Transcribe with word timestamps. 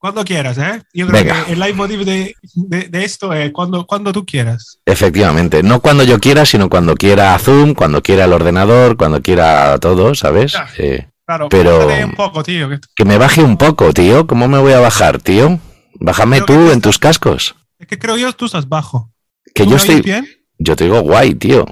Cuando 0.00 0.24
quieras, 0.24 0.56
¿eh? 0.56 0.82
Yo 0.94 1.06
creo 1.06 1.22
Venga. 1.22 1.44
que 1.44 1.52
el 1.52 1.60
leitmotiv 1.60 2.06
de, 2.06 2.34
de, 2.54 2.88
de 2.88 3.04
esto 3.04 3.34
es 3.34 3.52
cuando, 3.52 3.86
cuando 3.86 4.12
tú 4.14 4.24
quieras. 4.24 4.78
Efectivamente, 4.86 5.62
no 5.62 5.80
cuando 5.80 6.04
yo 6.04 6.18
quiera, 6.18 6.46
sino 6.46 6.70
cuando 6.70 6.94
quiera 6.94 7.38
Zoom, 7.38 7.74
cuando 7.74 8.02
quiera 8.02 8.24
el 8.24 8.32
ordenador, 8.32 8.96
cuando 8.96 9.20
quiera 9.20 9.76
todo, 9.78 10.14
¿sabes? 10.14 10.52
Ya. 10.52 10.68
Eh, 10.78 11.06
Claro, 11.26 11.48
Pero- 11.48 11.86
un 11.86 12.14
poco, 12.14 12.42
tío. 12.42 12.68
que- 12.70 12.80
que 12.96 13.04
me 13.04 13.16
baje 13.16 13.40
un 13.42 13.56
poco, 13.56 13.92
tío. 13.92 14.26
¿Cómo 14.26 14.48
me 14.48 14.58
voy 14.58 14.72
a 14.72 14.80
bajar, 14.80 15.20
tío? 15.22 15.60
Bájame 16.00 16.38
Creo 16.42 16.46
tú 16.46 16.52
en 16.54 16.66
estás- 16.66 16.80
tus 16.82 16.98
cascos. 16.98 17.54
Es 17.78 17.86
que 17.86 17.98
creo 18.00 18.16
yo 18.16 18.32
tú 18.32 18.46
estás 18.46 18.68
bajo. 18.68 19.12
Que 19.54 19.62
¿Tú 19.62 19.70
yo 19.70 19.76
estoy. 19.76 20.00
bien? 20.00 20.26
Yo 20.58 20.74
te 20.74 20.84
digo 20.84 21.00
guay, 21.02 21.34
tío. 21.36 21.66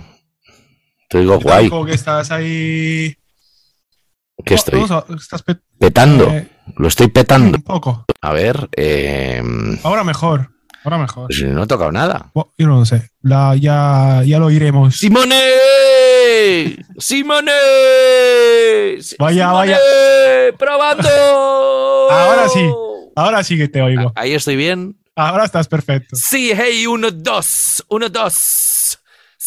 Te 1.09 1.19
digo 1.21 1.39
Yo 1.39 1.41
guay. 1.41 1.65
digo 1.65 1.85
que 1.85 1.93
estás 1.95 2.31
ahí. 2.31 3.17
Que 4.45 4.55
estoy 4.55 4.85
estás 5.19 5.43
pe- 5.43 5.57
petando. 5.79 6.31
eh, 6.31 6.49
Lo 6.77 6.89
estoy 6.89 7.09
petando. 7.09 7.57
un 7.57 7.63
poco. 7.63 8.05
A 8.21 8.33
ver, 8.33 8.69
eh, 8.77 9.43
Ahora 9.83 10.05
mejor. 10.05 10.51
Ahora 10.85 10.99
mejor. 10.99 11.27
pues 11.29 11.43
no 11.43 11.65
he 11.65 11.67
tocado 11.67 11.93
nada. 11.93 12.31
Bueno, 12.35 12.51
Yo 12.57 12.67
no 12.67 12.79
lo 12.79 12.85
sé. 12.85 13.11
La, 13.23 13.55
ya, 13.57 14.23
ya 14.25 14.39
lo 14.39 14.51
iremos. 14.51 14.97
¡Simone! 14.97 15.35
¡Simone! 16.99 17.51
Vaya, 19.19 19.49
¡Simone! 19.49 19.53
vaya. 19.53 19.79
¡Probando! 20.59 21.09
Ahora 22.11 22.49
sí. 22.49 22.71
Ahora 23.17 23.43
sí 23.45 23.57
que 23.59 23.69
te 23.69 23.83
oigo. 23.83 24.13
Ahí 24.15 24.35
estoy 24.35 24.57
bien. 24.57 24.97
Ahora 25.17 25.45
estás 25.45 25.67
perfecto. 25.67 26.15
Sí, 26.15 26.53
hey, 26.55 26.87
uno, 26.87 27.11
dos. 27.11 27.85
Uno, 27.89 28.09
dos. 28.09 28.35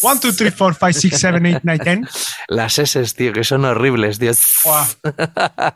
1, 0.02 0.20
2, 0.22 0.36
3, 0.36 0.54
4, 0.58 0.74
5, 0.92 0.92
6, 1.00 1.14
7, 1.20 1.36
8, 1.52 1.60
9, 1.62 1.80
10. 1.84 2.36
Las 2.48 2.78
S, 2.78 3.02
tío, 3.14 3.32
que 3.32 3.44
son 3.44 3.64
horribles, 3.64 4.18
tío. 4.18 4.32
Buah. 4.64 4.86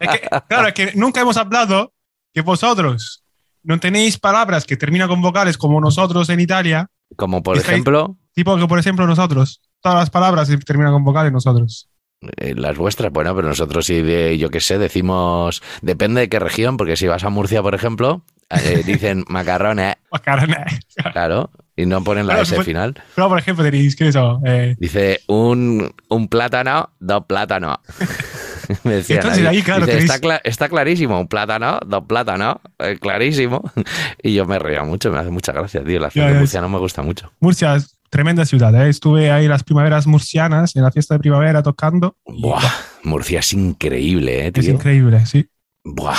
Es 0.01 0.09
que, 0.09 0.29
claro, 0.49 0.69
es 0.69 0.75
que 0.75 0.93
nunca 0.95 1.21
hemos 1.21 1.37
hablado 1.37 1.93
que 2.35 2.43
vosotros 2.43 3.23
no 3.63 3.79
tenéis 3.81 4.19
palabras 4.19 4.65
que 4.65 4.77
terminan 4.77 5.09
con 5.09 5.23
vocales 5.23 5.57
como 5.59 5.81
nosotros 5.81 6.29
en 6.29 6.41
Italia. 6.41 6.89
Como 7.17 7.43
por 7.43 7.57
Estáis- 7.57 7.69
ejemplo, 7.75 8.17
Tipo 8.35 8.57
que, 8.59 8.67
por 8.67 8.79
ejemplo, 8.79 9.07
nosotros. 9.07 9.63
Todas 9.81 9.97
las 9.99 10.11
palabras 10.11 10.49
terminan 10.67 10.93
con 10.93 11.05
vocales 11.05 11.33
nosotros. 11.33 11.89
eh, 12.37 12.55
las 12.55 12.77
vuestras, 12.77 13.11
bueno, 13.13 13.35
pero 13.35 13.49
nosotros 13.49 13.87
sí, 13.87 14.03
de, 14.03 14.37
yo 14.37 14.51
qué 14.51 14.61
sé, 14.61 14.79
decimos, 14.79 15.63
depende 15.83 16.21
de 16.23 16.29
qué 16.29 16.39
región, 16.39 16.77
porque 16.77 16.97
si 16.97 17.07
vas 17.07 17.25
a 17.25 17.31
Murcia, 17.31 17.63
por 17.63 17.75
ejemplo, 17.75 18.25
eh, 18.51 18.83
dicen 18.85 19.25
macarrones, 19.29 19.97
Macarrones. 20.13 20.81
claro, 21.13 21.51
y 21.77 21.87
no 21.87 22.03
ponen 22.03 22.27
la 22.27 22.35
Claro, 22.35 22.43
S 22.45 22.55
pues- 22.55 22.67
final. 22.67 22.95
Pero, 23.15 23.29
por 23.29 23.39
ejemplo, 23.39 23.65
tenéis, 23.65 23.95
¿qué 23.97 24.05
es 24.05 24.11
eso? 24.11 24.41
Eh, 24.45 24.75
Dice 24.79 25.21
un, 25.29 25.93
un 26.09 26.29
plátano, 26.29 26.91
dos 26.99 27.25
plátanos. 27.27 27.77
Me 28.83 28.95
decían 28.95 29.21
Entonces, 29.21 29.47
ahí, 29.47 29.63
claro, 29.63 29.87
Dice, 29.87 29.99
tenéis- 29.99 30.05
está, 30.13 30.21
cla- 30.21 30.41
está 30.43 30.69
clarísimo, 30.69 31.21
un 31.21 31.29
plátano, 31.29 31.79
dos 31.87 32.05
plátanos, 32.09 32.57
eh, 32.79 32.99
clarísimo. 33.01 33.63
Y 34.23 34.35
yo 34.35 34.45
me 34.47 34.59
reía 34.59 34.83
mucho, 34.83 35.13
me 35.13 35.19
hace 35.19 35.31
mucha 35.31 35.53
gracia, 35.53 35.85
tío. 35.85 36.01
La 36.01 36.09
Ya, 36.09 36.23
acento 36.23 36.33
ya, 36.35 36.39
murciano 36.41 36.69
me 36.69 36.79
gusta 36.79 37.03
mucho. 37.03 37.31
Murcia 37.39 37.77
es 37.77 37.97
tremenda 38.11 38.45
ciudad. 38.45 38.75
¿eh? 38.75 38.89
Estuve 38.89 39.31
ahí 39.31 39.47
las 39.47 39.63
primaveras 39.63 40.07
murcianas, 40.09 40.75
en 40.75 40.83
la 40.83 40.91
fiesta 40.91 41.15
de 41.15 41.21
primavera 41.21 41.63
tocando. 41.63 42.17
Buah, 42.27 42.63
Murcia 43.05 43.39
es 43.41 43.53
increíble, 43.53 44.47
eh, 44.47 44.47
es 44.47 44.53
tío. 44.65 44.73
increíble, 44.73 45.25
sí. 45.27 45.47
Buah, 45.85 46.17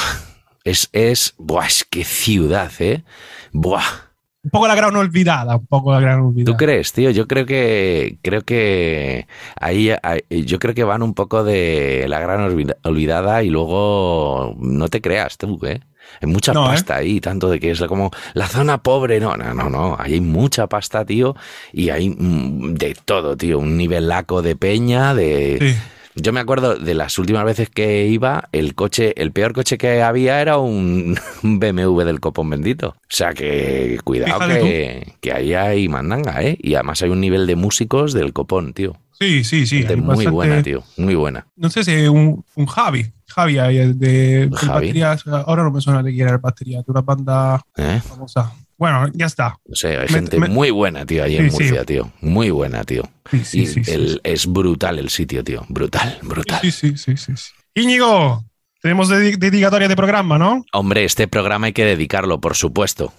es, 0.63 0.88
es, 0.94 1.34
buah, 1.38 1.66
es 1.66 1.84
que 1.84 2.06
ciudad, 2.06 2.72
eh. 2.79 3.03
Buah. 3.51 4.06
Un 4.43 4.51
poco 4.51 4.67
la 4.67 4.75
gran 4.75 4.95
olvidada, 4.95 5.57
un 5.57 5.65
poco 5.65 5.91
la 5.91 5.99
gran 5.99 6.21
olvidada. 6.21 6.53
¿Tú 6.53 6.57
crees, 6.57 6.93
tío? 6.93 7.09
Yo 7.09 7.27
creo 7.27 7.45
que 7.45 8.17
creo 8.21 8.43
que 8.43 9.27
ahí, 9.59 9.91
ahí- 10.03 10.21
yo 10.45 10.57
creo 10.59 10.73
que 10.73 10.83
van 10.85 11.01
un 11.03 11.13
poco 11.13 11.43
de 11.43 12.05
la 12.07 12.19
gran 12.19 12.41
olvida- 12.41 12.77
olvidada 12.83 13.43
y 13.43 13.49
luego 13.49 14.55
no 14.59 14.87
te 14.87 15.01
creas 15.01 15.37
tú, 15.37 15.59
¿eh? 15.65 15.81
Hay 16.21 16.29
mucha 16.29 16.53
No, 16.53 16.63
¿eh? 16.65 16.69
pasta 16.69 16.95
ahí, 16.95 17.19
tanto 17.19 17.49
de 17.49 17.59
que 17.59 17.71
es 17.71 17.81
como 17.81 18.11
la 18.33 18.47
zona 18.47 18.77
pobre, 18.81 19.19
no, 19.19 19.35
no, 19.35 19.53
no, 19.53 19.69
no, 19.69 19.97
ahí 19.99 20.13
hay 20.13 20.21
mucha 20.21 20.67
pasta, 20.67 21.03
tío, 21.03 21.35
y 21.73 21.89
hay 21.89 22.09
mm, 22.09 22.75
de 22.75 22.95
todo, 23.03 23.35
tío, 23.35 23.59
un 23.59 23.75
nivel 23.75 24.07
laco 24.07 24.41
de 24.41 24.55
peña, 24.55 25.13
de... 25.13 25.57
Sí. 25.59 25.75
Yo 26.19 26.33
me 26.33 26.39
acuerdo 26.39 26.75
de 26.75 26.94
las 26.94 27.17
últimas 27.19 27.45
veces 27.45 27.69
que 27.69 28.07
iba, 28.07 28.50
el 28.51 28.73
coche, 28.75 29.13
el 29.22 29.31
peor 29.31 29.53
coche 29.53 29.78
que 29.78 30.01
había 30.01 30.41
era 30.41 30.57
un, 30.57 31.17
BMW 31.44 32.01
del 32.01 32.19
copón 32.19 32.50
bendito. 32.50 32.89
O 32.89 32.95
sea 33.07 33.33
que 33.33 34.00
cuidado 34.03 34.39
que, 34.47 35.13
que 35.22 35.31
ahí 35.31 35.53
hay 35.53 35.88
mandanga, 35.88 36.41
¿eh? 36.44 36.57
Y 36.59 36.73
además 36.75 37.01
hay 37.03 37.09
un 37.09 37.22
nivel 37.22 37.45
de 37.47 37.55
músicos 37.55 38.13
del 38.13 38.33
copón, 38.33 38.73
tío. 38.73 38.97
Sí, 39.19 39.44
sí, 39.44 39.66
sí. 39.66 39.79
Gente 39.79 39.95
muy 39.95 40.07
bastante- 40.09 40.29
buena, 40.31 40.63
tío. 40.63 40.83
Muy 40.97 41.16
buena. 41.16 41.47
No 41.55 41.69
sé 41.69 41.83
si 41.83 42.07
un, 42.07 42.44
un 42.55 42.66
Javi. 42.67 43.11
Javi 43.28 43.57
ahí, 43.57 43.78
de, 43.78 43.94
de 43.94 44.49
Javi. 44.53 44.88
baterías. 44.88 45.25
Ahora 45.28 45.63
no 45.63 45.72
me 45.72 45.81
suena 45.81 46.03
de 46.03 46.13
quién 46.13 46.28
era 46.28 46.38
batería. 46.38 46.79
De 46.79 46.85
una 46.88 47.01
banda 47.01 47.61
¿eh? 47.75 47.99
famosa. 48.07 48.51
Bueno, 48.77 49.07
ya 49.13 49.25
está. 49.25 49.57
No 49.65 49.75
sé, 49.75 49.97
hay 49.97 50.07
Me- 50.07 50.07
gente 50.07 50.39
me- 50.39 50.49
muy 50.49 50.69
buena, 50.71 51.05
tío, 51.05 51.23
ahí 51.23 51.35
en 51.38 51.49
sí. 51.51 51.63
Murcia, 51.63 51.83
tío. 51.83 52.11
Muy 52.21 52.51
buena, 52.51 52.83
tío. 52.83 53.03
Sí, 53.31 53.43
sí, 53.43 53.81
y 53.85 53.89
el- 53.91 54.21
es 54.23 54.45
brutal 54.47 54.99
el 54.99 55.09
sitio, 55.09 55.43
tío. 55.43 55.65
Brutal, 55.69 56.17
brutal. 56.21 56.59
Sí, 56.61 56.71
sí, 56.71 56.95
sí, 56.97 57.16
sí. 57.17 57.33
Íñigo, 57.73 58.43
tenemos 58.81 59.09
dedi- 59.09 59.37
dedicatoria 59.37 59.87
de 59.87 59.95
programa, 59.95 60.37
¿no? 60.37 60.63
Hombre, 60.73 61.03
este 61.05 61.27
programa 61.27 61.67
hay 61.67 61.73
que 61.73 61.85
dedicarlo, 61.85 62.39
por 62.39 62.55
supuesto. 62.55 63.11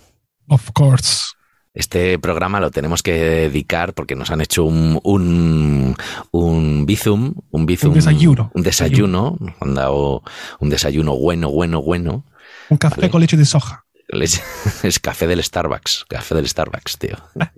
Of 0.49 0.71
course. 0.73 1.27
Este 1.75 2.19
programa 2.19 2.59
lo 2.61 2.71
tenemos 2.71 3.03
que 3.03 3.13
dedicar 3.13 3.95
porque 3.95 4.17
nos 4.17 4.31
han 4.31 4.41
hecho 4.41 4.65
un, 4.65 4.99
un, 5.05 5.95
un 6.33 6.87
bizum, 6.87 7.35
un 7.51 7.67
bizum, 7.67 7.91
Un 7.91 7.95
desayuno. 7.95 8.51
un 8.55 8.63
desayuno, 8.63 9.37
nos 9.39 9.55
han 9.61 9.75
dado 9.75 10.23
un 10.61 10.71
desayuno 10.71 11.15
bueno, 11.17 11.51
bueno, 11.51 11.83
bueno. 11.83 12.25
Un 12.71 12.79
café 12.79 13.03
Vale. 13.03 13.11
con 13.11 13.21
leche 13.21 13.37
de 13.37 13.45
soja. 13.45 13.85
Es 14.83 14.99
café 14.99 15.27
del 15.27 15.43
Starbucks, 15.43 16.07
café 16.09 16.35
del 16.35 16.49
Starbucks, 16.49 16.99
tío. 16.99 17.17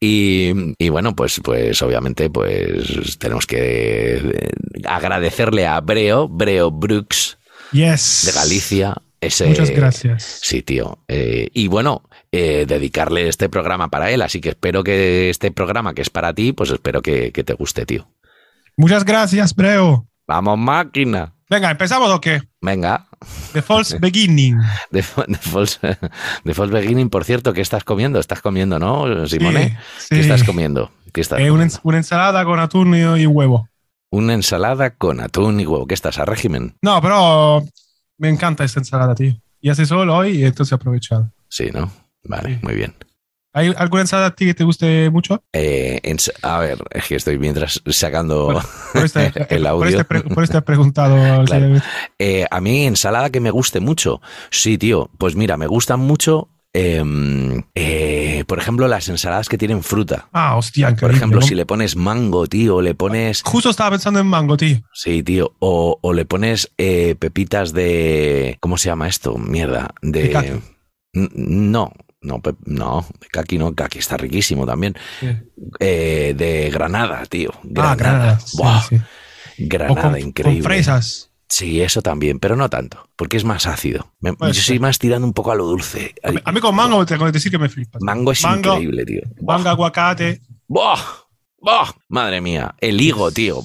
Y, 0.00 0.52
y 0.76 0.90
bueno, 0.90 1.16
pues, 1.16 1.40
pues 1.42 1.80
obviamente, 1.80 2.28
pues 2.28 3.16
tenemos 3.18 3.46
que 3.46 4.16
eh, 4.16 4.50
agradecerle 4.86 5.66
a 5.66 5.80
Breo, 5.80 6.28
Breo 6.28 6.70
Brooks 6.70 7.38
Yes. 7.72 8.24
de 8.26 8.32
Galicia. 8.32 8.94
Ese, 9.20 9.46
Muchas 9.46 9.70
gracias. 9.70 10.40
Sí, 10.42 10.60
tío. 10.60 10.98
Eh, 11.08 11.48
y 11.54 11.68
bueno, 11.68 12.02
eh, 12.32 12.66
dedicarle 12.68 13.28
este 13.28 13.48
programa 13.48 13.88
para 13.88 14.10
él, 14.10 14.20
así 14.20 14.42
que 14.42 14.50
espero 14.50 14.84
que 14.84 15.30
este 15.30 15.50
programa 15.50 15.94
que 15.94 16.02
es 16.02 16.10
para 16.10 16.34
ti, 16.34 16.52
pues 16.52 16.68
espero 16.70 17.00
que, 17.00 17.32
que 17.32 17.44
te 17.44 17.54
guste, 17.54 17.86
tío. 17.86 18.06
Muchas 18.76 19.04
gracias, 19.06 19.54
Breo. 19.54 20.06
Vamos, 20.26 20.58
máquina. 20.58 21.32
Venga, 21.50 21.70
¿empezamos 21.70 22.10
o 22.10 22.20
qué? 22.20 22.40
Venga, 22.60 23.06
The 23.52 23.62
False 23.62 23.98
Beginning. 24.00 24.58
de 24.90 25.02
False, 25.02 25.78
de 26.44 26.54
False 26.54 26.72
Beginning, 26.72 27.10
por 27.10 27.24
cierto, 27.24 27.52
¿qué 27.52 27.60
estás 27.60 27.84
comiendo? 27.84 28.18
Estás 28.18 28.40
comiendo, 28.40 28.78
¿no, 28.78 29.26
Simone? 29.26 29.78
Sí, 29.98 30.06
¿Qué 30.10 30.20
estás 30.20 30.42
comiendo? 30.44 30.90
¿Qué 31.12 31.20
estás 31.20 31.38
Eh, 31.40 31.50
una, 31.50 31.64
comiendo? 31.64 31.80
una 31.84 31.96
ensalada 31.98 32.44
con 32.44 32.58
atún 32.60 32.94
y, 32.94 33.00
y 33.22 33.26
huevo. 33.26 33.68
Una 34.10 34.32
ensalada 34.34 34.90
con 34.96 35.20
atún 35.20 35.60
y 35.60 35.66
huevo. 35.66 35.86
¿Qué 35.86 35.94
estás 35.94 36.18
a 36.18 36.24
régimen? 36.24 36.76
No, 36.82 37.00
pero 37.02 37.64
me 38.18 38.28
encanta 38.28 38.64
esta 38.64 38.80
ensalada, 38.80 39.14
tío. 39.14 39.34
Y 39.60 39.70
hace 39.70 39.86
solo 39.86 40.16
hoy 40.16 40.40
y 40.40 40.44
entonces 40.44 40.72
he 40.72 40.74
aprovechado. 40.76 41.30
Sí, 41.48 41.70
¿no? 41.72 41.90
Vale, 42.24 42.54
Sí. 42.54 42.58
muy 42.62 42.74
bien. 42.74 42.94
¿Hay 43.54 43.72
alguna 43.76 44.02
ensalada 44.02 44.28
a 44.28 44.34
ti 44.34 44.44
que 44.46 44.54
te 44.54 44.64
guste 44.64 45.08
mucho? 45.10 45.42
Eh, 45.52 46.00
a 46.42 46.58
ver, 46.58 46.78
es 46.90 47.06
que 47.06 47.14
estoy 47.16 47.38
mientras 47.38 47.80
sacando 47.86 48.46
Bueno, 48.46 48.62
Por 48.92 49.04
este, 49.04 49.26
el 49.54 49.62
por 49.62 49.66
audio. 49.68 49.88
este, 49.88 50.04
pre- 50.04 50.22
por 50.22 50.42
este 50.44 50.58
he 50.58 50.62
preguntado. 50.62 51.44
Claro. 51.46 51.80
Eh, 52.18 52.44
a 52.50 52.60
mí 52.60 52.84
ensalada 52.84 53.30
que 53.30 53.40
me 53.40 53.50
guste 53.50 53.80
mucho. 53.80 54.20
Sí, 54.50 54.76
tío. 54.76 55.08
Pues 55.18 55.36
mira, 55.36 55.56
me 55.56 55.66
gustan 55.68 56.00
mucho, 56.00 56.48
em, 56.72 57.62
eh, 57.76 58.42
por 58.48 58.58
ejemplo, 58.58 58.88
las 58.88 59.08
ensaladas 59.08 59.48
que 59.48 59.56
tienen 59.58 59.82
fruta. 59.84 60.28
Ah, 60.32 60.56
hostia, 60.56 60.86
Por 60.88 60.92
increíble. 60.94 61.16
ejemplo, 61.18 61.42
si 61.42 61.54
le 61.54 61.64
pones 61.66 61.94
mango, 61.96 62.48
tío, 62.48 62.82
le 62.82 62.94
pones... 62.96 63.42
Justo 63.44 63.70
estaba 63.70 63.90
pensando 63.90 64.18
en 64.18 64.26
mango, 64.26 64.56
tío. 64.56 64.78
Sí, 64.92 65.22
tío. 65.22 65.54
O, 65.60 65.98
o 66.02 66.12
le 66.12 66.24
pones 66.24 66.72
eh, 66.76 67.14
pepitas 67.18 67.72
de... 67.72 68.56
¿Cómo 68.60 68.76
se 68.78 68.88
llama 68.88 69.06
esto? 69.06 69.38
Mierda. 69.38 69.94
De 70.02 70.60
No, 71.12 71.92
no, 72.24 72.40
no. 72.64 73.06
Kaki 73.30 73.58
no. 73.58 73.74
Kaki 73.74 73.98
está 74.00 74.16
riquísimo 74.16 74.66
también. 74.66 74.96
Eh, 75.80 76.34
de 76.36 76.70
granada, 76.70 77.24
tío. 77.26 77.50
Ah, 77.76 77.94
granada. 77.96 78.40
sí, 78.40 78.56
Buah, 78.58 78.82
sí. 78.88 78.96
O 78.96 79.00
Granada, 79.58 80.10
con, 80.10 80.18
increíble. 80.20 80.60
con 80.62 80.66
fresas. 80.72 81.30
Sí, 81.48 81.80
eso 81.82 82.02
también, 82.02 82.40
pero 82.40 82.56
no 82.56 82.68
tanto, 82.68 83.08
porque 83.16 83.36
es 83.36 83.44
más 83.44 83.66
ácido. 83.66 84.12
Me- 84.18 84.34
yo 84.40 84.54
soy 84.54 84.78
más 84.80 84.98
tirando 84.98 85.26
un 85.26 85.32
poco 85.34 85.52
a 85.52 85.54
lo 85.54 85.66
dulce. 85.66 86.14
A 86.24 86.32
mí, 86.32 86.38
a 86.44 86.50
mí 86.52 86.60
con 86.60 86.74
mango 86.74 87.04
tengo 87.06 87.26
que 87.26 87.32
decir 87.32 87.52
que 87.52 87.58
me 87.58 87.68
flipas. 87.68 88.02
Mango 88.02 88.32
es 88.32 88.42
mango, 88.42 88.72
increíble, 88.72 89.04
tío. 89.04 89.20
Buah, 89.40 89.58
Mango, 89.58 89.68
aguacate. 89.70 90.40
buah, 90.66 90.98
Madre 92.08 92.40
mía, 92.40 92.74
el 92.80 93.00
higo, 93.00 93.30
tío. 93.30 93.60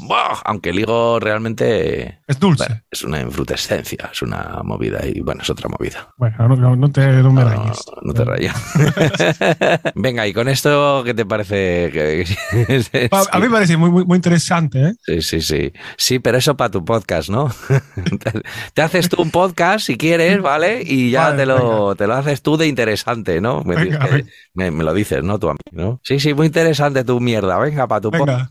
Aunque 0.45 0.69
el 0.71 0.79
higo 0.79 1.19
realmente 1.19 2.19
Es 2.27 2.39
dulce. 2.39 2.65
bueno, 2.67 2.81
es 2.89 3.03
una 3.03 3.21
infrutescencia, 3.21 4.09
es 4.11 4.21
una 4.21 4.61
movida 4.63 5.05
y 5.05 5.19
bueno, 5.21 5.41
es 5.43 5.49
otra 5.49 5.69
movida. 5.69 6.07
Bueno, 6.17 6.47
no, 6.75 6.91
te, 6.91 7.05
no 7.07 7.31
me 7.31 7.43
No, 7.43 7.49
rayes. 7.49 7.79
no 8.01 8.13
te 8.13 8.23
rayas. 8.25 8.55
Venga, 9.95 10.25
y 10.27 10.33
con 10.33 10.47
esto, 10.47 11.01
¿qué 11.05 11.13
te 11.13 11.25
parece? 11.25 11.89
que- 11.91 13.09
A, 13.31 13.37
mí 13.39 13.45
me 13.47 13.51
parece 13.51 13.77
muy, 13.77 13.89
muy, 13.89 14.05
muy 14.05 14.15
interesante, 14.15 14.81
¿eh? 14.89 14.93
Sí, 15.05 15.21
sí, 15.21 15.41
sí. 15.41 15.73
Sí, 15.97 16.19
pero 16.19 16.37
eso 16.37 16.55
para 16.55 16.71
tu 16.71 16.83
podcast, 16.85 17.29
¿no? 17.29 17.51
Te- 18.73 18.81
haces 18.81 19.09
tú 19.09 19.21
un 19.21 19.31
podcast 19.31 19.85
si 19.85 19.97
quieres, 19.97 20.41
¿vale? 20.41 20.81
Y 20.85 21.11
ya 21.11 21.25
Vale, 21.29 21.37
te, 21.37 21.45
lo, 21.45 21.95
te 21.95 22.07
lo 22.07 22.13
haces 22.15 22.41
tú 22.41 22.57
de 22.57 22.67
interesante, 22.67 23.41
¿no? 23.41 23.63
Me, 23.63 23.75
Venga, 23.75 24.07
me- 24.53 24.71
me 24.71 24.83
lo 24.83 24.93
dices, 24.93 25.23
¿no? 25.23 25.37
Tú 25.39 25.49
a 25.49 25.53
mí, 25.53 25.59
¿no? 25.71 25.99
Sí, 26.03 26.19
sí, 26.19 26.33
muy 26.33 26.47
interesante 26.47 27.03
tu 27.03 27.19
mierda. 27.19 27.57
Venga, 27.59 27.87
para 27.89 28.01
tu 28.01 28.09
Venga. 28.09 28.49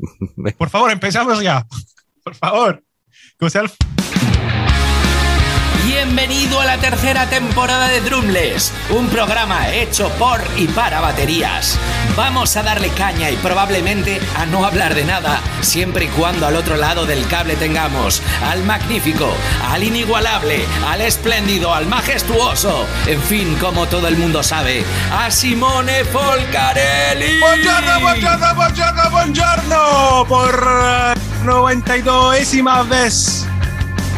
Por 0.58 0.70
favor, 0.70 0.90
empezamos 0.90 1.42
ya. 1.42 1.66
Por 2.24 2.34
favor. 2.34 2.82
Que 3.38 3.50
sea 3.50 3.62
el 3.62 3.70
Bienvenido 5.86 6.60
a 6.60 6.64
la 6.64 6.78
tercera 6.78 7.30
temporada 7.30 7.86
de 7.86 8.00
Drumless, 8.00 8.72
un 8.90 9.06
programa 9.08 9.72
hecho 9.72 10.08
por 10.18 10.40
y 10.56 10.66
para 10.66 11.00
baterías. 11.00 11.78
Vamos 12.16 12.56
a 12.56 12.64
darle 12.64 12.88
caña 12.88 13.30
y 13.30 13.36
probablemente 13.36 14.20
a 14.36 14.46
no 14.46 14.64
hablar 14.64 14.96
de 14.96 15.04
nada, 15.04 15.40
siempre 15.60 16.06
y 16.06 16.08
cuando 16.08 16.44
al 16.44 16.56
otro 16.56 16.76
lado 16.76 17.06
del 17.06 17.24
cable 17.28 17.54
tengamos 17.54 18.20
al 18.42 18.64
magnífico, 18.64 19.32
al 19.70 19.84
inigualable, 19.84 20.64
al 20.88 21.02
espléndido, 21.02 21.72
al 21.72 21.86
majestuoso, 21.86 22.84
en 23.06 23.22
fin, 23.22 23.54
como 23.60 23.86
todo 23.86 24.08
el 24.08 24.16
mundo 24.16 24.42
sabe, 24.42 24.84
a 25.12 25.30
Simone 25.30 26.04
Folcarelli. 26.04 27.38
Buongiorno, 27.38 28.00
buongiorno, 28.00 28.54
buongiorno, 28.56 29.10
buongiorno 29.10 30.24
por 30.26 31.14
eh, 31.14 31.44
92esima 31.44 32.82
vez 32.88 33.46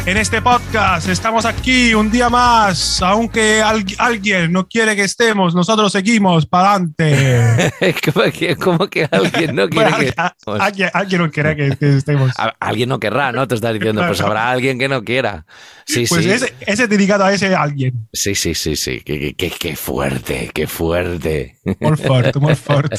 en 0.05 0.17
este 0.17 0.41
podcast. 0.41 1.07
Estamos 1.07 1.45
aquí 1.45 1.93
un 1.93 2.09
día 2.09 2.29
más, 2.29 3.01
aunque 3.01 3.61
al- 3.61 3.85
alguien 3.99 4.51
no 4.51 4.67
quiere 4.67 4.95
que 4.95 5.03
estemos, 5.03 5.53
nosotros 5.53 5.91
seguimos 5.91 6.45
para 6.47 6.73
adelante. 6.73 7.71
como, 8.13 8.31
que, 8.31 8.55
como 8.55 8.87
que 8.87 9.07
alguien 9.11 9.55
no 9.55 9.69
quiere 9.69 9.89
Bueno, 9.91 9.97
que... 9.99 10.13
a- 10.17 10.35
alguien, 10.59 10.89
alguien 10.93 11.21
no 11.21 11.31
quiere 11.31 11.55
que, 11.55 11.77
que 11.77 11.97
estemos. 11.97 12.31
Alguien 12.59 12.89
no 12.89 12.99
querrá, 12.99 13.31
¿no? 13.31 13.47
Te 13.47 13.55
estás 13.55 13.73
diciendo, 13.73 14.03
pues 14.05 14.21
habrá 14.21 14.49
alguien 14.49 14.79
que 14.79 14.87
no 14.89 15.03
quiera. 15.03 15.45
Sí, 15.85 16.05
Pues 16.07 16.23
sí. 16.23 16.31
ese, 16.31 16.53
ese 16.61 16.83
es 16.83 16.89
dedicado 16.89 17.23
a 17.25 17.33
ese 17.33 17.55
alguien. 17.55 18.07
Sí, 18.13 18.35
sí, 18.35 18.53
sí, 18.53 18.75
sí. 18.75 19.01
Qué, 19.05 19.19
qué- 19.19 19.33
qué- 19.35 19.51
qué 19.59 19.75
fuerte, 19.75 20.51
qué 20.53 20.67
fuerte. 20.67 21.57
Muy 21.79 21.97
fuerte, 21.97 22.39
muy 22.39 22.55
fuerte. 22.55 22.97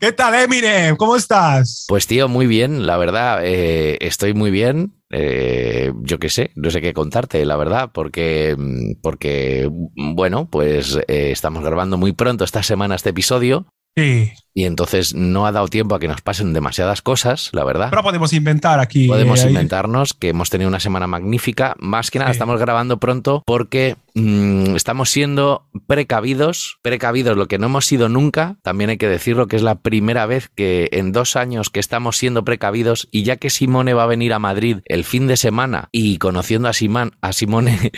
¿Qué 0.00 0.12
tal, 0.12 0.34
Eminem? 0.34 0.96
¿Cómo 0.96 1.16
estás? 1.16 1.84
Pues 1.88 2.06
tío, 2.06 2.28
muy 2.28 2.46
bien, 2.46 2.86
la 2.86 2.96
verdad, 2.96 3.40
eh, 3.44 3.98
estoy 4.00 4.34
muy 4.34 4.50
bien. 4.50 4.94
Eh, 5.10 5.92
yo 6.02 6.18
qué 6.18 6.28
sé, 6.28 6.50
no 6.54 6.70
sé 6.70 6.80
qué 6.80 6.92
contarte, 6.92 7.44
la 7.46 7.56
verdad, 7.56 7.90
porque, 7.92 8.56
porque 9.02 9.70
bueno, 9.96 10.48
pues 10.50 10.98
eh, 11.08 11.30
estamos 11.30 11.64
grabando 11.64 11.96
muy 11.96 12.12
pronto 12.12 12.44
esta 12.44 12.62
semana 12.62 12.94
este 12.94 13.10
episodio 13.10 13.66
Sí, 13.96 14.32
y 14.54 14.64
entonces 14.64 15.14
no 15.14 15.46
ha 15.46 15.52
dado 15.52 15.68
tiempo 15.68 15.94
a 15.94 16.00
que 16.00 16.08
nos 16.08 16.20
pasen 16.20 16.52
demasiadas 16.52 17.00
cosas, 17.02 17.50
la 17.52 17.64
verdad. 17.64 17.88
pero 17.90 18.02
podemos 18.02 18.32
inventar 18.32 18.80
aquí. 18.80 19.06
Podemos 19.06 19.44
eh, 19.44 19.48
inventarnos 19.48 20.14
que 20.14 20.30
hemos 20.30 20.50
tenido 20.50 20.68
una 20.68 20.80
semana 20.80 21.06
magnífica. 21.06 21.76
Más 21.78 22.10
que 22.10 22.18
nada 22.18 22.30
Sí. 22.32 22.36
estamos 22.36 22.58
grabando 22.60 22.98
pronto 22.98 23.42
porque 23.46 23.96
mm, 24.14 24.74
estamos 24.74 25.10
siendo 25.10 25.68
precavidos. 25.86 26.78
Precavidos, 26.82 27.36
lo 27.36 27.46
que 27.46 27.58
no 27.58 27.66
hemos 27.66 27.86
sido 27.86 28.08
nunca. 28.08 28.56
También 28.62 28.90
hay 28.90 28.98
que 28.98 29.08
decirlo 29.08 29.46
que 29.46 29.56
es 29.56 29.62
la 29.62 29.76
primera 29.76 30.26
vez 30.26 30.48
que 30.54 30.88
en 30.92 31.12
dos 31.12 31.36
años 31.36 31.70
que 31.70 31.80
estamos 31.80 32.16
siendo 32.16 32.44
precavidos 32.44 33.08
y 33.12 33.22
ya 33.22 33.36
que 33.36 33.50
Simone 33.50 33.94
va 33.94 34.04
a 34.04 34.06
venir 34.06 34.32
a 34.32 34.40
Madrid 34.40 34.78
el 34.86 35.04
fin 35.04 35.28
de 35.28 35.36
semana 35.36 35.88
y 35.92 36.18
conociendo 36.18 36.68
a, 36.68 36.72
Simán, 36.72 37.12
a 37.20 37.32
Simone... 37.32 37.92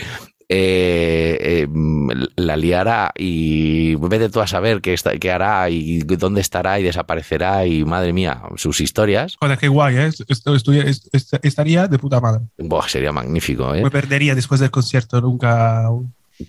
eh, 0.53 1.37
eh, 1.63 1.67
la 2.35 2.57
liará 2.57 3.13
y 3.17 3.95
vete 3.95 4.27
tú 4.29 4.41
a 4.41 4.47
saber 4.47 4.81
qué, 4.81 4.93
está- 4.93 5.17
qué 5.17 5.31
hará 5.31 5.69
y 5.69 5.99
dónde 5.99 6.41
estará 6.41 6.77
y 6.77 6.83
desaparecerá 6.83 7.65
y 7.65 7.85
madre 7.85 8.11
mía, 8.11 8.41
sus 8.57 8.81
historias. 8.81 9.37
Joder, 9.39 9.57
qué 9.57 9.69
guay, 9.69 9.95
¿eh? 9.95 10.09
Estaría 11.41 11.87
de 11.87 11.97
puta 11.97 12.19
madre. 12.19 12.41
Buah, 12.57 12.89
sería 12.89 13.13
magnífico, 13.13 13.73
¿eh? 13.73 13.81
Me 13.81 13.89
perdería 13.91 14.35
después 14.35 14.59
del 14.59 14.71
concierto, 14.71 15.21
nunca. 15.21 15.87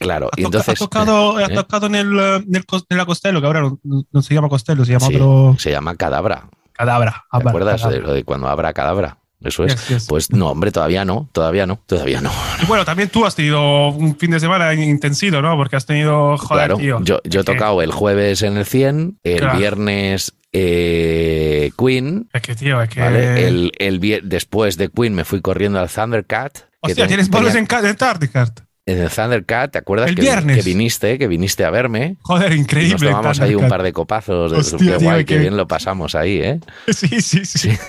Claro, 0.01 0.31
Ha, 0.33 0.41
y 0.41 0.45
entonces 0.47 0.81
ha 0.81 0.85
tocado, 0.85 1.37
ha 1.37 1.45
¿eh? 1.45 1.55
tocado 1.55 1.87
en, 1.87 1.95
el, 1.95 2.19
en, 2.19 2.57
el, 2.57 2.65
en 2.89 2.97
la 2.97 3.05
Costello, 3.07 3.41
que 3.41 3.47
ahora 3.47 3.61
no, 3.61 3.79
no 4.11 4.23
se 4.23 4.35
llama 4.35 4.49
Costello, 4.49 4.85
se 4.85 4.93
llama 4.93 5.07
Sí, 5.07 5.15
otro 5.15 5.55
se 5.59 5.71
llama 5.71 5.95
Cadabra. 5.95 6.49
Cadabra. 6.73 7.25
¿Te 7.31 7.49
acuerdas 7.49 7.83
de 7.83 7.87
Cadabra. 7.89 8.07
lo 8.09 8.15
de 8.15 8.25
cuando 8.25 8.49
habrá 8.49 8.73
Cadabra? 8.73 9.19
Eso 9.45 9.65
es. 9.65 9.75
Yes, 9.75 9.89
yes. 9.89 10.07
Pues 10.09 10.31
no, 10.33 10.49
hombre, 10.51 10.71
todavía 10.73 11.05
no, 11.05 11.29
todavía 11.33 11.67
no, 11.67 11.81
todavía 11.87 12.21
no. 12.21 12.31
Y 12.63 12.67
bueno, 12.69 12.85
también 12.85 13.09
tú 13.09 13.25
has 13.27 13.35
tenido 13.35 13.89
un 13.89 14.17
fin 14.17 14.31
de 14.31 14.41
semana 14.41 14.73
intensivo, 14.75 15.43
¿no? 15.43 15.57
Porque 15.57 15.77
has 15.77 15.87
tenido, 15.87 16.37
joder, 16.39 16.67
claro, 16.67 16.77
tío. 16.77 17.01
yo, 17.03 17.21
yo 17.25 17.41
he 17.41 17.45
que- 17.45 17.53
tocado 17.53 17.83
el 17.83 17.93
jueves 17.93 18.43
en 18.43 18.57
el 18.57 18.65
100, 18.67 19.19
el 19.25 19.39
Claro. 19.41 19.59
viernes 19.59 20.33
eh, 20.53 21.71
Queen, 21.79 22.29
Es 22.33 22.43
que, 22.43 22.55
tío, 22.55 22.81
es 22.83 22.89
que. 22.91 23.01
¿vale? 23.01 23.47
El, 23.49 24.21
después 24.25 24.77
de 24.77 24.89
Queen 24.91 25.15
me 25.15 25.25
fui 25.25 25.41
corriendo 25.41 25.81
al 25.81 25.89
Thundercat. 25.89 26.59
Hostia, 26.81 27.07
tienes 27.07 27.29
bolos 27.31 27.55
en, 27.55 27.67
en 27.71 27.97
Tardicart. 27.97 28.61
En 28.85 28.99
el 28.99 29.11
Thundercat, 29.11 29.71
¿te 29.71 29.79
acuerdas 29.79 30.09
El 30.09 30.17
que, 30.17 30.23
viernes. 30.23 30.57
que 30.57 30.63
viniste, 30.63 31.17
que 31.19 31.29
viniste 31.29 31.65
a 31.65 31.71
verme? 31.71 32.17
Joder, 32.23 32.53
increíble. 32.53 32.95
Nos 32.95 33.03
tomamos 33.03 33.41
ahí 33.41 33.55
un 33.55 33.69
par 33.69 33.83
de 33.85 33.93
copazos, 33.93 34.51
de- 34.51 34.59
Hostia, 34.59 34.99
qué 34.99 35.05
guay, 35.05 35.19
que- 35.25 35.35
qué 35.35 35.39
bien 35.41 35.57
lo 35.57 35.69
pasamos 35.69 36.17
ahí, 36.17 36.41
¿eh? 36.43 36.61
Sí, 36.93 37.21
sí, 37.21 37.45
sí. 37.45 37.69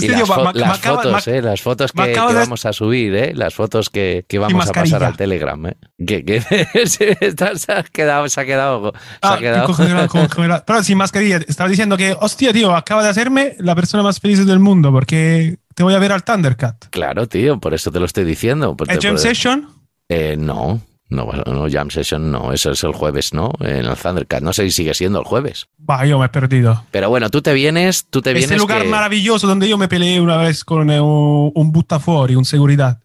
y 0.00 0.08
las, 0.08 0.16
tío, 0.16 0.26
fo- 0.26 0.46
me- 0.48 0.52
me 0.54 0.60
las 0.60 0.78
acaba- 0.78 1.02
fotos, 1.04 1.28
eh, 1.28 1.40
las 1.42 1.62
fotos 1.62 1.92
que, 1.92 2.02
acaba 2.02 2.28
que 2.28 2.34
de- 2.34 2.40
vamos 2.40 2.66
a 2.66 2.72
subir, 2.72 3.14
eh, 3.14 3.32
las 3.36 3.54
fotos 3.54 3.88
que, 3.88 4.24
que 4.28 4.38
vamos 4.40 4.68
a 4.68 4.72
pasar 4.72 5.04
al 5.04 5.16
Telegram, 5.16 5.64
eh. 5.66 5.76
Que, 6.04 6.40
se 6.86 7.72
ha 7.72 7.82
quedado, 7.84 8.28
se 8.28 8.40
ha 8.40 8.44
quedado, 8.44 8.92
se 8.92 8.98
Ah, 9.22 9.34
ha 9.34 9.38
quedado. 9.38 9.66
congelado, 9.66 10.08
congelado. 10.08 10.64
Pero 10.66 10.82
sin 10.82 10.98
mascarilla, 10.98 11.36
estaba 11.46 11.70
diciendo 11.70 11.96
que, 11.96 12.16
hostia, 12.18 12.52
tío, 12.52 12.74
acaba 12.74 13.04
de 13.04 13.10
hacerme 13.10 13.54
la 13.58 13.76
persona 13.76 14.02
más 14.02 14.18
feliz 14.18 14.44
del 14.44 14.58
mundo 14.58 14.90
porque 14.90 15.58
te 15.76 15.84
voy 15.84 15.94
a 15.94 15.98
ver 16.00 16.10
al 16.10 16.24
Thundercat. 16.24 16.86
Claro, 16.90 17.28
tío, 17.28 17.60
por 17.60 17.74
eso 17.74 17.92
te 17.92 18.00
lo 18.00 18.06
estoy 18.06 18.24
diciendo. 18.24 18.76
¿El 18.88 18.98
Jam 19.00 19.12
por- 19.12 19.20
Session? 19.20 19.68
Eh, 20.10 20.36
no, 20.36 20.80
no, 21.08 21.30
no, 21.46 21.66
Jam 21.70 21.88
Session 21.90 22.30
no, 22.32 22.52
eso 22.52 22.72
es 22.72 22.82
el 22.84 22.92
jueves, 22.92 23.32
¿no? 23.32 23.52
En 23.60 23.86
el 23.86 23.96
Thundercat. 23.96 24.42
No 24.42 24.52
sé 24.52 24.64
si 24.64 24.70
sigue 24.72 24.92
siendo 24.94 25.20
el 25.20 25.24
jueves. 25.24 25.68
Va, 25.88 26.04
yo 26.04 26.18
me 26.18 26.26
he 26.26 26.28
perdido. 26.28 26.84
Pero 26.90 27.08
bueno, 27.10 27.30
tú 27.30 27.42
te 27.42 27.52
vienes, 27.54 28.06
tú 28.10 28.20
te 28.20 28.30
Ese 28.30 28.38
vienes. 28.40 28.58
lugar 28.58 28.82
que- 28.82 28.88
maravilloso 28.88 29.46
donde 29.46 29.68
yo 29.68 29.78
me 29.78 29.88
peleé 29.88 30.20
una 30.20 30.36
vez 30.36 30.64
con 30.64 30.90
eh, 30.90 31.00
un, 31.00 31.52
un 31.54 31.72
buttafuori, 31.72 32.34
un 32.34 32.44
seguridad. 32.44 33.00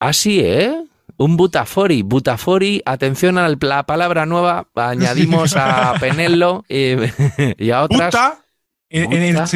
Ah, 0.00 0.12
sí, 0.12 0.40
¿eh? 0.40 0.74
Un 1.16 1.36
butafori. 1.36 2.02
Butafori, 2.02 2.82
atención 2.84 3.38
a 3.38 3.48
la 3.48 3.82
palabra 3.84 4.26
nueva, 4.26 4.66
añadimos 4.74 5.54
a 5.56 5.94
Penello 6.00 6.64
y, 6.68 6.94
y 7.58 7.70
a 7.70 7.82
otras. 7.82 8.06
Buta, 8.12 8.38
en, 8.90 9.12
en 9.12 9.22
el, 9.36 9.46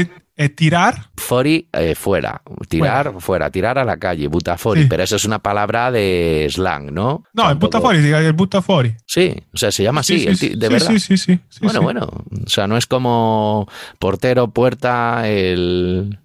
Eh, 0.41 0.51
tirar. 0.51 1.11
Fori 1.17 1.69
eh, 1.73 1.97
fuera, 1.97 2.41
tirar 2.69 3.13
fuera. 3.19 3.51
tirar 3.51 3.77
a 3.77 3.85
la 3.85 3.97
calle, 3.97 4.29
butafori, 4.29 4.83
Sí. 4.83 4.87
pero 4.89 5.03
eso 5.03 5.17
es 5.17 5.25
una 5.25 5.41
palabra 5.41 5.91
de 5.91 6.47
slang, 6.49 6.93
¿no? 6.95 7.25
No, 7.35 7.51
el 7.51 7.59
Tampoco- 7.59 7.81
fuori, 7.81 8.01
sí, 8.03 8.09
el 8.13 8.33
butta 8.35 8.63
fuori. 8.63 8.95
Sí, 9.05 9.35
o 9.53 9.57
sea, 9.57 9.73
se 9.73 9.83
llama 9.83 10.01
así, 10.03 10.21
Sí, 10.21 10.37
sí, 10.37 10.49
de 10.55 10.67
sí, 10.69 10.73
verdad. 10.73 10.89
Sí, 10.93 11.01
sí, 11.01 11.17
sí. 11.19 11.41
bueno, 11.61 11.83
bueno, 11.83 12.07
o 12.07 12.49
sea, 12.49 12.69
no 12.69 12.77
es 12.77 12.87
como 12.87 13.69
portero, 13.99 14.49
puerta, 14.53 15.29
el... 15.29 16.21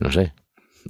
No 0.00 0.10
sé, 0.10 0.32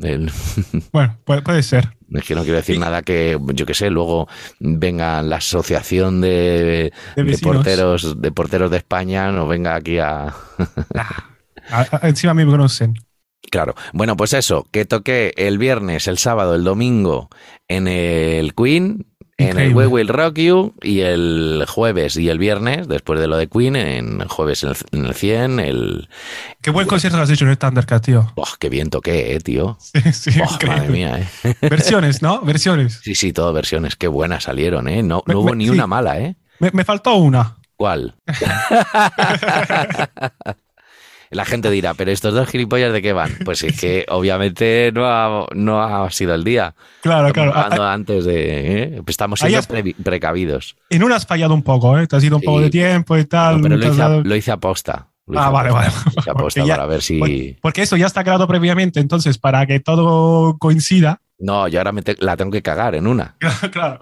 el... 0.00 0.32
Bueno, 0.92 1.18
puede, 1.24 1.42
puede 1.42 1.62
ser. 1.62 1.90
Es 2.10 2.24
que 2.24 2.34
no 2.34 2.42
quiero 2.42 2.56
decir 2.56 2.78
nada 2.78 3.02
que, 3.02 3.38
yo 3.54 3.66
qué 3.66 3.74
sé, 3.74 3.90
luego 3.90 4.28
venga 4.60 5.20
la 5.20 5.36
asociación 5.36 6.22
de, 6.22 6.30
De 6.30 6.92
de 7.16 7.22
vecinos. 7.22 7.56
porteros 7.56 8.22
de 8.22 8.32
porteros 8.32 8.70
de 8.70 8.78
España, 8.78 9.30
nos 9.30 9.46
venga 9.46 9.74
aquí 9.74 9.98
a... 9.98 10.34
A- 11.70 11.86
a- 12.02 12.08
encima 12.08 12.32
a 12.32 12.34
mí 12.34 12.44
me 12.44 12.50
conocen. 12.50 12.94
Claro. 13.50 13.74
Bueno, 13.92 14.16
pues 14.16 14.32
eso, 14.32 14.66
que 14.72 14.84
toqué 14.84 15.32
el 15.36 15.58
viernes, 15.58 16.08
el 16.08 16.18
sábado, 16.18 16.54
el 16.54 16.64
domingo 16.64 17.28
en 17.68 17.86
el 17.88 18.54
Queen, 18.54 19.06
en 19.36 19.58
el. 19.58 19.74
We 19.74 19.86
Will 19.86 20.08
Rock 20.08 20.38
You 20.38 20.74
y 20.82 21.00
el 21.00 21.64
jueves 21.68 22.16
y 22.16 22.28
el 22.30 22.38
viernes, 22.38 22.88
después 22.88 23.20
de 23.20 23.26
lo 23.26 23.36
de 23.36 23.48
Queen, 23.48 23.76
en 23.76 24.20
el 24.22 24.28
jueves 24.28 24.62
en 24.64 24.70
el, 24.70 24.76
en 24.92 25.04
el 25.06 25.14
100, 25.14 25.60
el... 25.60 26.08
Qué 26.62 26.70
buen 26.70 26.86
concierto 26.86 27.18
que 27.18 27.22
has 27.24 27.30
hecho 27.30 27.44
en 27.44 27.50
el 27.50 27.58
Thundercat, 27.58 28.04
tío. 28.04 28.32
¡Oh, 28.36 28.48
qué 28.58 28.68
bien 28.70 28.90
toqué, 28.90 29.34
eh, 29.34 29.40
tío! 29.40 29.76
Sí, 29.80 30.00
sí, 30.12 30.40
¡Oh, 30.40 30.66
madre 30.66 30.88
mía, 30.88 31.20
eh! 31.44 31.54
Versiones, 31.68 32.22
¿no? 32.22 32.40
Versiones. 32.42 33.00
Sí, 33.04 33.14
sí, 33.14 33.32
todo 33.32 33.52
versiones, 33.52 33.96
qué 33.96 34.08
buenas 34.08 34.44
salieron, 34.44 34.88
eh. 34.88 35.02
No, 35.02 35.22
Me- 35.26 35.34
no 35.34 35.40
hubo 35.40 35.50
me- 35.50 35.56
ni 35.56 35.64
sí. 35.66 35.70
una 35.70 35.86
mala, 35.86 36.18
eh. 36.20 36.36
Me, 36.60 36.70
me 36.72 36.84
faltó 36.84 37.16
una. 37.16 37.56
¿Cuál? 37.76 38.16
La 41.34 41.44
gente 41.44 41.70
dirá, 41.70 41.94
pero 41.94 42.10
estos 42.10 42.32
dos 42.34 42.48
gilipollas 42.48 42.92
de 42.92 43.02
qué 43.02 43.12
van? 43.12 43.36
Pues 43.44 43.62
es 43.62 43.78
que 43.80 44.06
obviamente 44.08 44.90
no 44.94 45.06
ha, 45.06 45.46
no 45.54 45.82
ha 45.82 46.10
sido 46.10 46.34
el 46.34 46.44
día. 46.44 46.74
Claro, 47.02 47.32
claro. 47.32 47.50
Estamos 47.50 47.56
A- 47.56 47.74
hablando 47.74 47.86
antes 47.88 48.24
de. 48.24 48.82
¿eh? 48.82 49.02
Estamos 49.06 49.40
siendo 49.40 49.60
precavidos. 50.02 50.76
En 50.90 51.02
una 51.02 51.16
has 51.16 51.26
fallado 51.26 51.54
un 51.54 51.62
poco, 51.62 51.98
¿eh? 51.98 52.06
Te 52.06 52.16
has 52.16 52.24
ido 52.24 52.36
un 52.36 52.40
Sí. 52.42 52.46
poco 52.46 52.60
de 52.60 52.70
tiempo 52.70 53.16
y 53.18 53.24
tal. 53.24 53.56
No, 53.56 53.62
pero 53.62 53.76
lo 53.76 53.86
hice, 53.92 54.02
a, 54.02 54.08
lo 54.08 54.36
hice. 54.36 54.50
Lo 55.26 55.40
Ah, 55.40 55.44
hice 55.44 55.52
vale, 55.52 55.70
vale. 55.70 55.88
Lo 55.88 56.20
hice 56.20 56.32
Porque 56.34 56.66
ya- 56.66 56.76
para 56.76 56.86
ver 56.86 57.02
si. 57.02 57.18
Porque, 57.18 57.58
porque 57.62 57.82
eso 57.82 57.96
ya 57.96 58.06
está 58.06 58.22
creado 58.22 58.46
previamente, 58.46 59.00
entonces 59.00 59.38
para 59.38 59.66
que 59.66 59.80
todo 59.80 60.58
coincida. 60.58 61.20
No, 61.38 61.66
yo 61.68 61.80
ahora 61.80 61.92
me 61.92 62.02
te- 62.02 62.16
la 62.20 62.36
tengo 62.36 62.50
que 62.50 62.62
cagar 62.62 62.94
en 62.94 63.06
una. 63.06 63.34
claro. 63.72 63.98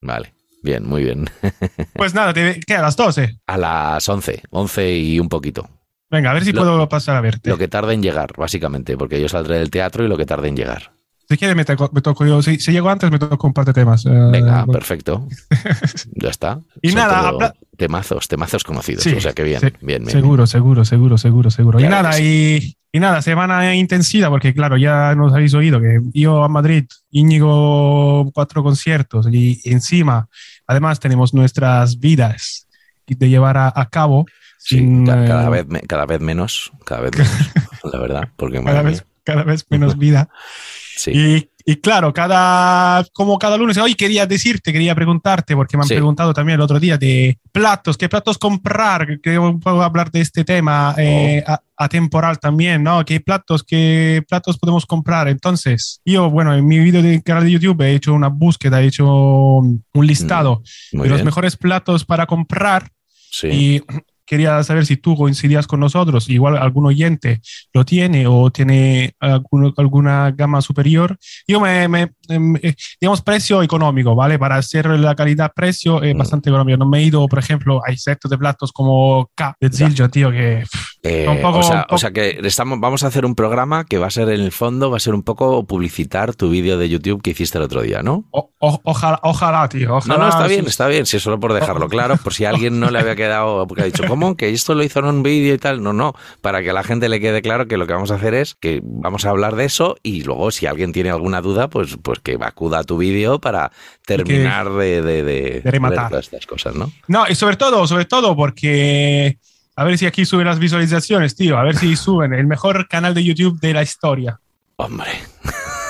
Vale. 0.00 0.34
Bien, 0.62 0.84
muy 0.86 1.04
bien. 1.04 1.28
Pues 1.94 2.12
nada, 2.14 2.32
te, 2.34 2.60
¿qué? 2.66 2.74
A 2.74 2.82
las 2.82 2.96
12. 2.96 3.38
A 3.46 3.56
las 3.56 4.08
11, 4.08 4.42
11 4.50 4.96
y 4.96 5.18
un 5.20 5.28
poquito. 5.28 5.68
Venga, 6.10 6.30
a 6.30 6.34
ver 6.34 6.44
si 6.44 6.52
Lo- 6.52 6.60
puedo 6.62 6.88
pasar 6.88 7.16
a 7.16 7.20
verte. 7.20 7.50
Lo 7.50 7.58
que 7.58 7.68
tarde 7.68 7.94
en 7.94 8.02
llegar, 8.02 8.32
básicamente, 8.36 8.96
porque 8.96 9.20
yo 9.20 9.28
saldré 9.28 9.58
del 9.58 9.70
teatro 9.70 10.04
y 10.04 10.08
lo 10.08 10.16
que 10.16 10.24
tarde 10.26 10.48
en 10.48 10.56
llegar. 10.56 10.92
Si 11.28 11.36
quieres, 11.36 11.56
me, 11.56 11.64
toco- 11.64 11.90
me 11.92 12.00
toco 12.02 12.24
yo. 12.24 12.40
Si, 12.40 12.60
si 12.60 12.70
llego 12.70 12.88
antes, 12.88 13.10
me 13.10 13.18
toco 13.18 13.48
un 13.48 13.52
par 13.52 13.64
de 13.64 13.72
temas. 13.72 14.06
eh, 14.06 14.10
Venga, 14.10 14.64
bueno. 14.64 14.72
perfecto. 14.72 15.26
Ya 16.14 16.30
está. 16.30 16.60
Y 16.80 16.90
Son 16.90 16.98
nada, 17.00 17.52
temazos, 17.76 18.28
temazos 18.28 18.62
conocidos. 18.62 19.02
Sí, 19.02 19.12
o 19.12 19.20
sea 19.20 19.32
que 19.32 19.42
bien, 19.42 19.60
sí, 19.60 19.66
bien, 19.80 20.04
bien. 20.04 20.10
Seguro, 20.10 20.46
seguro, 20.46 20.84
seguro, 20.84 21.18
seguro, 21.18 21.50
seguro. 21.50 21.78
Claro 21.78 21.92
y 21.92 22.02
nada, 22.02 22.16
que 22.16 22.22
y, 22.22 22.76
y 22.92 23.00
nada, 23.00 23.20
semana 23.22 23.74
intensiva, 23.74 24.30
porque 24.30 24.54
claro, 24.54 24.76
ya 24.76 25.14
nos 25.16 25.32
habéis 25.34 25.52
oído 25.54 25.80
que 25.80 25.98
yo 26.14 26.44
a 26.44 26.48
Madrid, 26.48 26.84
Íñigo, 27.10 28.30
cuatro 28.32 28.62
conciertos 28.62 29.26
y 29.30 29.60
encima, 29.64 30.28
además 30.66 31.00
tenemos 31.00 31.34
nuestras 31.34 31.98
vidas 31.98 32.66
de 33.06 33.28
llevar 33.28 33.56
a, 33.56 33.72
a 33.74 33.88
cabo. 33.88 34.26
Sí, 34.66 34.78
sin, 34.78 35.06
ca- 35.06 35.24
eh, 35.24 35.28
cada, 35.28 35.48
vez, 35.48 35.66
me- 35.68 35.80
cada 35.82 36.06
vez 36.06 36.20
menos, 36.20 36.72
cada 36.84 37.02
vez 37.02 37.12
menos, 37.16 37.32
la 37.92 38.00
verdad, 38.00 38.28
porque 38.36 38.60
cada 38.62 38.82
vez, 38.82 39.02
mía, 39.04 39.12
cada 39.22 39.44
vez 39.44 39.64
menos 39.70 39.96
vida. 39.96 40.28
sí. 40.96 41.10
Y, 41.14 41.50
y 41.68 41.76
claro, 41.76 42.12
cada, 42.12 43.04
como 43.12 43.38
cada 43.40 43.56
lunes, 43.56 43.76
hoy 43.78 43.94
quería 43.96 44.24
decirte, 44.26 44.72
quería 44.72 44.94
preguntarte, 44.94 45.54
porque 45.56 45.76
me 45.76 45.82
han 45.82 45.88
Sí. 45.88 45.94
preguntado 45.94 46.32
también 46.32 46.56
el 46.56 46.60
otro 46.62 46.78
día 46.80 46.96
de 46.96 47.38
platos, 47.52 47.96
qué 47.96 48.08
platos 48.08 48.38
comprar, 48.38 49.20
que 49.20 49.36
puedo 49.60 49.82
hablar 49.82 50.10
de 50.12 50.20
este 50.20 50.44
tema 50.44 50.94
eh, 50.98 51.44
Oh. 51.46 51.52
a- 51.52 51.62
atemporal 51.76 52.38
también, 52.38 52.82
¿no? 52.84 53.04
¿Qué 53.04 53.20
platos, 53.20 53.62
qué 53.64 54.22
platos 54.28 54.58
podemos 54.58 54.86
comprar? 54.86 55.26
Entonces, 55.28 56.00
yo, 56.04 56.30
bueno, 56.30 56.54
en 56.54 56.66
mi 56.66 56.78
vídeo 56.78 57.02
de 57.02 57.20
canal 57.22 57.44
de 57.44 57.50
YouTube 57.52 57.82
he 57.82 57.94
hecho 57.94 58.14
una 58.14 58.28
búsqueda, 58.28 58.80
he 58.82 58.86
hecho 58.86 59.06
un 59.06 59.82
listado 59.94 60.62
Muy 60.92 61.04
de 61.04 61.08
los 61.10 61.18
bien. 61.18 61.26
mejores 61.26 61.56
platos 61.56 62.04
para 62.04 62.26
comprar 62.26 62.90
Sí. 63.30 63.48
y 63.48 63.82
quería 64.26 64.62
saber 64.64 64.84
si 64.84 64.96
tú 64.96 65.16
coincidías 65.16 65.66
con 65.66 65.80
nosotros, 65.80 66.28
igual 66.28 66.56
algún 66.58 66.86
oyente 66.86 67.40
lo 67.72 67.84
tiene 67.84 68.26
o 68.26 68.50
tiene 68.50 69.14
alguno- 69.20 69.72
alguna 69.76 70.30
gama 70.32 70.60
superior. 70.60 71.16
Yo 71.46 71.60
me, 71.60 71.88
me- 71.88 72.10
em, 72.28 72.56
eh, 72.62 72.74
digamos, 73.00 73.22
precio 73.22 73.62
económico, 73.62 74.14
¿vale? 74.14 74.38
Para 74.38 74.56
hacer 74.56 74.86
la 74.86 75.14
calidad-precio 75.14 76.02
es 76.02 76.14
Mm. 76.14 76.18
bastante 76.18 76.50
económico. 76.50 76.76
No 76.78 76.88
me 76.88 76.98
he 76.98 77.02
ido, 77.04 77.26
por 77.28 77.38
ejemplo, 77.38 77.80
hay 77.86 77.96
sectos 77.96 78.30
de 78.30 78.38
platos 78.38 78.72
como 78.72 79.30
K 79.34 79.56
de. 79.60 79.70
Zilja, 79.70 80.08
tío, 80.08 80.30
que 80.30 80.64
Eh, 81.06 81.38
poco- 81.42 81.58
o, 81.58 81.62
sea, 81.62 81.86
o 81.90 82.12
que 82.12 82.40
estamos, 82.44 82.80
vamos 82.80 83.02
a 83.02 83.06
hacer 83.08 83.24
un 83.24 83.34
programa 83.34 83.84
que 83.84 83.98
va 83.98 84.06
a 84.06 84.10
ser 84.10 84.28
en 84.30 84.40
el 84.40 84.52
fondo, 84.52 84.90
va 84.90 84.96
a 84.96 85.00
ser 85.00 85.14
un 85.14 85.22
poco 85.22 85.64
publicitar 85.66 86.34
tu 86.34 86.50
vídeo 86.50 86.78
de 86.78 86.88
YouTube 86.88 87.22
que 87.22 87.30
hiciste 87.30 87.58
el 87.58 87.64
otro 87.64 87.82
día, 87.82 88.02
¿no? 88.02 88.24
o- 88.30 88.50
o- 88.58 88.80
ojalá, 88.84 89.20
ojalá, 89.22 89.68
tío. 89.68 89.88
No, 89.88 89.96
Ojalá, 89.96 90.18
no, 90.18 90.28
está 90.28 90.46
bien, 90.46 90.62
sí, 90.64 90.68
está 90.70 90.88
bien, 90.88 91.06
si 91.06 91.16
es 91.18 91.22
solo 91.22 91.38
por 91.38 91.52
dejarlo 91.52 91.88
claro, 91.88 92.16
por 92.16 92.32
si 92.34 92.44
a 92.44 92.50
alguien 92.50 92.80
no 92.80 92.90
le 92.90 92.98
había 92.98 93.14
quedado, 93.16 93.66
porque 93.66 93.82
ha 93.82 93.86
dicho, 93.86 94.04
¿cómo? 94.08 94.36
Que 94.36 94.50
esto 94.50 94.74
lo 94.74 94.82
hizo 94.82 94.98
en 95.00 95.04
un 95.06 95.22
vídeo 95.22 95.54
y 95.54 95.58
tal. 95.58 95.82
No, 95.82 95.92
no, 95.92 96.14
para 96.40 96.62
que 96.62 96.70
a 96.70 96.72
la 96.72 96.82
gente 96.82 97.08
le 97.08 97.20
quede 97.20 97.42
claro 97.42 97.66
que 97.68 97.76
lo 97.76 97.86
que 97.86 97.92
vamos 97.92 98.10
a 98.10 98.14
hacer 98.14 98.34
es 98.34 98.54
que 98.54 98.80
vamos 98.82 99.24
a 99.24 99.30
hablar 99.30 99.56
de 99.56 99.64
eso 99.66 99.96
y 100.02 100.22
luego 100.24 100.50
si 100.50 100.66
alguien 100.66 100.92
tiene 100.92 101.10
alguna 101.10 101.40
duda, 101.40 101.68
pues, 101.68 101.96
pues 102.02 102.18
que 102.20 102.36
acuda 102.40 102.78
a 102.80 102.84
tu 102.84 102.96
vídeo 102.98 103.40
para 103.40 103.70
terminar 104.06 104.70
de, 104.72 105.02
de, 105.02 105.22
de, 105.22 105.60
de 105.62 105.70
rematar. 105.70 106.00
ver 106.04 106.08
todas 106.10 106.24
estas 106.26 106.46
cosas, 106.46 106.74
¿no? 106.74 106.90
No, 107.08 107.24
y 107.28 107.34
sobre 107.34 107.56
todo, 107.56 107.86
sobre 107.86 108.04
todo 108.06 108.34
porque 108.36 109.38
a 109.76 109.84
ver 109.84 109.98
si 109.98 110.06
aquí 110.06 110.24
suben 110.24 110.46
las 110.46 110.58
visualizaciones, 110.58 111.36
tío. 111.36 111.58
A 111.58 111.62
ver 111.62 111.76
si 111.76 111.94
suben 111.96 112.32
el 112.32 112.46
mejor 112.46 112.88
canal 112.88 113.14
de 113.14 113.22
YouTube 113.24 113.60
de 113.60 113.74
la 113.74 113.82
historia. 113.82 114.40
Hombre, 114.76 115.10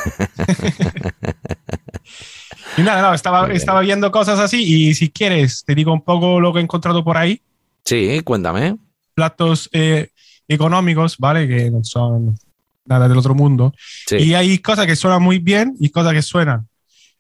Y 2.78 2.82
nada, 2.82 3.02
no, 3.02 3.14
estaba, 3.14 3.46
estaba 3.52 3.80
viendo 3.80 4.10
cosas 4.10 4.38
así 4.38 4.62
y 4.62 4.94
si 4.94 5.08
quieres, 5.10 5.64
te 5.64 5.74
digo 5.74 5.92
un 5.92 6.02
poco 6.02 6.40
lo 6.40 6.52
que 6.52 6.58
he 6.58 6.62
encontrado 6.62 7.02
por 7.02 7.16
ahí. 7.16 7.40
sí, 7.84 8.20
cuéntame. 8.24 8.76
Platos 9.14 9.70
eh, 9.72 10.10
económicos, 10.46 11.16
¿vale? 11.18 11.48
Que 11.48 11.70
no 11.70 11.82
son 11.84 12.36
nada 12.84 13.08
del 13.08 13.16
otro 13.16 13.34
mundo. 13.34 13.72
Sí. 14.06 14.16
Y 14.16 14.34
hay 14.34 14.58
cosas 14.58 14.86
que 14.86 14.94
suenan 14.94 15.22
muy 15.22 15.38
bien 15.38 15.74
y 15.80 15.88
cosas 15.88 16.12
que 16.12 16.20
suenan 16.22 16.68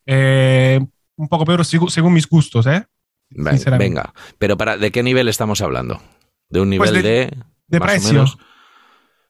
eh, 0.04 0.78
un 1.16 1.28
poco 1.28 1.46
peor 1.46 1.60
segu- 1.60 1.88
según 1.88 2.12
mis 2.12 2.28
gustos, 2.28 2.66
¿eh? 2.66 2.84
Venga, 3.30 4.12
pero 4.38 4.56
para 4.58 4.76
¿de 4.76 4.92
qué 4.92 5.02
nivel 5.02 5.28
estamos 5.28 5.60
hablando? 5.62 6.00
¿De 6.48 6.60
un 6.60 6.68
Pues 6.76 6.90
nivel 6.92 7.02
de- 7.02 7.08
de, 7.08 7.36
De 7.68 7.80
precio. 7.80 8.12
menos? 8.12 8.38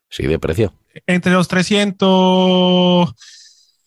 Sí, 0.09 0.27
de 0.27 0.39
precio. 0.39 0.73
Entre 1.07 1.33
los 1.33 1.49
300... 1.49 3.15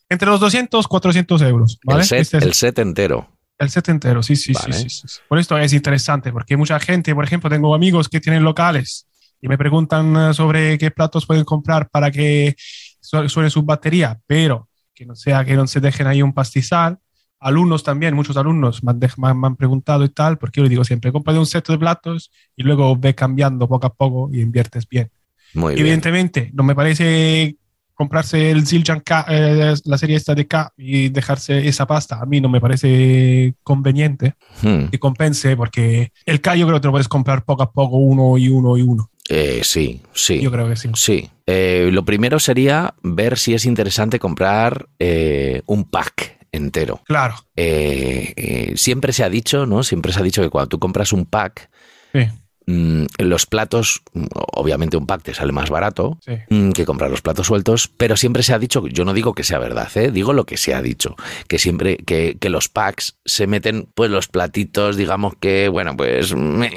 Entre 0.09 0.27
los 0.27 0.39
200, 0.39 0.87
400 0.87 1.41
euros, 1.43 1.79
¿vale? 1.83 2.01
El, 2.01 2.07
set, 2.07 2.19
Este 2.21 2.37
es 2.37 2.43
el 2.43 2.53
set 2.53 2.79
entero. 2.79 3.29
El 3.59 3.69
set 3.69 3.89
entero, 3.89 4.23
sí, 4.23 4.35
sí, 4.35 4.53
Vale. 4.53 4.73
sí, 4.73 4.89
sí, 4.89 5.07
sí. 5.07 5.19
Por 5.27 5.37
esto 5.37 5.57
es 5.57 5.71
interesante, 5.73 6.31
porque 6.31 6.57
mucha 6.57 6.79
gente, 6.79 7.13
por 7.13 7.23
ejemplo, 7.25 7.49
tengo 7.49 7.75
amigos 7.75 8.09
que 8.09 8.19
tienen 8.19 8.43
locales 8.43 9.05
y 9.41 9.47
me 9.47 9.57
preguntan 9.57 10.15
eh, 10.31 10.33
sobre 10.33 10.77
qué 10.77 10.89
platos 10.91 11.25
pueden 11.27 11.43
comprar 11.45 11.89
para 11.89 12.09
que 12.09 12.55
su- 12.57 13.29
suene 13.29 13.49
su 13.51 13.61
batería, 13.63 14.19
pero 14.25 14.67
que 14.95 15.05
no 15.05 15.15
sea 15.15 15.45
que 15.45 15.55
no 15.55 15.67
se 15.67 15.79
dejen 15.79 16.07
ahí 16.07 16.21
un 16.23 16.33
pastizal. 16.33 16.97
Alumnos 17.39 17.83
también, 17.83 18.13
muchos 18.15 18.35
alumnos 18.37 18.83
me 18.83 18.91
han, 18.91 18.99
me 19.17 19.47
han- 19.47 19.55
preguntado 19.55 20.03
y 20.03 20.09
tal, 20.09 20.37
porque 20.37 20.57
yo 20.59 20.63
les 20.63 20.69
digo 20.69 20.83
siempre, 20.83 21.11
compra 21.11 21.33
un 21.39 21.45
set 21.45 21.67
de 21.67 21.77
platos 21.77 22.31
y 22.55 22.63
luego 22.63 22.95
ve 22.97 23.15
cambiando 23.15 23.67
poco 23.67 23.87
a 23.87 23.93
poco 23.93 24.29
y 24.33 24.41
inviertes 24.41 24.87
bien. 24.87 25.09
Muy 25.53 25.73
bien. 25.73 25.85
Evidentemente, 25.85 26.51
no 26.53 26.63
me 26.63 26.75
parece 26.75 27.55
comprarse 27.93 28.51
el 28.51 28.65
Zildjian 28.65 29.01
K, 29.01 29.25
eh, 29.29 29.73
la 29.85 29.97
serie 29.97 30.15
esta 30.15 30.33
de 30.35 30.47
K 30.47 30.71
y 30.77 31.09
dejarse 31.09 31.67
esa 31.67 31.85
pasta. 31.85 32.19
A 32.21 32.25
mí 32.25 32.39
no 32.39 32.47
me 32.49 32.61
parece 32.61 33.53
conveniente 33.63 34.35
Hmm. 34.61 34.85
que 34.91 34.99
compense 34.99 35.55
porque 35.57 36.11
el 36.25 36.39
K 36.41 36.55
yo 36.55 36.65
creo 36.65 36.77
que 36.77 36.81
te 36.81 36.87
lo 36.87 36.91
puedes 36.93 37.07
comprar 37.09 37.43
poco 37.43 37.63
a 37.63 37.71
poco, 37.71 37.97
uno 37.97 38.37
y 38.37 38.47
uno 38.49 38.77
y 38.77 38.81
uno. 38.83 39.09
Eh, 39.29 39.61
sí, 39.63 40.01
sí. 40.13 40.39
Yo 40.41 40.49
creo 40.51 40.67
que 40.69 40.75
sí. 40.75 40.89
Sí. 40.95 41.29
Eh, 41.45 41.89
lo 41.91 42.03
primero 42.05 42.39
sería 42.39 42.95
ver 43.03 43.37
si 43.37 43.53
es 43.53 43.65
interesante 43.65 44.17
comprar 44.17 44.87
eh, 44.97 45.61
un 45.67 45.83
pack 45.83 46.38
entero. 46.51 47.01
Claro, 47.05 47.35
Eh, 47.55 48.33
eh, 48.35 48.73
siempre 48.75 49.13
se 49.13 49.23
ha 49.23 49.29
dicho, 49.29 49.65
¿no? 49.65 49.83
Siempre 49.83 50.11
se 50.13 50.19
ha 50.19 50.23
dicho 50.23 50.41
que 50.41 50.49
cuando 50.49 50.69
tú 50.69 50.79
compras 50.79 51.13
un 51.13 51.25
pack, 51.25 51.69
sí, 52.13 52.27
mm, 52.67 53.05
los 53.19 53.45
platos, 53.45 54.01
mm, 54.13 54.25
obviamente 54.53 54.95
un 54.97 55.05
pack 55.07 55.23
te 55.23 55.33
sale 55.33 55.51
más 55.51 55.69
barato 55.69 56.19
sí. 56.25 56.33
mm, 56.49 56.71
que 56.71 56.85
comprar 56.85 57.09
los 57.11 57.21
platos 57.21 57.47
sueltos, 57.47 57.87
pero 57.97 58.15
siempre 58.15 58.43
se 58.43 58.53
ha 58.53 58.59
dicho, 58.59 58.85
yo 58.87 59.05
no 59.05 59.13
digo 59.13 59.33
que 59.33 59.43
sea 59.43 59.59
verdad, 59.59 59.89
¿eh? 59.95 60.11
digo 60.11 60.33
lo 60.33 60.45
que 60.45 60.57
se 60.57 60.73
ha 60.73 60.81
dicho, 60.81 61.15
que 61.47 61.57
siempre, 61.59 61.97
que, 61.97 62.37
que 62.39 62.49
los 62.49 62.69
packs 62.69 63.17
se 63.25 63.47
meten, 63.47 63.87
pues 63.95 64.09
los 64.11 64.27
platitos, 64.27 64.97
digamos 64.97 65.33
que, 65.39 65.67
bueno, 65.69 65.95
pues, 65.97 66.35
me- 66.35 66.71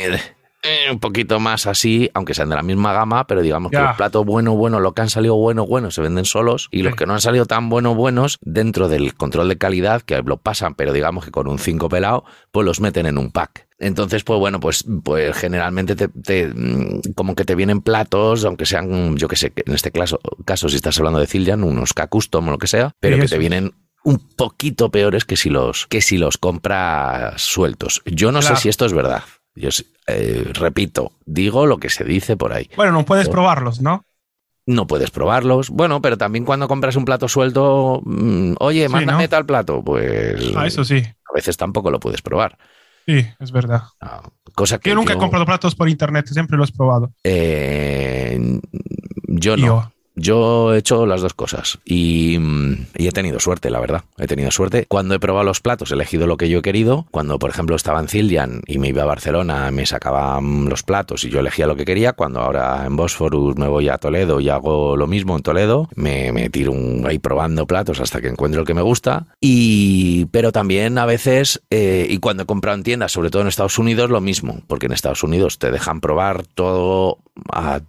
eh, 0.62 0.90
un 0.90 1.00
poquito 1.00 1.40
más 1.40 1.66
así, 1.66 2.11
aunque 2.14 2.35
sean 2.35 2.49
de 2.49 2.57
la 2.57 2.62
misma 2.62 2.92
gama, 2.92 3.26
pero 3.26 3.42
digamos 3.42 3.71
que 3.73 3.78
los 3.78 3.97
platos 3.97 4.25
bueno, 4.25 4.54
bueno, 4.54 4.78
lo 4.81 4.92
que 4.95 5.02
han 5.02 5.11
salido 5.11 5.35
bueno, 5.37 5.66
bueno, 5.66 5.90
se 5.90 6.00
venden 6.00 6.25
solos 6.25 6.69
y 6.71 6.83
los 6.83 6.95
que 6.95 7.04
no 7.07 7.14
han 7.14 7.21
salido 7.21 7.47
tan 7.47 7.69
bueno, 7.69 7.95
buenos, 7.95 8.38
dentro 8.42 8.88
del 8.88 9.14
control 9.14 9.49
de 9.49 9.59
calidad, 9.59 10.02
que 10.02 10.23
lo 10.23 10.37
pasan, 10.37 10.75
pero 10.75 10.92
digamos 10.92 11.25
que 11.25 11.31
con 11.33 11.49
un 11.49 11.59
5 11.59 11.88
pelado, 11.88 12.25
pues 12.52 12.64
los 12.64 12.81
meten 12.81 13.07
en 13.07 13.19
un 13.19 13.31
pack. 13.33 13.66
Entonces, 13.78 14.23
pues 14.23 14.38
bueno, 14.38 14.61
pues, 14.61 14.85
pues 15.02 15.37
generalmente 15.37 15.97
te, 15.97 16.07
te, 16.07 16.47
mm, 16.54 17.14
como 17.16 17.35
que 17.35 17.45
te 17.45 17.57
vienen 17.57 17.81
platos, 17.81 18.45
aunque 18.45 18.64
sean, 18.64 19.16
yo 19.16 19.26
que 19.26 19.35
sé, 19.35 19.52
en 19.57 19.75
este 19.75 19.90
caso, 19.90 20.21
caso 20.45 20.69
si 20.69 20.76
estás 20.76 20.97
hablando 20.99 21.19
de 21.19 21.26
Cillian, 21.26 21.64
unos 21.64 21.92
K-Custom 21.92 22.47
o 22.47 22.50
lo 22.52 22.59
que 22.59 22.69
sea, 22.69 22.92
pero 23.00 23.16
que 23.16 23.25
eso 23.25 23.35
te 23.35 23.38
vienen 23.40 23.73
un 24.04 24.19
poquito 24.37 24.90
peores 24.92 25.25
que 25.25 25.37
si 25.37 25.50
los, 25.50 25.87
que 25.88 26.00
si 26.00 26.19
los 26.19 26.38
compras 26.38 27.40
sueltos. 27.42 28.02
Yo 28.04 28.31
no 28.31 28.38
Claro. 28.40 28.54
sé 28.57 28.62
si 28.62 28.69
esto 28.69 28.87
es 28.87 28.92
verdad. 28.92 29.23
Yo 29.55 29.69
eh, 30.07 30.51
repito, 30.55 31.13
digo 31.27 31.67
lo 31.67 31.79
que 31.79 31.91
se 31.91 32.05
dice 32.05 32.37
por 32.37 32.53
ahí. 32.53 32.71
Bueno, 32.77 32.93
no 32.93 33.05
puedes 33.05 33.29
probarlos, 33.29 33.81
¿no? 33.81 34.05
No 34.65 34.87
puedes 34.87 35.11
probarlos. 35.11 35.71
Bueno, 35.71 36.01
pero 36.01 36.17
también 36.17 36.45
cuando 36.45 36.69
compras 36.69 36.97
un 36.97 37.05
plato 37.05 37.29
suelto, 37.29 38.01
mm, 38.05 38.55
oye, 38.61 38.87
Sí, 38.87 38.93
mándame 38.93 39.25
¿no? 39.25 39.29
tal 39.29 39.45
plato, 39.45 39.83
pues 39.83 40.41
Ah, 40.57 40.67
eso 40.67 40.85
sí. 40.85 40.99
a 41.05 41.35
veces 41.35 41.57
tampoco 41.57 41.91
lo 41.91 41.99
puedes 42.01 42.23
probar. 42.23 42.57
Sí, 43.07 43.27
es 43.41 43.51
verdad. 43.51 43.83
Ah, 44.01 44.23
Cosa 44.55 44.79
que 44.79 44.91
Yo 44.91 44.95
nunca 44.95 45.15
he 45.15 45.19
comprado 45.19 45.45
platos 45.47 45.75
por 45.75 45.89
internet, 45.89 46.27
siempre 46.29 46.57
lo 46.57 46.65
he 46.65 46.69
probado. 46.73 47.13
eh, 47.25 48.61
yo 49.29 49.57
no. 49.57 49.67
Yo. 49.67 49.93
Yo 50.14 50.75
he 50.75 50.78
hecho 50.78 51.07
las 51.07 51.23
dos 51.23 51.35
cosas 51.35 51.78
y, 51.85 52.37
mm, 52.38 52.87
y 52.99 53.07
he 53.09 53.12
tenido 53.12 53.40
suerte, 53.40 53.71
la 53.71 53.81
verdad. 53.81 54.04
He 54.19 54.26
tenido 54.26 54.50
suerte. 54.50 54.85
Cuando 54.88 55.14
he 55.14 55.19
probado 55.19 55.45
los 55.45 55.61
platos, 55.61 55.90
he 55.90 55.95
elegido 55.95 56.26
lo 56.26 56.37
que 56.37 56.49
yo 56.50 56.59
he 56.59 56.62
querido. 56.62 57.07
Cuando, 57.11 57.38
por 57.38 57.50
ejemplo, 57.50 57.76
estaba 57.76 58.00
en 58.00 58.09
Cillian 58.09 58.62
y 58.66 58.78
me 58.78 58.88
iba 58.88 59.02
a 59.02 59.07
Barcelona, 59.07 59.71
me 59.71 59.87
sacaban 59.87 60.69
los 60.69 60.83
platos 60.83 61.25
y 61.25 61.31
yo 61.31 61.40
elegía 61.40 61.66
lo 61.66 61.76
que 61.76 61.85
quería. 61.85 62.12
Cuando 62.12 62.40
ahora 62.40 62.85
en 62.87 62.97
Bosphorus 62.97 63.57
me 63.57 63.69
voy 63.69 63.88
a 63.88 63.99
Toledo 63.99 64.40
y 64.40 64.49
hago 64.49 64.97
lo 64.97 65.07
mismo 65.07 65.37
en 65.37 65.42
Toledo, 65.42 65.88
me, 65.95 66.31
me 66.33 66.50
tiro 66.50 66.73
un- 66.73 67.07
ahí 67.07 67.19
probando 67.19 67.66
platos 67.66 68.00
hasta 68.00 68.21
que 68.21 68.28
encuentro 68.28 68.61
el 68.61 68.66
que 68.66 68.75
me 68.75 68.83
gusta. 68.83 69.26
Y, 69.40 70.26
pero 70.26 70.52
también 70.52 70.99
a 70.99 71.07
veces, 71.07 71.62
eh, 71.71 72.07
y 72.09 72.19
cuando 72.19 72.42
he 72.42 72.47
comprado 72.47 72.76
en 72.76 72.83
tiendas, 72.85 73.12
sobre 73.12 73.31
todo 73.31 73.42
en 73.42 73.49
Estados 73.49 73.78
Unidos, 73.78 74.11
lo 74.11 74.21
mismo, 74.21 74.61
porque 74.66 74.87
en 74.87 74.92
Estados 74.92 75.23
Unidos 75.23 75.59
te 75.59 75.71
dejan 75.71 76.00
probar 76.00 76.45
todo 76.47 77.19
a 77.50 77.81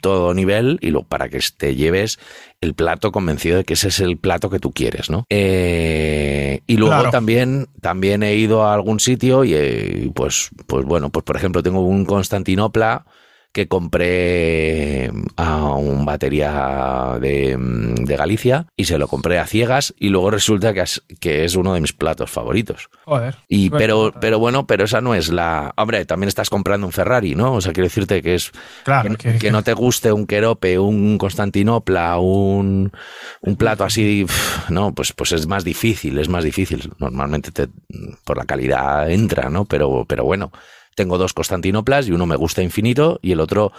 todo 0.00 0.32
nivel 0.34 0.78
y 0.80 0.90
lo, 0.90 1.02
para 1.02 1.28
que 1.28 1.40
te 1.56 1.74
lleves 1.74 2.18
el 2.60 2.74
plato 2.74 3.10
convencido 3.10 3.56
de 3.58 3.64
que 3.64 3.74
ese 3.74 3.88
es 3.88 4.00
el 4.00 4.16
plato 4.16 4.48
que 4.50 4.60
tú 4.60 4.70
quieres, 4.72 5.10
¿no? 5.10 5.24
Eh, 5.30 6.60
y 6.66 6.76
luego 6.76 6.94
Claro. 6.94 7.10
también, 7.10 7.68
también 7.80 8.22
he 8.22 8.36
ido 8.36 8.64
a 8.64 8.74
algún 8.74 9.00
sitio 9.00 9.44
y 9.44 9.54
eh, 9.54 10.10
pues, 10.14 10.50
pues 10.66 10.84
bueno, 10.84 11.10
pues 11.10 11.24
por 11.24 11.36
ejemplo 11.36 11.62
tengo 11.62 11.80
un 11.80 12.04
Constantinopla 12.04 13.04
que 13.52 13.66
compré 13.68 15.10
a 15.36 15.74
un 15.74 16.04
batería 16.04 17.18
de, 17.20 17.56
de 17.58 18.16
Galicia 18.16 18.66
y 18.76 18.84
se 18.84 18.98
lo 18.98 19.08
compré 19.08 19.38
a 19.38 19.46
ciegas 19.46 19.94
y 19.98 20.08
luego 20.08 20.30
resulta 20.30 20.72
que 20.72 20.80
es, 20.80 21.02
que 21.20 21.44
es 21.44 21.56
uno 21.56 21.74
de 21.74 21.80
mis 21.80 21.92
platos 21.92 22.30
favoritos. 22.30 22.88
Joder. 23.04 23.36
Y 23.48 23.70
pero, 23.70 24.12
pero 24.20 24.38
bueno, 24.38 24.66
pero 24.66 24.84
esa 24.84 25.00
no 25.00 25.14
es 25.14 25.30
la. 25.30 25.72
Hombre, 25.76 26.04
también 26.04 26.28
estás 26.28 26.50
comprando 26.50 26.86
un 26.86 26.92
Ferrari, 26.92 27.34
¿no? 27.34 27.54
O 27.54 27.60
sea, 27.60 27.72
quiero 27.72 27.86
decirte 27.86 28.22
que 28.22 28.34
es 28.34 28.52
Claro, 28.84 29.16
que, 29.16 29.32
que, 29.32 29.38
que 29.38 29.50
no 29.50 29.62
te 29.62 29.72
guste 29.72 30.12
un 30.12 30.26
Kerope, 30.26 30.78
un 30.78 31.18
Constantinopla, 31.18 32.18
un, 32.18 32.92
un 33.40 33.56
plato 33.56 33.84
así, 33.84 34.26
no, 34.68 34.94
pues, 34.94 35.12
pues 35.12 35.32
es 35.32 35.46
más 35.46 35.64
difícil, 35.64 36.18
es 36.18 36.28
más 36.28 36.44
difícil. 36.44 36.92
Normalmente 36.98 37.50
te, 37.50 37.68
por 38.24 38.36
la 38.36 38.44
calidad 38.44 39.10
entra, 39.10 39.50
¿no? 39.50 39.64
Pero, 39.64 40.04
pero 40.06 40.24
bueno, 40.24 40.52
tengo 40.94 41.18
dos 41.18 41.32
Constantinoplas 41.34 42.08
y 42.08 42.12
uno 42.12 42.26
me 42.26 42.36
gusta 42.36 42.62
infinito 42.62 43.18
y 43.22 43.32
el 43.32 43.40
otro 43.40 43.72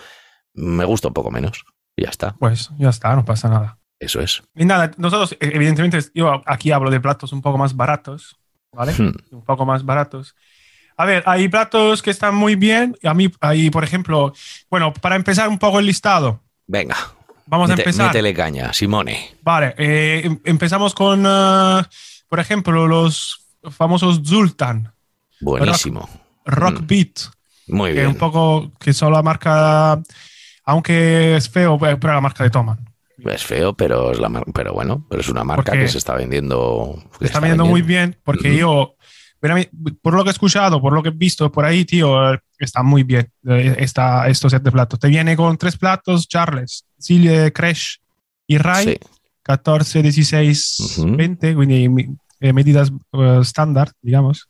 me 0.53 0.85
gusta 0.85 1.07
un 1.07 1.13
poco 1.13 1.31
menos. 1.31 1.63
Y 1.95 2.03
ya 2.03 2.09
está, 2.09 2.35
Pues 2.39 2.71
ya 2.77 2.89
está, 2.89 3.15
no 3.15 3.25
pasa 3.25 3.49
nada. 3.49 3.77
eso 3.99 4.19
es. 4.21 4.41
Y 4.55 4.65
nada, 4.65 4.91
nosotros, 4.97 5.33
eh, 5.33 5.51
evidentemente, 5.53 5.99
yo 6.13 6.41
aquí 6.45 6.71
hablo 6.71 6.89
de 6.89 6.99
platos 6.99 7.33
un 7.33 7.41
poco 7.41 7.57
más 7.57 7.75
baratos, 7.75 8.37
¿vale? 8.71 8.93
Hmm. 8.93 9.13
un 9.31 9.43
poco 9.43 9.65
más 9.65 9.83
baratos. 9.85 10.35
A 10.97 11.05
ver, 11.05 11.23
hay 11.25 11.47
platos 11.47 12.01
que 12.01 12.11
están 12.11 12.35
muy 12.35 12.55
bien. 12.55 12.95
A 13.03 13.13
mí, 13.13 13.31
hay, 13.39 13.69
por 13.69 13.83
ejemplo, 13.83 14.33
bueno, 14.69 14.93
para 14.93 15.15
empezar 15.15 15.49
un 15.49 15.57
poco 15.59 15.79
el 15.79 15.85
listado, 15.85 16.41
Venga, 16.67 16.95
vamos 17.47 17.69
a 17.69 17.73
empezar. 17.73 18.07
métele 18.07 18.33
caña, 18.33 18.71
Simone. 18.73 19.35
Vale, 19.41 19.73
eh, 19.77 20.21
em- 20.23 20.39
empezamos 20.43 20.93
con, 20.93 21.25
eh, 21.25 21.81
por 22.29 22.39
ejemplo, 22.39 22.87
los 22.87 23.45
famosos 23.71 24.21
Zultan, 24.25 24.93
Buenísimo. 25.39 26.07
Rock 26.51 26.81
Mm. 26.81 26.87
Beat, 26.87 27.19
Muy 27.67 27.89
que 27.91 27.97
es 27.97 28.01
bien. 28.03 28.07
un 28.07 28.15
poco 28.15 28.71
que 28.79 28.93
son 28.93 29.11
la 29.13 29.21
marca, 29.21 30.01
aunque 30.65 31.35
es 31.37 31.49
feo, 31.49 31.77
pero 31.79 31.97
es 31.97 32.03
la 32.03 32.21
marca 32.21 32.43
de 32.43 32.49
Toman. 32.49 32.79
Es 33.25 33.43
feo, 33.43 33.73
pero 33.73 34.11
es 34.11 34.19
la 34.19 34.29
pero 34.53 34.73
bueno, 34.73 35.05
pero 35.09 35.21
es 35.21 35.29
una 35.29 35.43
marca 35.43 35.63
Porque 35.71 35.81
que 35.81 35.87
se 35.87 35.97
está 35.99 36.15
vendiendo. 36.15 37.01
que 37.19 37.25
está 37.25 37.39
vendiendo 37.39 37.65
muy 37.65 37.81
bien 37.83 38.17
porque 38.23 38.49
Ujú. 38.49 38.59
yo, 38.59 38.95
por 40.01 40.13
lo 40.15 40.23
que 40.23 40.29
he 40.29 40.33
escuchado, 40.33 40.81
por 40.81 40.93
lo 40.93 41.03
que 41.03 41.09
he 41.09 41.13
visto 41.13 41.51
por 41.51 41.65
ahí, 41.65 41.85
tío, 41.85 42.33
está 42.57 42.81
muy 42.83 43.03
bien 43.03 43.29
eh, 43.47 43.75
esta, 43.79 44.27
estos 44.27 44.51
set 44.51 44.63
de 44.63 44.71
platos. 44.71 44.99
Te 44.99 45.07
viene 45.07 45.35
con 45.37 45.55
tres 45.57 45.77
platos, 45.77 46.27
Charles, 46.27 46.83
Silje, 46.97 47.51
Crash 47.53 47.97
y 48.47 48.57
Rai, 48.57 48.85
Sí. 48.85 48.97
14, 49.43 50.01
16, 50.03 50.97
Ujú. 50.99 51.15
20, 51.15 51.55
quindi 51.55 51.89
eh, 52.39 52.53
medidas 52.53 52.91
eh, 53.13 53.39
estándar, 53.41 53.91
digamos. 54.01 54.47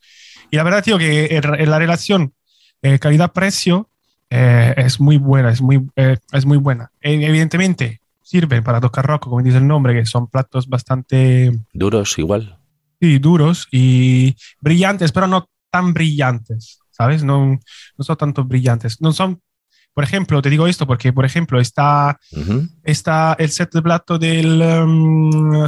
Y 0.52 0.58
la 0.58 0.64
verdad, 0.64 0.84
tío, 0.84 0.98
que 0.98 1.42
la 1.66 1.80
relación 1.80 2.34
eh, 2.82 3.00
calidad-precio 3.00 3.90
eh, 4.30 4.74
es 4.78 5.00
muy 5.00 5.18
buena, 5.18 5.50
es 5.52 5.62
muy, 5.62 5.88
eh, 5.96 6.18
es 6.34 6.46
muy 6.46 6.58
buena. 6.58 6.92
E- 7.02 7.26
evidentemente, 7.26 8.02
sirven 8.22 8.64
para 8.64 8.80
tocar 8.82 9.06
rock, 9.06 9.24
como 9.24 9.42
dice 9.42 9.58
el 9.58 9.68
nombre, 9.68 9.94
que 9.94 10.06
son 10.06 10.28
platos 10.28 10.68
bastante 10.68 11.52
Duros 11.74 12.18
igual. 12.20 12.58
sí, 13.00 13.18
duros 13.20 13.68
y 13.72 14.36
brillantes, 14.60 15.12
pero 15.12 15.28
no 15.28 15.48
tan 15.70 15.94
brillantes, 15.94 16.80
¿sabes? 16.92 17.24
No, 17.24 17.58
no 17.98 18.04
son 18.04 18.18
tanto 18.18 18.44
brillantes. 18.44 19.00
No 19.02 19.12
son, 19.14 19.42
por 19.94 20.04
ejemplo, 20.04 20.42
te 20.42 20.50
digo 20.50 20.68
esto 20.68 20.86
porque, 20.86 21.14
por 21.14 21.24
ejemplo, 21.26 21.60
está, 21.62 22.20
Ujú. 22.34 22.68
está 22.84 23.36
el 23.40 23.50
set 23.50 23.72
de 23.74 23.82
plato 23.82 24.18
del... 24.20 24.62
um, 24.62 25.64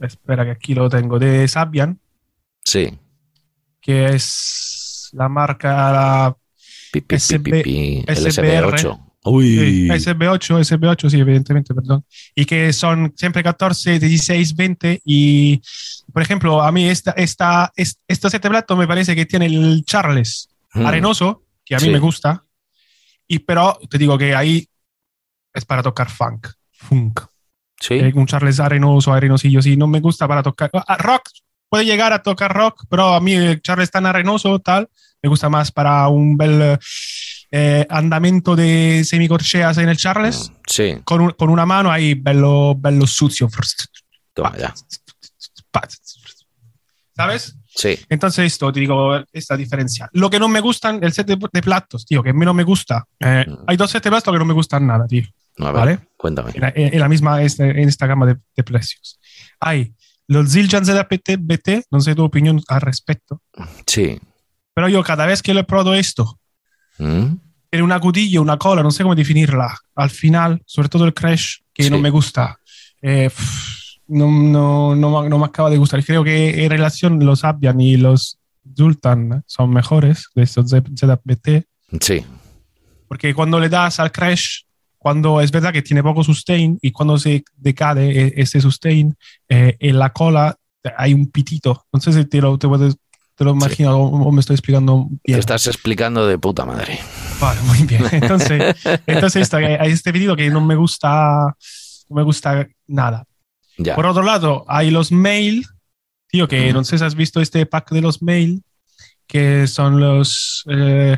espera, 0.00 0.44
que 0.44 0.50
aquí 0.52 0.74
lo 0.74 0.88
tengo, 0.88 1.18
de 1.18 1.46
Sabian, 1.48 1.98
Sí. 2.64 2.96
Que 3.82 4.06
es 4.14 5.10
la 5.12 5.28
marca 5.28 6.34
Pi, 6.92 7.00
pi, 7.02 7.06
pi, 7.16 7.20
SB 7.20 7.42
pi, 7.42 7.62
pi. 7.62 8.04
SBR. 8.08 8.76
SB8. 8.76 9.06
Uy. 9.24 9.44
sí, 9.56 9.88
SB8, 9.88 10.58
SB8, 10.64 11.08
sí, 11.10 11.20
evidentemente, 11.20 11.72
perdón. 11.74 12.04
Y 12.34 12.44
que 12.44 12.72
son 12.72 13.12
siempre 13.16 13.42
14, 13.42 13.98
16, 14.00 14.56
20 14.56 15.00
y, 15.04 15.60
por 16.12 16.22
ejemplo, 16.22 16.60
a 16.60 16.72
mí 16.72 16.88
esta, 16.88 17.12
esta, 17.12 17.72
es- 17.76 17.98
este 18.08 18.30
set 18.30 18.42
de 18.42 18.48
plato 18.50 18.76
me 18.76 18.86
parece 18.88 19.14
que 19.14 19.26
tiene 19.26 19.46
el 19.46 19.84
Charles 19.84 20.48
Mm. 20.74 20.86
arenoso, 20.86 21.44
que 21.64 21.74
a 21.76 21.78
mí 21.78 21.84
Sí. 21.84 21.90
me 21.90 21.98
gusta, 21.98 22.42
y 23.28 23.38
pero 23.40 23.78
te 23.88 23.96
digo 23.98 24.16
que 24.18 24.34
ahí 24.34 24.66
es 25.54 25.64
para 25.64 25.82
tocar 25.82 26.10
funk, 26.10 26.48
funk. 26.72 27.20
Sí. 27.80 27.94
Eh, 27.94 28.12
un 28.14 28.26
Charles 28.26 28.58
arenoso, 28.58 29.12
arenosillo, 29.12 29.60
sí, 29.62 29.76
no 29.76 29.86
me 29.86 30.00
gusta 30.00 30.26
para 30.26 30.42
tocar. 30.42 30.70
ah, 30.72 30.96
rock, 30.96 31.22
puede 31.72 31.86
llegar 31.86 32.12
a 32.12 32.22
tocar 32.22 32.52
rock, 32.54 32.84
pero 32.90 33.14
a 33.14 33.20
mí 33.20 33.32
el 33.32 33.62
Charles 33.62 33.90
tan 33.90 34.04
arenoso, 34.04 34.58
tal, 34.58 34.90
me 35.22 35.28
gusta 35.30 35.48
más 35.48 35.72
para 35.72 36.06
un 36.08 36.36
bel 36.36 36.78
eh, 37.50 37.86
andamento 37.88 38.54
de 38.54 39.02
semicorcheas 39.06 39.78
en 39.78 39.88
el 39.88 39.96
Charles, 39.96 40.50
Mm, 40.50 40.54
Sí. 40.66 40.96
con, 41.04 41.20
un- 41.22 41.30
con 41.30 41.48
una 41.48 41.64
mano 41.64 41.90
ahí, 41.90 42.12
bello, 42.12 42.74
bello 42.74 43.06
sucio. 43.06 43.48
Toma 44.34 44.52
ya. 44.58 44.74
¿Sabes? 47.16 47.56
Sí. 47.74 47.98
Entonces, 48.10 48.46
esto, 48.52 48.70
te 48.72 48.80
digo, 48.80 49.16
esta 49.32 49.56
diferencia. 49.56 50.08
Lo 50.12 50.28
que 50.28 50.38
no 50.38 50.48
me 50.48 50.60
gustan, 50.60 50.98
el 51.02 51.12
set 51.12 51.26
de, 51.26 51.38
de 51.52 51.62
platos, 51.62 52.04
tío, 52.04 52.22
que 52.22 52.30
a 52.30 52.32
mí 52.34 52.44
no 52.44 52.52
me 52.54 52.64
gusta. 52.64 53.06
Eh, 53.18 53.44
Mm. 53.48 53.64
Hay 53.66 53.76
dos 53.78 53.90
sets 53.90 54.04
de 54.04 54.10
platos 54.10 54.32
que 54.32 54.38
no 54.38 54.44
me 54.44 54.52
gustan 54.54 54.86
nada, 54.86 55.06
tío. 55.06 55.24
A 55.58 55.64
ver, 55.66 55.74
Vale. 55.74 55.98
Cuéntame. 56.18 56.50
En 56.54 56.60
la, 56.60 56.72
en 56.74 57.00
la 57.00 57.08
misma, 57.08 57.42
este- 57.42 57.70
en 57.82 57.88
esta 57.88 58.06
gama 58.06 58.26
de, 58.26 58.36
de 58.56 58.62
precios. 58.62 59.18
Hay 59.60 59.94
los 60.32 60.50
Zildjian 60.52 60.84
ZPT 60.84 61.84
no 61.90 62.00
sé 62.00 62.14
tu 62.14 62.24
opinión 62.24 62.60
al 62.68 62.80
respecto, 62.80 63.40
Sí. 63.86 64.18
pero 64.74 64.88
yo 64.88 65.02
cada 65.02 65.26
vez 65.26 65.42
que 65.42 65.54
le 65.54 65.60
he 65.60 65.64
probado 65.64 65.94
esto, 65.94 66.38
Mm. 66.98 67.36
tiene 67.70 67.84
una 67.84 68.00
cutilla, 68.00 68.40
una 68.40 68.58
cola, 68.58 68.82
no 68.82 68.90
sé 68.90 69.02
cómo 69.02 69.14
definirla. 69.14 69.76
Al 69.94 70.10
final, 70.10 70.62
sobre 70.66 70.88
todo 70.88 71.04
el 71.04 71.14
crash, 71.14 71.56
que 71.72 71.84
Sí. 71.84 71.90
no 71.90 71.98
me 71.98 72.10
gusta. 72.10 72.58
Eh, 73.00 73.30
pff, 73.30 73.96
no, 74.08 74.30
no, 74.30 74.94
no, 74.94 75.22
me- 75.22 75.28
no 75.28 75.38
me 75.38 75.46
acaba 75.46 75.70
de 75.70 75.78
gustar. 75.78 76.04
Creo 76.04 76.22
que 76.22 76.64
en 76.64 76.70
relación 76.70 77.24
los 77.24 77.44
Abian 77.44 77.80
y 77.80 77.96
los 77.96 78.38
Zultan 78.76 79.42
son 79.46 79.70
mejores 79.70 80.28
de 80.34 80.42
estos 80.42 80.68
Z- 80.70 80.90
ZBT, 80.94 81.64
Sí. 82.00 82.24
porque 83.08 83.34
cuando 83.34 83.58
le 83.58 83.68
das 83.68 83.98
al 84.00 84.12
crash, 84.12 84.60
cuando 85.02 85.40
es 85.40 85.50
verdad 85.50 85.72
que 85.72 85.82
tiene 85.82 86.02
poco 86.02 86.22
sustain 86.22 86.78
y 86.80 86.92
cuando 86.92 87.18
se 87.18 87.42
decade 87.56 88.08
e- 88.28 88.32
ese 88.36 88.60
sustain, 88.60 89.14
eh, 89.48 89.76
en 89.80 89.98
la 89.98 90.10
cola 90.12 90.56
hay 90.96 91.12
un 91.12 91.26
pitito. 91.30 91.84
No 91.92 92.00
sé 92.00 92.12
si 92.12 92.24
te 92.26 92.40
lo, 92.40 92.56
te, 92.58 92.68
puedes- 92.68 92.94
te 92.94 93.00
te 93.34 93.44
lo 93.44 93.50
imagino 93.52 93.96
o, 93.96 94.28
o 94.28 94.30
me 94.30 94.40
estoy 94.40 94.54
explicando 94.54 95.08
Te 95.10 95.32
bien. 95.32 95.38
estás 95.40 95.66
explicando 95.66 96.26
de 96.26 96.38
puta 96.38 96.64
madre. 96.64 97.00
Vale, 97.40 97.60
muy 97.62 97.82
bien. 97.82 98.04
Entonces, 98.12 98.76
entonces 99.06 99.52
hay 99.54 99.90
este 99.90 100.12
pedido 100.12 100.36
que 100.36 100.48
no 100.50 100.60
me 100.60 100.76
gusta, 100.76 101.56
no 102.08 102.16
me 102.16 102.22
gusta 102.22 102.68
nada. 102.86 103.24
Ya. 103.78 103.96
Por 103.96 104.06
otro 104.06 104.22
lado, 104.22 104.64
hay 104.68 104.90
los 104.92 105.10
mail, 105.10 105.66
tío, 106.28 106.46
que 106.46 106.72
no 106.72 106.84
sé 106.84 106.98
si 106.98 107.04
has 107.04 107.16
visto 107.16 107.40
este 107.40 107.66
pack 107.66 107.90
de 107.90 108.02
los 108.02 108.22
mail, 108.22 108.62
que 109.26 109.66
son 109.66 109.98
los, 109.98 110.62
eh, 110.70 111.16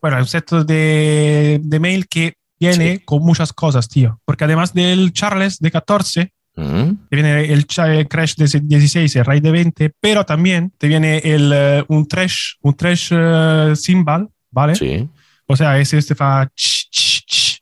bueno, 0.00 0.16
un 0.18 0.26
set 0.26 0.50
de, 0.50 1.60
de 1.62 1.78
mail 1.80 2.08
que 2.08 2.34
viene 2.68 2.96
Sí. 2.98 3.02
con 3.04 3.22
muchas 3.22 3.52
cosas, 3.52 3.88
tío. 3.88 4.20
Porque 4.24 4.44
además 4.44 4.72
del 4.74 5.12
Charles 5.12 5.58
de 5.58 5.70
14, 5.70 6.32
Mm, 6.54 7.08
te 7.08 7.16
viene 7.16 7.44
el, 7.50 7.64
el 7.88 8.08
Crash 8.08 8.34
de 8.34 8.60
16, 8.60 9.16
el 9.16 9.24
Raid 9.24 9.42
de 9.42 9.50
20, 9.50 9.90
pero 9.98 10.26
también 10.26 10.70
te 10.76 10.86
viene 10.86 11.16
el, 11.24 11.50
eh, 11.54 11.82
un 11.88 12.06
Trash, 12.06 12.56
un 12.60 12.74
Trash 12.74 13.08
eh, 13.10 13.72
Cymbal, 13.74 14.28
¿vale? 14.50 14.74
Sí. 14.74 15.08
O 15.46 15.56
sea, 15.56 15.78
ese 15.78 15.96
este 15.96 16.14
fa 16.14 16.46
ch, 16.54 16.90
ch, 16.90 17.24
ch, 17.26 17.58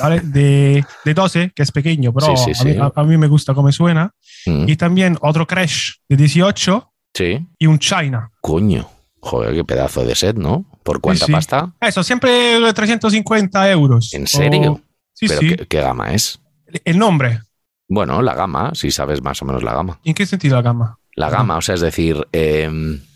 ¿vale? 0.00 0.20
De, 0.20 0.82
de 1.04 1.12
12, 1.14 1.52
que 1.54 1.62
es 1.62 1.70
pequeño, 1.70 2.14
pero 2.14 2.34
Sí, 2.34 2.54
sí, 2.54 2.60
a, 2.62 2.64
mí, 2.64 2.76
a- 2.80 2.92
a 2.98 3.04
mí 3.04 3.18
me 3.18 3.26
gusta 3.26 3.52
cómo 3.52 3.70
suena. 3.72 4.10
Mm, 4.46 4.70
Y 4.70 4.76
también 4.76 5.18
otro 5.20 5.46
Crash 5.46 5.90
de 6.08 6.16
18 6.16 6.92
Sí. 7.12 7.46
y 7.58 7.66
un 7.66 7.78
China. 7.78 8.30
Coño. 8.40 8.88
Joder, 9.20 9.54
qué 9.54 9.64
pedazo 9.64 10.02
de 10.02 10.14
set, 10.14 10.36
¿no? 10.38 10.64
¿Por 10.84 11.00
cuánta 11.00 11.26
sí. 11.26 11.32
pasta? 11.32 11.72
Eso, 11.80 12.04
siempre 12.04 12.60
350 12.72 13.70
euros. 13.72 14.14
¿En 14.14 14.26
serio? 14.28 14.72
O- 14.74 14.80
sí, 15.12 15.26
¿Pero 15.26 15.40
sí. 15.40 15.48
Qué, 15.56 15.66
qué 15.66 15.80
gama 15.80 16.12
es? 16.12 16.40
El 16.84 16.98
nombre. 16.98 17.40
Bueno, 17.88 18.22
la 18.22 18.34
gama, 18.34 18.70
si 18.74 18.90
sabes 18.90 19.22
más 19.22 19.42
o 19.42 19.44
menos 19.44 19.62
la 19.64 19.74
gama. 19.74 19.98
¿En 20.04 20.14
qué 20.14 20.24
sentido 20.26 20.56
la 20.56 20.62
gama? 20.62 20.98
La 21.16 21.30
gama, 21.30 21.56
o 21.56 21.60
sea, 21.62 21.74
es 21.74 21.80
decir, 21.80 22.26
eh, 22.32 22.68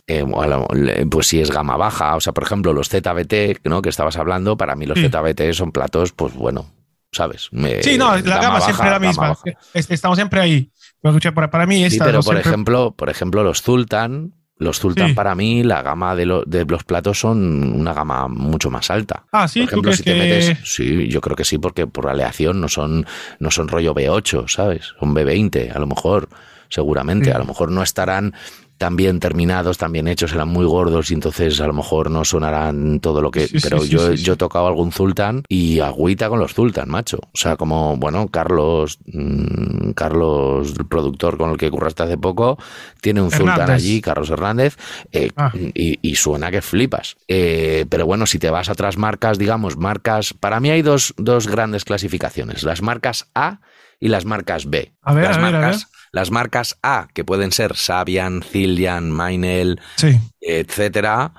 eh, 0.06 0.24
lo- 0.26 0.68
le- 0.74 1.06
pues 1.06 1.26
si 1.26 1.40
es 1.40 1.50
gama 1.50 1.76
baja, 1.76 2.16
o 2.16 2.20
sea, 2.20 2.32
por 2.32 2.44
ejemplo, 2.44 2.72
los 2.72 2.88
ZBT, 2.88 3.60
¿no? 3.64 3.82
Que 3.82 3.88
estabas 3.90 4.16
hablando, 4.16 4.56
para 4.56 4.74
mí 4.76 4.86
los 4.86 4.98
Sí. 4.98 5.08
ZBT 5.08 5.52
son 5.52 5.72
platos, 5.72 6.12
pues 6.12 6.34
bueno, 6.34 6.66
¿sabes? 7.12 7.48
Me- 7.50 7.82
Sí, 7.82 7.98
no, 7.98 8.16
la 8.16 8.38
gama, 8.40 8.60
siempre 8.60 8.88
baja, 8.90 8.98
la 8.98 8.98
gama 8.98 9.06
misma. 9.06 9.36
Estamos 9.74 10.16
siempre 10.16 10.40
ahí. 10.40 10.70
Pero, 11.02 11.18
para, 11.34 11.50
para 11.50 11.66
mí 11.66 11.76
Sí, 11.78 11.84
esta 11.84 12.04
pero 12.04 12.18
no 12.18 12.22
por 12.22 12.34
siempre- 12.34 12.50
ejemplo, 12.50 12.94
por 12.96 13.10
ejemplo, 13.10 13.42
los 13.44 13.62
Zultan, 13.62 14.34
los 14.58 14.80
Zultan 14.80 15.08
Sí. 15.08 15.14
para 15.14 15.34
mí, 15.34 15.62
la 15.62 15.82
gama 15.82 16.14
de, 16.16 16.26
lo- 16.26 16.42
de 16.44 16.64
los 16.64 16.82
platos 16.84 17.20
son 17.20 17.72
una 17.74 17.92
gama 17.94 18.26
mucho 18.28 18.70
más 18.70 18.90
alta. 18.90 19.24
Ah, 19.32 19.46
sí, 19.48 19.60
por 19.60 19.68
tú 19.68 19.70
ejemplo, 19.74 19.82
crees 19.90 19.96
si 19.98 20.02
te 20.04 20.12
que... 20.14 20.18
metes, 20.18 20.58
sí, 20.64 21.08
yo 21.08 21.20
creo 21.20 21.36
que 21.36 21.44
sí, 21.44 21.58
porque 21.58 21.86
por 21.86 22.08
aleación 22.08 22.60
no 22.60 22.68
son, 22.68 23.06
no 23.38 23.50
son 23.50 23.68
rollo 23.68 23.94
B8, 23.94 24.48
¿sabes? 24.48 24.94
Son 24.98 25.14
B20, 25.14 25.74
a 25.74 25.78
lo 25.78 25.86
mejor, 25.86 26.28
seguramente. 26.68 27.26
Sí. 27.26 27.30
A 27.32 27.38
lo 27.38 27.44
mejor 27.44 27.70
no 27.70 27.82
estarán 27.82 28.34
tan 28.78 28.96
bien 28.96 29.20
terminados, 29.20 29.76
tan 29.76 29.92
bien 29.92 30.08
hechos, 30.08 30.32
eran 30.32 30.48
muy 30.48 30.64
gordos 30.64 31.10
y 31.10 31.14
entonces 31.14 31.60
a 31.60 31.66
lo 31.66 31.72
mejor 31.72 32.10
no 32.10 32.24
sonarán 32.24 33.00
todo 33.00 33.20
lo 33.20 33.30
que. 33.30 33.48
Sí, 33.48 33.58
pero 33.62 33.80
sí, 33.80 33.88
yo, 33.88 34.16
sí, 34.16 34.22
yo 34.22 34.34
he 34.34 34.36
tocado 34.36 34.66
algún 34.68 34.92
Zultan 34.92 35.42
y 35.48 35.80
agüita 35.80 36.28
con 36.28 36.38
los 36.38 36.54
Zultan, 36.54 36.88
macho. 36.88 37.18
O 37.18 37.36
sea, 37.36 37.56
como, 37.56 37.96
bueno, 37.96 38.28
Carlos, 38.28 38.98
mm, 39.06 39.90
Carlos, 39.90 40.74
el 40.78 40.86
productor 40.86 41.36
con 41.36 41.50
el 41.50 41.56
que 41.58 41.70
curraste 41.70 42.04
hace 42.04 42.16
poco, 42.16 42.56
tiene 43.00 43.20
un 43.20 43.30
Zultan 43.30 43.48
Hernández. 43.60 43.74
allí, 43.76 44.00
Carlos 44.00 44.30
Hernández, 44.30 44.76
eh, 45.12 45.30
Ah. 45.36 45.52
y, 45.74 45.98
y 46.00 46.14
suena 46.16 46.50
que 46.50 46.62
flipas. 46.62 47.16
Eh, 47.28 47.84
pero 47.88 48.06
bueno, 48.06 48.26
si 48.26 48.38
te 48.38 48.50
vas 48.50 48.68
a 48.68 48.72
otras 48.72 48.96
marcas, 48.96 49.38
digamos, 49.38 49.76
marcas. 49.76 50.34
Para 50.34 50.60
mí 50.60 50.70
hay 50.70 50.82
dos, 50.82 51.14
dos 51.16 51.48
grandes 51.48 51.84
clasificaciones: 51.84 52.62
las 52.62 52.80
marcas 52.82 53.28
A 53.34 53.60
y 54.00 54.08
las 54.08 54.24
marcas 54.24 54.70
B. 54.70 54.92
A 55.02 55.12
ver, 55.14 55.24
las, 55.24 55.36
a 55.36 55.40
ver, 55.40 55.48
a 55.48 55.58
marcas, 55.60 55.76
ver. 55.90 55.97
Las 56.18 56.30
marcas 56.30 56.78
A, 56.82 57.08
que 57.14 57.24
pueden 57.24 57.52
ser 57.52 57.76
Sabian, 57.76 58.42
Zillian, 58.42 59.12
Meinel, 59.12 59.80
Sí. 59.96 60.18
etcétera, 60.40 61.32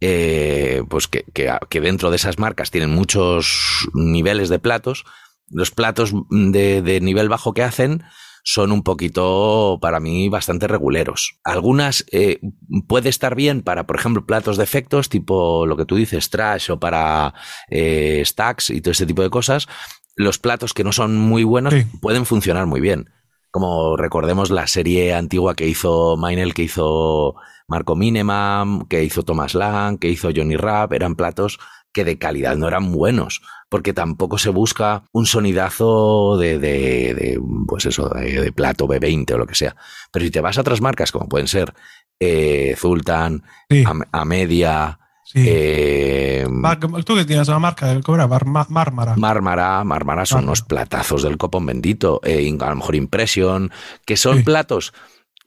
eh, 0.00 0.82
pues 0.88 1.08
que, 1.08 1.24
que- 1.32 1.56
que 1.70 1.80
dentro 1.80 2.10
de 2.10 2.16
esas 2.16 2.38
marcas 2.38 2.70
tienen 2.70 2.90
muchos 2.90 3.88
niveles 3.94 4.48
de 4.50 4.58
platos. 4.58 5.04
Los 5.48 5.70
platos 5.70 6.12
de, 6.30 6.82
de 6.82 7.00
nivel 7.00 7.28
bajo 7.28 7.54
que 7.54 7.62
hacen 7.62 8.02
son 8.44 8.72
un 8.72 8.82
poquito, 8.82 9.78
para 9.80 9.98
mí, 9.98 10.28
bastante 10.28 10.68
reguleros. 10.68 11.38
Algunas 11.44 12.04
eh, 12.12 12.38
puede 12.86 13.08
estar 13.08 13.34
bien 13.34 13.62
para, 13.62 13.86
por 13.86 13.96
ejemplo, 13.98 14.24
platos 14.26 14.56
de 14.56 14.64
efectos, 14.64 15.08
tipo 15.08 15.66
lo 15.66 15.76
que 15.76 15.84
tú 15.86 15.96
dices, 15.96 16.30
trash 16.30 16.70
o 16.70 16.78
para 16.78 17.32
eh, 17.70 18.22
stacks 18.24 18.70
y 18.70 18.80
todo 18.80 18.92
este 18.92 19.06
tipo 19.06 19.22
de 19.22 19.30
cosas. 19.30 19.66
Los 20.14 20.38
platos 20.38 20.74
que 20.74 20.84
no 20.84 20.92
son 20.92 21.16
muy 21.16 21.42
buenos 21.44 21.74
Sí. 21.74 21.84
pueden 22.00 22.24
funcionar 22.26 22.66
muy 22.66 22.80
bien. 22.80 23.10
Como 23.56 23.96
recordemos 23.96 24.50
la 24.50 24.66
serie 24.66 25.14
antigua 25.14 25.54
que 25.56 25.66
hizo 25.66 26.18
Meinel, 26.18 26.52
que 26.52 26.64
hizo 26.64 27.36
Marco 27.68 27.96
Mineman, 27.96 28.84
que 28.84 29.02
hizo 29.02 29.22
Thomas 29.22 29.54
Lang, 29.54 29.98
que 29.98 30.10
hizo 30.10 30.28
Johnny 30.36 30.56
Rapp, 30.58 30.92
eran 30.92 31.14
platos 31.16 31.58
que 31.90 32.04
de 32.04 32.18
calidad 32.18 32.56
no 32.58 32.68
eran 32.68 32.92
buenos, 32.92 33.40
porque 33.70 33.94
tampoco 33.94 34.36
se 34.36 34.50
busca 34.50 35.04
un 35.10 35.24
sonidazo 35.24 36.36
de, 36.36 36.58
de, 36.58 37.14
de, 37.14 37.40
pues 37.66 37.86
eso, 37.86 38.10
de, 38.10 38.42
de 38.42 38.52
plato 38.52 38.86
B20 38.86 39.30
o 39.32 39.38
lo 39.38 39.46
que 39.46 39.54
sea. 39.54 39.74
Pero 40.12 40.26
si 40.26 40.30
te 40.30 40.42
vas 40.42 40.58
a 40.58 40.60
otras 40.60 40.82
marcas, 40.82 41.10
como 41.10 41.26
pueden 41.26 41.48
ser 41.48 41.72
eh, 42.20 42.74
Zultan, 42.76 43.42
Sí. 43.70 43.84
Am- 43.86 44.02
Amedia, 44.12 44.98
sí. 45.36 45.44
eh, 45.48 46.46
Mar- 46.50 46.80
Tú 47.04 47.14
que 47.14 47.24
tienes 47.24 47.48
una 47.48 47.58
marca. 47.58 47.86
Mar- 48.28 48.46
Ma- 48.46 48.66
Mármara. 48.68 49.16
Mármara, 49.16 49.84
Mármara 49.84 50.26
son 50.26 50.44
unos 50.44 50.62
platazos 50.62 51.22
del 51.22 51.36
copón 51.36 51.66
bendito, 51.66 52.20
eh, 52.24 52.52
a 52.60 52.70
lo 52.70 52.76
mejor 52.76 52.94
Impression, 52.94 53.70
que 54.04 54.16
son 54.16 54.38
Sí. 54.38 54.42
platos 54.44 54.92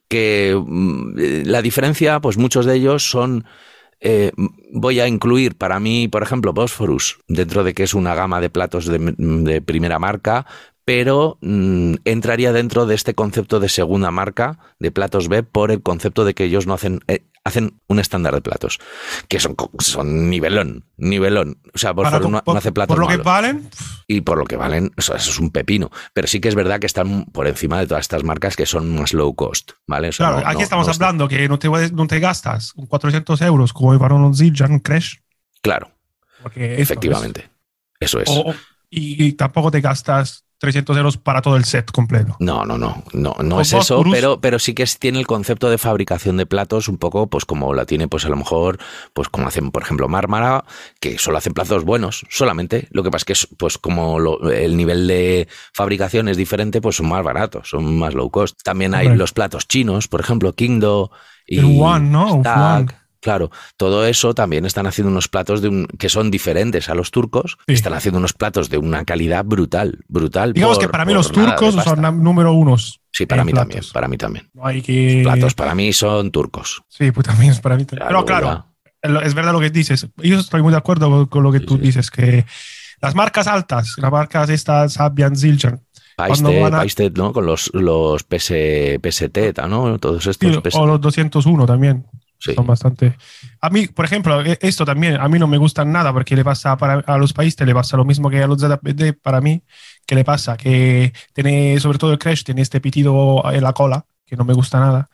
que 0.07 0.59
mm, 0.65 1.19
eh, 1.19 1.43
la 1.45 1.61
diferencia, 1.61 2.19
pues 2.19 2.37
muchos 2.37 2.65
de 2.65 2.75
ellos 2.75 3.09
son, 3.09 3.45
eh, 4.01 4.31
voy 4.71 4.99
a 4.99 5.07
incluir 5.07 5.55
para 5.55 5.79
mí, 5.79 6.07
por 6.07 6.23
ejemplo, 6.23 6.53
Bosphorus, 6.53 7.19
dentro 7.27 7.63
de 7.63 7.73
que 7.73 7.83
es 7.83 7.93
una 7.93 8.15
gama 8.15 8.41
de 8.41 8.49
platos 8.49 8.85
de, 8.85 8.97
de 9.17 9.61
primera 9.61 9.99
marca, 9.99 10.45
pero 10.85 11.37
mm, 11.41 11.95
entraría 12.05 12.51
dentro 12.51 12.87
de 12.87 12.95
este 12.95 13.13
concepto 13.13 13.59
de 13.59 13.69
segunda 13.69 14.09
marca 14.09 14.57
de 14.79 14.91
platos 14.91 15.27
B 15.27 15.43
por 15.43 15.69
el 15.69 15.83
concepto 15.83 16.25
de 16.25 16.33
que 16.33 16.45
ellos 16.45 16.65
no 16.65 16.73
hacen, 16.73 17.01
eh, 17.07 17.21
hacen 17.43 17.81
un 17.87 17.99
estándar 17.99 18.33
de 18.35 18.41
platos, 18.41 18.79
que 19.27 19.39
son, 19.39 19.55
son 19.79 20.29
nivelón, 20.29 20.85
nivelón. 20.97 21.61
O 21.73 21.77
sea, 21.77 21.93
no, 21.93 22.03
por, 22.43 22.53
no 22.53 22.57
hace 22.57 22.71
platos 22.71 22.95
por 22.95 23.03
lo 23.03 23.07
que 23.09 23.17
valen, 23.17 23.69
y 24.07 24.21
por 24.21 24.37
lo 24.37 24.45
que 24.45 24.55
valen, 24.55 24.91
eso, 24.97 25.15
eso 25.15 25.31
es 25.31 25.39
un 25.39 25.49
pepino. 25.51 25.89
Pero 26.13 26.27
sí 26.27 26.39
que 26.39 26.49
es 26.49 26.55
verdad 26.55 26.79
que 26.79 26.85
están 26.87 27.25
por 27.25 27.47
encima 27.47 27.79
de 27.79 27.87
todas 27.87 28.01
estas 28.01 28.23
marcas 28.23 28.55
que 28.55 28.65
son 28.65 28.93
más 28.99 29.13
low 29.13 29.33
cost, 29.35 29.71
¿vale? 29.87 30.09
O 30.09 30.11
sea, 30.11 30.27
claro, 30.27 30.41
no- 30.43 30.47
aquí 30.49 30.63
estamos 30.63 30.87
está- 30.87 31.05
hablando 31.05 31.27
que 31.27 31.47
no 31.47 31.57
te, 31.59 31.69
no 31.69 32.07
te 32.07 32.19
gastas 32.19 32.73
un 32.75 32.85
400 32.87 33.41
euros 33.41 33.73
como 33.73 33.97
para 33.97 34.15
un 34.15 34.35
Zildjian, 34.35 34.79
Crash. 34.79 35.15
Claro, 35.61 35.91
Porque 36.43 36.81
efectivamente. 36.81 37.49
Eso 37.99 38.19
es. 38.21 38.29
o- 38.29 38.53
y 38.89 39.33
tampoco 39.33 39.69
te 39.71 39.81
gastas 39.81 40.45
300 40.59 40.95
euros 40.97 41.17
para 41.17 41.41
todo 41.41 41.55
el 41.57 41.63
set 41.65 41.91
completo. 41.91 42.35
No, 42.39 42.65
no, 42.65 42.77
no, 42.77 43.03
no, 43.13 43.35
no 43.41 43.55
O 43.57 43.61
es 43.61 43.73
eso, 43.73 44.03
pero, 44.11 44.41
pero 44.41 44.59
sí 44.59 44.73
que 44.73 44.85
tiene 44.99 45.19
el 45.19 45.25
concepto 45.27 45.69
de 45.69 45.77
fabricación 45.77 46.37
de 46.37 46.45
platos 46.45 46.87
un 46.87 46.97
poco, 46.97 47.27
pues 47.27 47.45
como 47.45 47.73
la 47.73 47.85
tiene, 47.85 48.07
pues 48.07 48.25
a 48.25 48.29
lo 48.29 48.35
mejor, 48.35 48.77
pues 49.13 49.29
como 49.29 49.47
hacen, 49.47 49.71
por 49.71 49.83
ejemplo, 49.83 50.07
Mármara, 50.09 50.65
que 50.99 51.17
solo 51.17 51.37
hacen 51.37 51.53
platos 51.53 51.83
buenos, 51.85 52.25
solamente. 52.29 52.87
Lo 52.91 53.03
que 53.03 53.09
pasa 53.11 53.21
es 53.21 53.25
que, 53.25 53.33
es, 53.33 53.47
pues 53.57 53.77
como 53.77 54.19
lo- 54.19 54.51
el 54.51 54.75
nivel 54.77 55.07
de 55.07 55.47
fabricación 55.73 56.27
es 56.27 56.37
diferente, 56.37 56.81
pues 56.81 56.97
son 56.97 57.07
más 57.07 57.23
baratos, 57.23 57.69
son 57.69 57.97
más 57.97 58.13
low 58.13 58.29
cost. 58.29 58.61
También 58.63 58.93
hay 58.93 59.07
Hombre. 59.07 59.17
los 59.19 59.31
platos 59.33 59.67
chinos, 59.67 60.07
por 60.07 60.19
ejemplo, 60.21 60.53
Kingdo 60.53 61.11
y 61.47 61.59
El 61.59 61.81
One, 61.81 62.09
¿no? 62.09 62.41
Claro, 63.21 63.51
todo 63.75 64.05
eso 64.05 64.33
también 64.33 64.65
están 64.65 64.87
haciendo 64.87 65.11
unos 65.11 65.27
platos 65.27 65.61
de 65.61 65.67
un, 65.69 65.87
que 65.97 66.07
son 66.09 66.31
diferentes 66.31 66.87
a 66.89 66.95
los 66.95 67.11
turcos. 67.11 67.57
Sí. 67.67 67.73
Están 67.73 67.93
haciendo 67.93 68.17
unos 68.19 68.33
platos 68.33 68.69
de 68.69 68.77
una 68.77 69.03
calidad 69.05 69.43
brutal, 69.45 69.99
brutal. 70.07 70.53
Digamos 70.53 70.77
por- 70.77 70.85
que 70.85 70.89
para 70.89 71.05
mí 71.05 71.13
los 71.13 71.31
turcos 71.31 71.75
son 71.83 72.23
número 72.23 72.53
unos. 72.53 73.01
Sí, 73.11 73.25
para 73.25 73.43
mí 73.43 73.51
platos. 73.51 73.69
también, 73.73 73.93
para 73.93 74.07
mí 74.07 74.17
también. 74.17 74.49
No 74.53 74.65
hay 74.65 74.81
que... 74.81 75.21
Platos 75.23 75.53
para 75.53 75.75
mí 75.75 75.91
son 75.93 76.31
turcos. 76.31 76.83
Sí, 76.87 77.11
pues 77.11 77.27
también 77.27 77.51
es 77.51 77.59
para 77.59 77.75
mí. 77.75 77.83
también. 77.85 78.07
Pero 78.07 78.23
Claro, 78.25 78.65
es 79.01 79.33
verdad 79.33 79.51
lo 79.53 79.59
que 79.59 79.69
dices. 79.69 80.07
Yo 80.17 80.39
estoy 80.39 80.61
muy 80.61 80.71
de 80.71 80.77
acuerdo 80.77 81.09
con, 81.09 81.25
con 81.25 81.43
lo 81.43 81.51
que 81.51 81.59
Sí, 81.59 81.65
tú 81.65 81.75
sí. 81.75 81.81
dices, 81.81 82.11
que 82.11 82.45
las 83.01 83.15
marcas 83.15 83.47
altas, 83.47 83.95
las 83.97 84.11
marcas 84.11 84.49
estas 84.49 84.93
Sabian, 84.93 85.35
Zildjian, 85.35 85.81
Paiste, 86.15 86.59
van 86.61 86.73
a- 86.75 86.77
Paiste, 86.79 87.09
¿no? 87.11 87.33
Con 87.33 87.45
los, 87.45 87.69
los 87.73 88.23
PS, 88.23 88.99
PST, 89.01 89.57
¿no? 89.67 89.97
Todos 89.99 90.27
estos 90.27 90.53
sí, 90.55 90.59
PS. 90.61 90.75
o 90.77 90.85
los 90.85 91.01
201 91.01 91.65
también. 91.65 92.05
Sí. 92.39 92.53
Son 92.55 92.65
bastante. 92.65 93.15
A 93.61 93.69
mí, 93.69 93.87
por 93.87 94.05
ejemplo, 94.05 94.41
e- 94.45 94.57
esto 94.61 94.85
también, 94.85 95.17
a 95.19 95.27
mí 95.27 95.37
no 95.37 95.47
me 95.47 95.57
gusta 95.57 95.83
nada 95.83 96.13
porque 96.13 96.35
le 96.37 96.43
pasa 96.45 96.77
para, 96.77 96.95
a 97.05 97.17
los 97.17 97.33
países, 97.33 97.67
le 97.67 97.73
pasa 97.73 97.97
lo 97.97 98.05
mismo 98.05 98.29
que 98.29 98.41
a 98.41 98.47
los 98.47 98.59
ZPD 98.61 99.13
para 99.21 99.41
mí, 99.41 99.61
que 100.07 100.15
le 100.15 100.23
pasa, 100.23 100.55
que 100.55 101.11
tiene, 101.33 101.79
sobre 101.79 101.97
todo 101.97 102.13
el 102.13 102.17
Crash, 102.19 102.43
tiene 102.43 102.61
este 102.61 102.79
pitido 102.79 103.43
en 103.51 103.61
la 103.63 103.73
cola, 103.73 104.05
que 104.25 104.37
no 104.37 104.45
me 104.45 104.53
gusta 104.53 104.79
nada. 104.79 105.09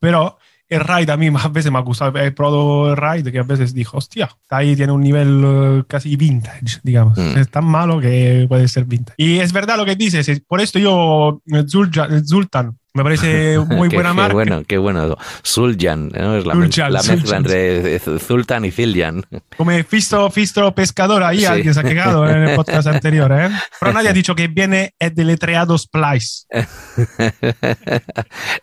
Pero 0.00 0.36
el 0.68 0.80
Raid 0.80 1.10
a 1.10 1.16
mí 1.16 1.28
a 1.40 1.48
veces 1.48 1.70
me 1.70 1.78
ha 1.78 1.82
gustado. 1.82 2.18
He 2.18 2.32
probado 2.32 2.90
el 2.90 2.96
Raid 2.96 3.28
que 3.30 3.38
a 3.38 3.42
veces 3.44 3.72
dijo, 3.72 3.98
hostia, 3.98 4.28
ahí 4.50 4.74
tiene 4.74 4.92
un 4.92 5.00
nivel 5.02 5.42
eh, 5.44 5.82
casi 5.86 6.16
vintage, 6.16 6.80
digamos. 6.82 7.16
Mm. 7.16 7.38
Es 7.38 7.50
tan 7.50 7.66
malo 7.66 8.00
que 8.00 8.46
puede 8.48 8.66
ser 8.66 8.84
vintage. 8.84 9.14
Y 9.16 9.38
es 9.38 9.52
verdad 9.52 9.76
lo 9.76 9.84
que 9.84 9.94
dices, 9.94 10.28
es- 10.28 10.40
por 10.40 10.60
esto 10.60 10.78
yo, 10.80 11.40
Zultan, 11.68 12.78
Me 12.96 13.02
parece 13.02 13.58
muy 13.70 13.88
Qué- 13.88 13.96
buena 13.96 14.10
qué 14.10 14.14
marca. 14.14 14.32
bueno, 14.34 14.62
qué 14.66 14.78
bueno. 14.78 15.16
Zuljan, 15.44 16.08
¿no? 16.10 16.36
es 16.36 16.46
la, 16.46 16.54
mez- 16.54 16.66
Zuljan, 16.66 16.92
la 16.92 17.00
mezcla 17.02 17.16
Zuljan. 17.16 17.38
entre 17.38 17.98
Zultan 18.20 18.64
y 18.64 18.70
Ziljan. 18.70 19.22
Como 19.56 19.72
he 19.72 19.82
visto, 19.82 20.30
visto 20.30 20.72
pescador 20.74 21.24
ahí, 21.24 21.40
Sí. 21.40 21.44
alguien 21.46 21.74
se 21.74 21.80
ha 21.80 21.82
quejado 21.82 22.28
en 22.30 22.44
el 22.48 22.54
podcast 22.56 22.86
anterior, 22.86 23.32
¿eh? 23.32 23.50
Pero 23.80 23.92
nadie 23.92 24.10
ha 24.10 24.12
dicho 24.12 24.36
que 24.36 24.46
viene 24.46 24.94
es 24.98 25.12
deletreado 25.14 25.76
Splice. 25.76 26.44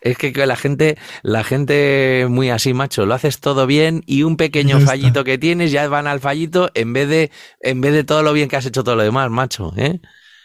es 0.00 0.16
que 0.16 0.32
que 0.32 0.46
la 0.46 0.56
gente, 0.56 0.96
la 1.22 1.44
gente 1.44 2.26
muy 2.28 2.48
así, 2.48 2.72
macho, 2.72 3.04
lo 3.04 3.12
haces 3.14 3.38
todo 3.38 3.66
bien 3.66 4.02
y 4.06 4.22
un 4.22 4.38
pequeño 4.38 4.78
Ya 4.78 4.84
está. 4.84 4.90
fallito 4.92 5.24
que 5.24 5.36
tienes, 5.36 5.72
ya 5.72 5.86
van 5.88 6.06
al 6.06 6.20
fallito 6.20 6.70
en 6.74 6.94
vez 6.94 7.08
de, 7.08 7.30
en 7.60 7.82
vez 7.82 7.92
de 7.92 8.04
todo 8.04 8.22
lo 8.22 8.32
bien 8.32 8.48
que 8.48 8.56
has 8.56 8.64
hecho 8.66 8.82
todo 8.82 8.96
lo 8.96 9.02
demás, 9.02 9.28
macho, 9.30 9.74
¿eh? 9.76 10.00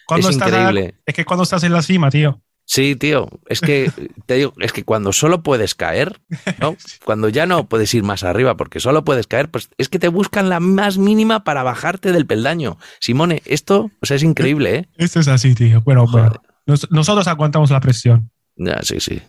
Cuando 0.05 0.29
Es 0.29 0.35
estás 0.35 0.51
a- 0.51 0.59
increíble. 0.69 0.95
es 1.05 1.15
que 1.15 1.25
cuando 1.25 1.43
estás 1.43 1.63
en 1.63 1.73
la 1.73 1.81
cima, 1.81 2.09
tío. 2.09 2.41
Sí, 2.69 2.97
tío, 2.97 3.29
es 3.47 3.61
que 3.61 3.89
te 4.25 4.33
digo, 4.35 4.53
es 4.59 4.73
que 4.73 4.83
cuando 4.83 5.13
solo 5.13 5.41
puedes 5.41 5.73
caer, 5.73 6.19
¿no? 6.59 6.75
Cuando 7.05 7.29
ya 7.29 7.45
no 7.45 7.69
puedes 7.69 7.93
ir 7.93 8.03
más 8.03 8.25
arriba 8.25 8.57
porque 8.57 8.81
solo 8.81 9.05
puedes 9.05 9.25
caer, 9.25 9.49
pues 9.49 9.69
es 9.77 9.87
que 9.87 9.99
te 9.99 10.09
buscan 10.09 10.49
la 10.49 10.59
más 10.59 10.97
mínima 10.97 11.45
para 11.45 11.63
bajarte 11.63 12.11
del 12.11 12.25
peldaño. 12.25 12.77
Simone, 12.99 13.41
esto, 13.45 13.89
o 14.01 14.05
sea, 14.05 14.17
es 14.17 14.23
increíble, 14.23 14.75
¿eh? 14.75 14.89
Esto 14.97 15.21
es 15.21 15.29
así, 15.29 15.55
tío. 15.55 15.79
Bueno, 15.81 16.07
bueno. 16.11 16.33
Nos- 16.65 16.91
nosotros 16.91 17.25
aguantamos 17.29 17.71
la 17.71 17.79
presión. 17.79 18.29
Ya, 18.57 18.81
sí, 18.83 18.99
sí. 18.99 19.21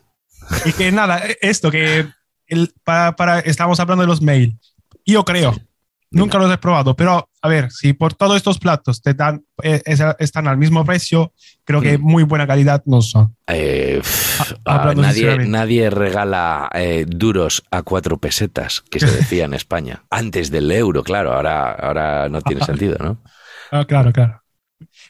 Y 0.65 0.73
que 0.73 0.91
nada, 0.91 1.23
esto 1.41 1.71
que 1.71 2.09
el- 2.49 2.73
para, 2.83 3.15
para- 3.15 3.39
estamos 3.39 3.79
hablando 3.79 4.03
de 4.03 4.09
los 4.09 4.21
mail. 4.21 4.59
Yo 5.07 5.25
creo, 5.25 5.55
nunca 6.11 6.39
los 6.39 6.53
he 6.53 6.59
probado, 6.59 6.97
pero 6.97 7.29
a 7.43 7.49
ver, 7.49 7.71
si 7.71 7.93
por 7.93 8.15
todos 8.15 8.37
estos 8.37 8.59
platos 8.59 9.03
te 9.03 9.15
dan, 9.15 9.45
eh, 9.63 9.83
es- 9.85 10.03
están 10.19 10.49
al 10.49 10.57
mismo 10.57 10.85
precio, 10.85 11.33
creo 11.65 11.81
que 11.81 11.99
Mm. 11.99 12.03
muy 12.03 12.23
buena 12.23 12.47
calidad 12.47 12.83
no 12.87 13.03
son. 13.03 13.37
Eh, 13.47 13.99
pff, 14.03 14.41
Ah, 14.65 14.89
ah, 14.91 14.95
nadie, 14.97 15.37
nadie 15.47 15.91
regala 15.91 16.71
eh, 16.75 17.05
duros 17.09 17.63
a 17.71 17.83
cuatro 17.83 18.19
pesetas, 18.19 18.83
que 18.91 19.01
se 19.01 19.11
decía 19.11 19.45
en 19.45 19.55
España. 19.55 20.05
Antes 20.11 20.51
del 20.51 20.71
euro, 20.71 21.03
claro, 21.03 21.33
ahora, 21.35 21.73
ahora 21.73 22.29
no 22.29 22.41
tiene 22.41 22.61
sentido, 22.65 22.97
¿no? 23.01 23.23
Ah, 23.73 23.85
claro, 23.85 24.13
claro. 24.13 24.43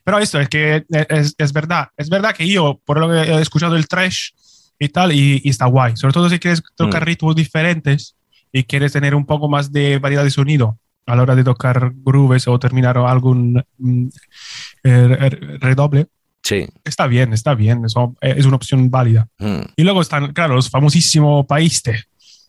Pero 0.05 0.19
esto 0.19 0.41
es 0.41 0.49
que 0.49 0.85
es, 0.91 1.35
es 1.37 1.53
verdad, 1.53 1.89
es 1.97 2.09
verdad 2.09 2.35
que 2.35 2.49
yo, 2.49 2.81
por 2.85 2.99
lo 2.99 3.09
que 3.09 3.31
he 3.31 3.41
escuchado 3.41 3.77
el 3.77 3.87
trash 3.87 4.31
y 4.79 4.89
tal, 4.89 5.13
y, 5.13 5.41
y 5.45 5.51
está 5.51 5.67
guay. 5.67 5.97
Sobre 5.97 6.15
todo 6.15 6.29
si 6.31 6.39
quieres 6.39 6.63
tocar 6.75 7.03
Mm. 7.03 7.07
ritmos 7.07 7.37
diferentes 7.37 8.17
y 8.51 8.65
quieres 8.65 8.93
tener 8.93 9.15
un 9.15 9.27
poco 9.27 9.49
más 9.49 9.71
de 9.71 9.99
variedad 9.99 10.25
de 10.25 10.31
sonido 10.31 10.79
a 11.09 11.17
la 11.17 11.23
hora 11.23 11.35
de 11.35 11.43
tocar 11.45 11.93
grooves 11.95 12.47
o 12.49 12.59
terminar 12.59 12.99
algún 12.99 13.63
mm, 13.79 14.07
eh, 14.85 15.09
re- 15.09 15.59
redoble. 15.59 16.07
Sí. 16.43 16.67
Está 16.85 17.07
bien, 17.07 17.33
está 17.33 17.55
bien, 17.55 17.85
eso 17.85 18.15
eh, 18.21 18.35
es 18.37 18.47
una 18.47 18.57
opción 18.57 18.91
válida. 18.91 19.27
Mm, 19.39 19.61
Y 19.77 19.83
luego 19.85 20.01
están, 20.01 20.33
claro, 20.33 20.55
los 20.55 20.71
famosísimos 20.71 21.45
Paiste, 21.47 22.05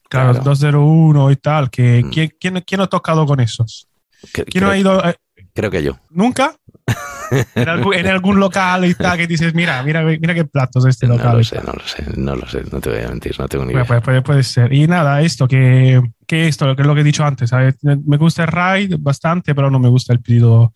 claro, 0.08 0.32
Claro. 0.32 0.44
201 0.46 1.32
y 1.32 1.36
tal, 1.38 1.70
que 1.70 2.04
Mm. 2.04 2.10
¿quién, 2.12 2.32
quién, 2.40 2.64
quién 2.66 2.82
ha 2.82 2.88
tocado 2.88 3.26
con 3.26 3.40
esos? 3.40 3.88
¿Quién 4.34 4.46
creo, 4.46 4.70
ha 4.70 4.78
ido? 4.78 5.04
eh, 5.08 5.16
creo 5.54 5.72
que 5.72 5.82
yo. 5.84 5.98
¿Nunca? 6.10 6.56
en, 7.56 7.70
algún, 7.70 7.94
en 7.94 8.08
algún 8.08 8.40
local 8.40 8.86
y 8.86 8.94
tal, 8.94 9.18
que 9.18 9.28
dices, 9.28 9.54
mira, 9.54 9.82
mira, 9.84 10.04
mira 10.04 10.34
qué 10.34 10.46
platos 10.46 10.86
este 10.86 11.08
No 11.08 11.16
local. 11.18 11.34
lo 11.34 11.40
y 11.42 11.44
sé, 11.44 11.56
no 11.66 11.74
lo 11.74 11.84
sé, 11.88 12.04
no 12.18 12.36
lo 12.36 12.48
sé, 12.48 12.64
no 12.72 12.80
te 12.80 12.90
voy 12.90 13.00
a 13.00 13.10
mentir, 13.10 13.40
no 13.40 13.48
tengo 13.48 13.66
ni 13.66 13.72
Puede, 13.74 13.84
idea. 13.86 13.88
puede- 13.88 14.02
puede- 14.02 14.22
puede 14.22 14.44
ser. 14.44 14.74
Y 14.74 14.88
nada, 14.88 15.22
esto, 15.22 15.48
que, 15.48 16.02
que 16.28 16.48
esto, 16.48 16.76
que 16.76 16.82
es 16.82 16.88
lo 16.88 16.96
que 16.96 17.02
he 17.02 17.04
dicho 17.04 17.24
antes. 17.26 17.50
¿sabes? 17.50 17.76
Me 17.84 18.18
gusta 18.18 18.44
el 18.44 18.50
ride 18.50 18.96
bastante, 19.00 19.54
pero 19.56 19.70
no 19.72 19.80
me 19.80 19.90
gusta 19.90 20.14
el 20.14 20.22
pedido 20.22 20.74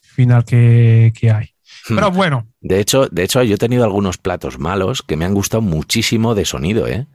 final 0.00 0.44
que, 0.44 1.12
que 1.18 1.30
hay. 1.30 1.46
Hmm. 1.88 1.94
Pero 1.96 2.10
bueno, 2.10 2.46
De 2.60 2.80
hecho, 2.80 3.06
de 3.08 3.22
hecho, 3.24 3.42
yo 3.42 3.54
he 3.54 3.58
tenido 3.58 3.84
algunos 3.84 4.18
platos 4.18 4.58
malos 4.58 5.02
que 5.02 5.16
me 5.16 5.24
han 5.24 5.34
gustado 5.34 5.60
muchísimo 5.60 6.34
de 6.34 6.44
sonido, 6.44 6.86
¿eh? 6.88 7.06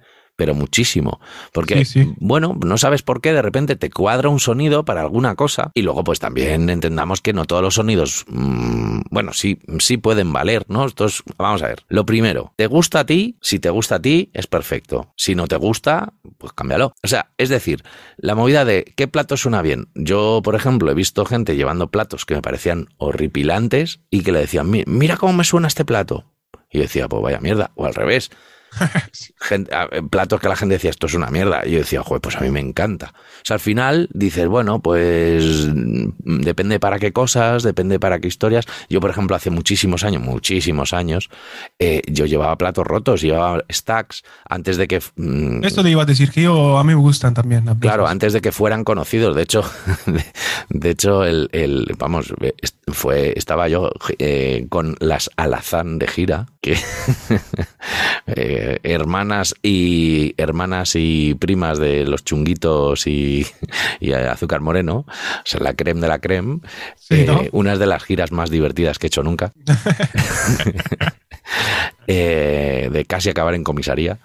Pero 0.42 0.56
muchísimo. 0.56 1.20
Porque, 1.54 1.86
Sí, 1.86 2.04
sí. 2.04 2.14
bueno, 2.18 2.58
no 2.66 2.76
sabes 2.80 3.04
por 3.04 3.22
qué 3.22 3.32
de 3.32 3.44
repente 3.44 3.76
te 3.76 3.92
cuadra 3.92 4.28
un 4.30 4.40
sonido 4.40 4.84
para 4.86 5.02
alguna 5.02 5.36
cosa. 5.36 5.70
Y 5.76 5.84
luego, 5.84 6.04
pues 6.04 6.18
también 6.18 6.68
entendamos 6.72 7.22
que 7.22 7.32
no 7.32 7.46
todos 7.46 7.62
los 7.62 7.76
sonidos, 7.76 8.26
mm, 8.28 9.02
bueno, 9.12 9.34
sí, 9.34 9.60
sí 9.78 9.98
pueden 9.98 10.34
valer, 10.34 10.66
¿no? 10.68 10.84
Entonces, 10.84 11.22
vamos 11.38 11.62
a 11.62 11.68
ver. 11.68 11.84
Lo 11.90 12.08
primero, 12.08 12.54
¿te 12.56 12.66
gusta 12.66 13.02
a 13.02 13.06
ti? 13.06 13.38
Si 13.40 13.60
te 13.60 13.70
gusta 13.70 13.98
a 13.98 14.02
ti, 14.02 14.32
es 14.34 14.48
perfecto. 14.48 15.14
Si 15.16 15.36
no 15.36 15.46
te 15.46 15.58
gusta, 15.58 16.14
pues 16.40 16.54
cámbialo. 16.54 16.96
O 17.04 17.08
sea, 17.08 17.30
es 17.38 17.50
decir, 17.50 17.84
la 18.18 18.34
movida 18.34 18.66
de 18.66 18.84
qué 18.96 19.08
plato 19.08 19.38
suena 19.38 19.62
bien. 19.62 19.90
Yo, 19.94 20.42
por 20.44 20.56
ejemplo, 20.56 20.90
he 20.90 20.96
visto 20.96 21.24
gente 21.24 21.56
llevando 21.56 21.92
platos 21.92 22.26
que 22.26 22.34
me 22.34 22.42
parecían 22.42 22.88
horripilantes 22.98 24.00
y 24.10 24.24
que 24.24 24.32
le 24.32 24.40
decían, 24.40 24.72
"Mi- 24.72 24.86
mira 24.88 25.18
cómo 25.18 25.34
me 25.34 25.44
suena 25.44 25.68
este 25.68 25.86
plato. 25.86 26.26
Y 26.72 26.78
yo 26.80 26.84
decía, 26.84 27.08
pues 27.08 27.22
vaya 27.22 27.40
mierda. 27.42 27.70
O 27.76 27.86
al 27.86 27.94
revés. 27.94 28.32
Gente- 29.40 29.72
platos 30.10 30.40
que 30.40 30.48
la 30.50 30.56
gente 30.56 30.76
decía, 30.76 30.90
esto 30.90 31.08
es 31.08 31.14
una 31.14 31.28
mierda. 31.30 31.62
Y 31.66 31.72
yo 31.72 31.80
decía, 31.80 32.02
joder, 32.04 32.22
pues 32.22 32.36
a 32.38 32.40
mí 32.42 32.50
me 32.50 32.60
encanta. 32.60 33.14
O 33.16 33.44
sea, 33.44 33.56
al 33.56 33.60
final 33.60 34.10
dices, 34.14 34.48
bueno, 34.48 34.82
pues 34.82 35.68
mm, 35.74 36.42
depende 36.42 36.80
para 36.80 37.00
qué 37.00 37.12
cosas, 37.12 37.64
depende 37.64 38.00
para 38.00 38.20
qué 38.20 38.28
historias. 38.28 38.66
Yo, 38.90 39.00
por 39.02 39.10
ejemplo, 39.10 39.36
hace 39.36 39.50
muchísimos 39.50 40.04
años, 40.04 40.22
muchísimos 40.22 40.94
años, 40.94 41.30
eh, 41.80 42.02
yo 42.08 42.26
llevaba 42.26 42.58
platos 42.58 42.86
rotos, 42.88 43.22
llevaba 43.22 43.64
stacks 43.72 44.24
antes 44.48 44.78
de 44.78 44.88
que... 44.88 45.02
mm, 45.16 45.64
esto 45.66 45.84
te 45.84 45.90
iba 45.90 46.04
a 46.04 46.06
decir 46.06 46.32
que 46.32 46.44
yo, 46.44 46.78
a 46.78 46.84
mí 46.84 46.90
me 46.90 46.96
gustan 47.02 47.34
también. 47.34 47.66
las 47.66 47.78
Claro, 47.78 48.08
antes 48.08 48.34
de 48.34 48.42
que 48.42 48.52
fueran 48.52 48.84
conocidos. 48.84 49.36
De 49.36 49.42
hecho, 49.44 49.64
de, 50.06 50.24
de 50.70 50.90
hecho, 50.90 51.24
el, 51.24 51.50
el- 51.52 51.94
vamos, 51.98 52.34
fue, 52.88 53.34
estaba 53.36 53.68
yo 53.68 53.92
eh, 54.20 54.66
con 54.70 54.96
las 55.00 55.30
Alazán 55.36 56.00
de 56.00 56.08
gira, 56.08 56.46
que 56.62 56.78
eh, 58.28 58.61
hermanas 58.84 59.56
y 59.64 60.34
hermanas 60.38 60.94
y 60.96 61.34
primas 61.36 61.78
de 61.80 62.06
los 62.06 62.24
chunguitos 62.24 63.08
y, 63.08 63.46
y 64.00 64.12
azúcar 64.14 64.62
moreno, 64.62 65.06
o 65.08 65.42
sea, 65.46 65.60
la 65.62 65.74
creme 65.74 66.02
de 66.02 66.08
la 66.08 66.20
creme, 66.20 66.60
Sí, 66.98 67.16
eh, 67.22 67.26
¿no? 67.28 67.42
unas 67.52 67.80
de 67.80 67.86
las 67.88 68.04
giras 68.04 68.32
más 68.32 68.50
divertidas 68.50 69.00
que 69.00 69.08
he 69.08 69.10
hecho 69.10 69.24
nunca. 69.24 69.52
Eh, 72.08 72.90
de 72.92 73.06
casi 73.06 73.30
acabar 73.30 73.54
en 73.56 73.64
comisaría. 73.64 74.20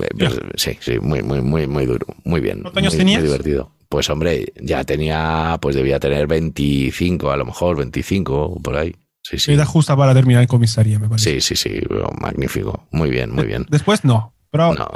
Eh, 0.00 0.08
pues, 0.18 0.40
sí, 0.56 0.76
sí, 0.80 0.98
muy, 0.98 1.22
muy, 1.22 1.40
muy, 1.40 1.66
muy 1.66 1.86
duro, 1.86 2.06
muy 2.24 2.40
bien. 2.40 2.60
¿Cuántos 2.62 2.78
años 2.78 2.92
muy, 2.94 2.98
tenías? 2.98 3.20
muy 3.20 3.28
divertido. 3.28 3.70
Pues 3.88 4.10
hombre, 4.10 4.52
ya 4.60 4.84
tenía, 4.84 5.56
pues 5.60 5.76
debía 5.76 6.00
tener 6.00 6.26
25, 6.26 7.30
a 7.30 7.36
lo 7.36 7.44
mejor 7.44 7.76
25, 7.76 8.60
por 8.62 8.76
ahí. 8.76 8.94
Sí, 9.24 9.38
sí. 9.38 9.52
Edad 9.52 9.64
justa 9.64 9.96
para 9.96 10.12
terminar 10.12 10.42
en 10.42 10.48
comisaría, 10.48 10.98
me 10.98 11.08
parece. 11.08 11.40
Sí, 11.40 11.56
sí, 11.56 11.56
sí, 11.56 11.80
magnífico. 12.20 12.86
Muy 12.90 13.08
bien, 13.08 13.30
muy 13.32 13.46
bien. 13.46 13.64
Después 13.70 14.04
no, 14.04 14.33
No. 14.54 14.88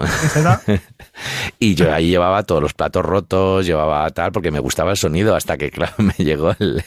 Y 1.59 1.75
yo 1.75 1.93
ahí 1.93 2.11
llevaba 2.11 2.45
todos 2.45 2.63
los 2.63 2.75
platos 2.75 3.05
rotos, 3.05 3.67
llevaba 3.67 4.09
tal, 4.11 4.31
porque 4.31 4.53
me 4.53 4.61
gustaba 4.61 4.93
el 4.93 4.97
sonido, 4.97 5.35
hasta 5.35 5.57
que, 5.57 5.71
claro, 5.71 5.95
me 5.99 6.15
llegó 6.17 6.55
el, 6.61 6.85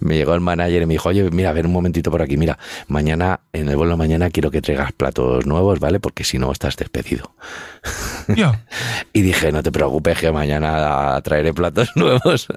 me 0.00 0.16
llegó 0.16 0.34
el 0.34 0.40
manager 0.40 0.82
y 0.82 0.86
me 0.86 0.94
dijo, 0.94 1.10
oye, 1.10 1.30
mira, 1.30 1.50
a 1.50 1.52
ver 1.52 1.66
un 1.66 1.72
momentito 1.72 2.10
por 2.10 2.22
aquí, 2.22 2.38
mira, 2.38 2.58
mañana, 2.88 3.40
en 3.52 3.68
el 3.68 3.76
vuelo 3.76 3.92
de 3.92 3.98
mañana 3.98 4.30
quiero 4.30 4.50
que 4.50 4.62
traigas 4.62 4.92
platos 4.92 5.44
nuevos, 5.44 5.78
¿vale? 5.78 6.00
Porque 6.00 6.24
si 6.24 6.38
no, 6.38 6.50
estás 6.50 6.76
despedido. 6.76 7.34
Y 9.12 9.22
dije, 9.22 9.52
no 9.52 9.62
te 9.62 9.70
preocupes, 9.70 10.18
que 10.18 10.32
mañana 10.32 11.20
traeré 11.22 11.54
platos 11.54 11.90
nuevos. 11.94 12.48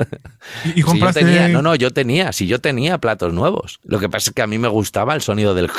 y, 0.65 0.69
y 0.69 0.73
Si 0.73 0.79
yo 0.79 0.85
compraste... 0.87 1.19
tenía, 1.19 1.47
no, 1.49 1.61
no, 1.61 1.75
yo 1.75 1.91
tenía, 1.91 2.31
si 2.31 2.47
yo 2.47 2.59
tenía 2.59 2.97
platos 2.97 3.33
nuevos. 3.33 3.79
Lo 3.83 3.99
que 3.99 4.09
pasa 4.09 4.31
es 4.31 4.33
que 4.33 4.41
a 4.41 4.47
mí 4.47 4.57
me 4.57 4.67
gustaba 4.67 5.13
el 5.13 5.21
sonido 5.21 5.53
del... 5.53 5.69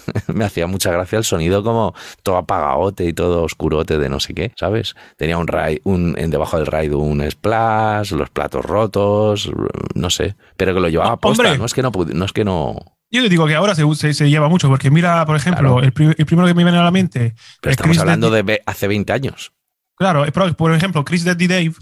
me 0.32 0.44
hacía 0.44 0.66
mucha 0.66 0.90
gracia 0.90 1.18
el 1.18 1.24
sonido 1.24 1.62
como 1.62 1.94
todo 2.22 2.36
apagaote 2.36 3.04
y 3.04 3.12
todo 3.12 3.42
oscurote 3.44 3.98
de 3.98 4.08
no 4.08 4.20
sé 4.20 4.34
qué, 4.34 4.52
¿sabes? 4.56 4.94
Tenía 5.16 5.38
un 5.38 5.46
raid, 5.46 5.78
un, 5.84 6.14
en 6.18 6.30
debajo 6.30 6.56
del 6.58 6.66
raid 6.66 6.92
un 6.92 7.28
splash, 7.30 8.12
los 8.12 8.30
platos 8.30 8.64
rotos, 8.64 9.50
no 9.94 10.10
sé, 10.10 10.36
pero 10.56 10.74
que 10.74 10.80
lo 10.80 10.88
llevaba 10.88 11.14
Oh, 11.14 11.20
posta, 11.20 11.42
hombre. 11.44 11.58
no 11.58 11.64
es 11.66 11.74
que 11.74 11.82
no, 11.82 11.90
no 12.12 12.24
es 12.24 12.32
que 12.32 12.44
no... 12.44 12.76
Yo 13.10 13.22
te 13.22 13.28
digo 13.28 13.46
que 13.46 13.54
ahora 13.54 13.74
se, 13.74 13.84
se, 13.94 14.14
se 14.14 14.30
lleva 14.30 14.48
mucho, 14.48 14.68
porque 14.68 14.90
mira, 14.90 15.26
por 15.26 15.36
ejemplo, 15.36 15.74
Claro. 15.74 15.82
el, 15.84 15.92
pri- 15.92 16.14
el 16.16 16.24
primero 16.26 16.48
que 16.48 16.54
me 16.54 16.64
viene 16.64 16.78
a 16.78 16.82
la 16.84 16.90
mente, 16.90 17.34
Pero 17.60 17.70
es 17.70 17.74
estamos 17.74 17.90
Chris 17.96 18.00
hablando 18.00 18.30
de 18.30 18.62
hace 18.64 18.88
20 18.88 19.12
años. 19.12 19.52
Claro, 19.96 20.24
pero, 20.32 20.54
por 20.54 20.72
ejemplo, 20.72 21.04
Chris 21.04 21.22
Deadly 21.24 21.46
Dave, 21.46 21.74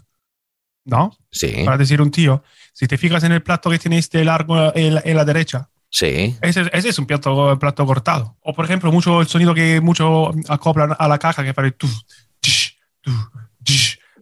¿no? 0.85 1.16
Sí, 1.31 1.62
Para 1.64 1.79
decir 1.79 2.03
un 2.03 2.11
tío, 2.11 2.42
si 2.73 2.87
te 2.88 2.99
fijas 2.99 3.23
en 3.25 3.33
el 3.33 3.42
plato 3.42 3.70
que 3.70 3.79
tiene 3.79 3.99
este 3.99 4.25
largo 4.25 4.73
en 4.75 4.94
la, 4.96 5.03
en 5.05 5.16
la 5.16 5.25
derecha, 5.25 5.70
sí, 5.90 6.37
ese, 6.40 6.70
ese 6.72 6.88
es 6.88 6.98
un 6.98 7.07
plato, 7.07 7.59
plato 7.59 7.85
cortado. 7.85 8.37
O 8.40 8.55
por 8.55 8.64
ejemplo, 8.64 8.90
mucho 8.92 9.20
el 9.20 9.26
sonido 9.26 9.55
que 9.55 9.81
mucho 9.81 10.31
acoplan 10.48 10.94
a 10.98 11.09
la 11.09 11.18
caja 11.18 11.44
que 11.44 11.53
parece... 11.53 11.76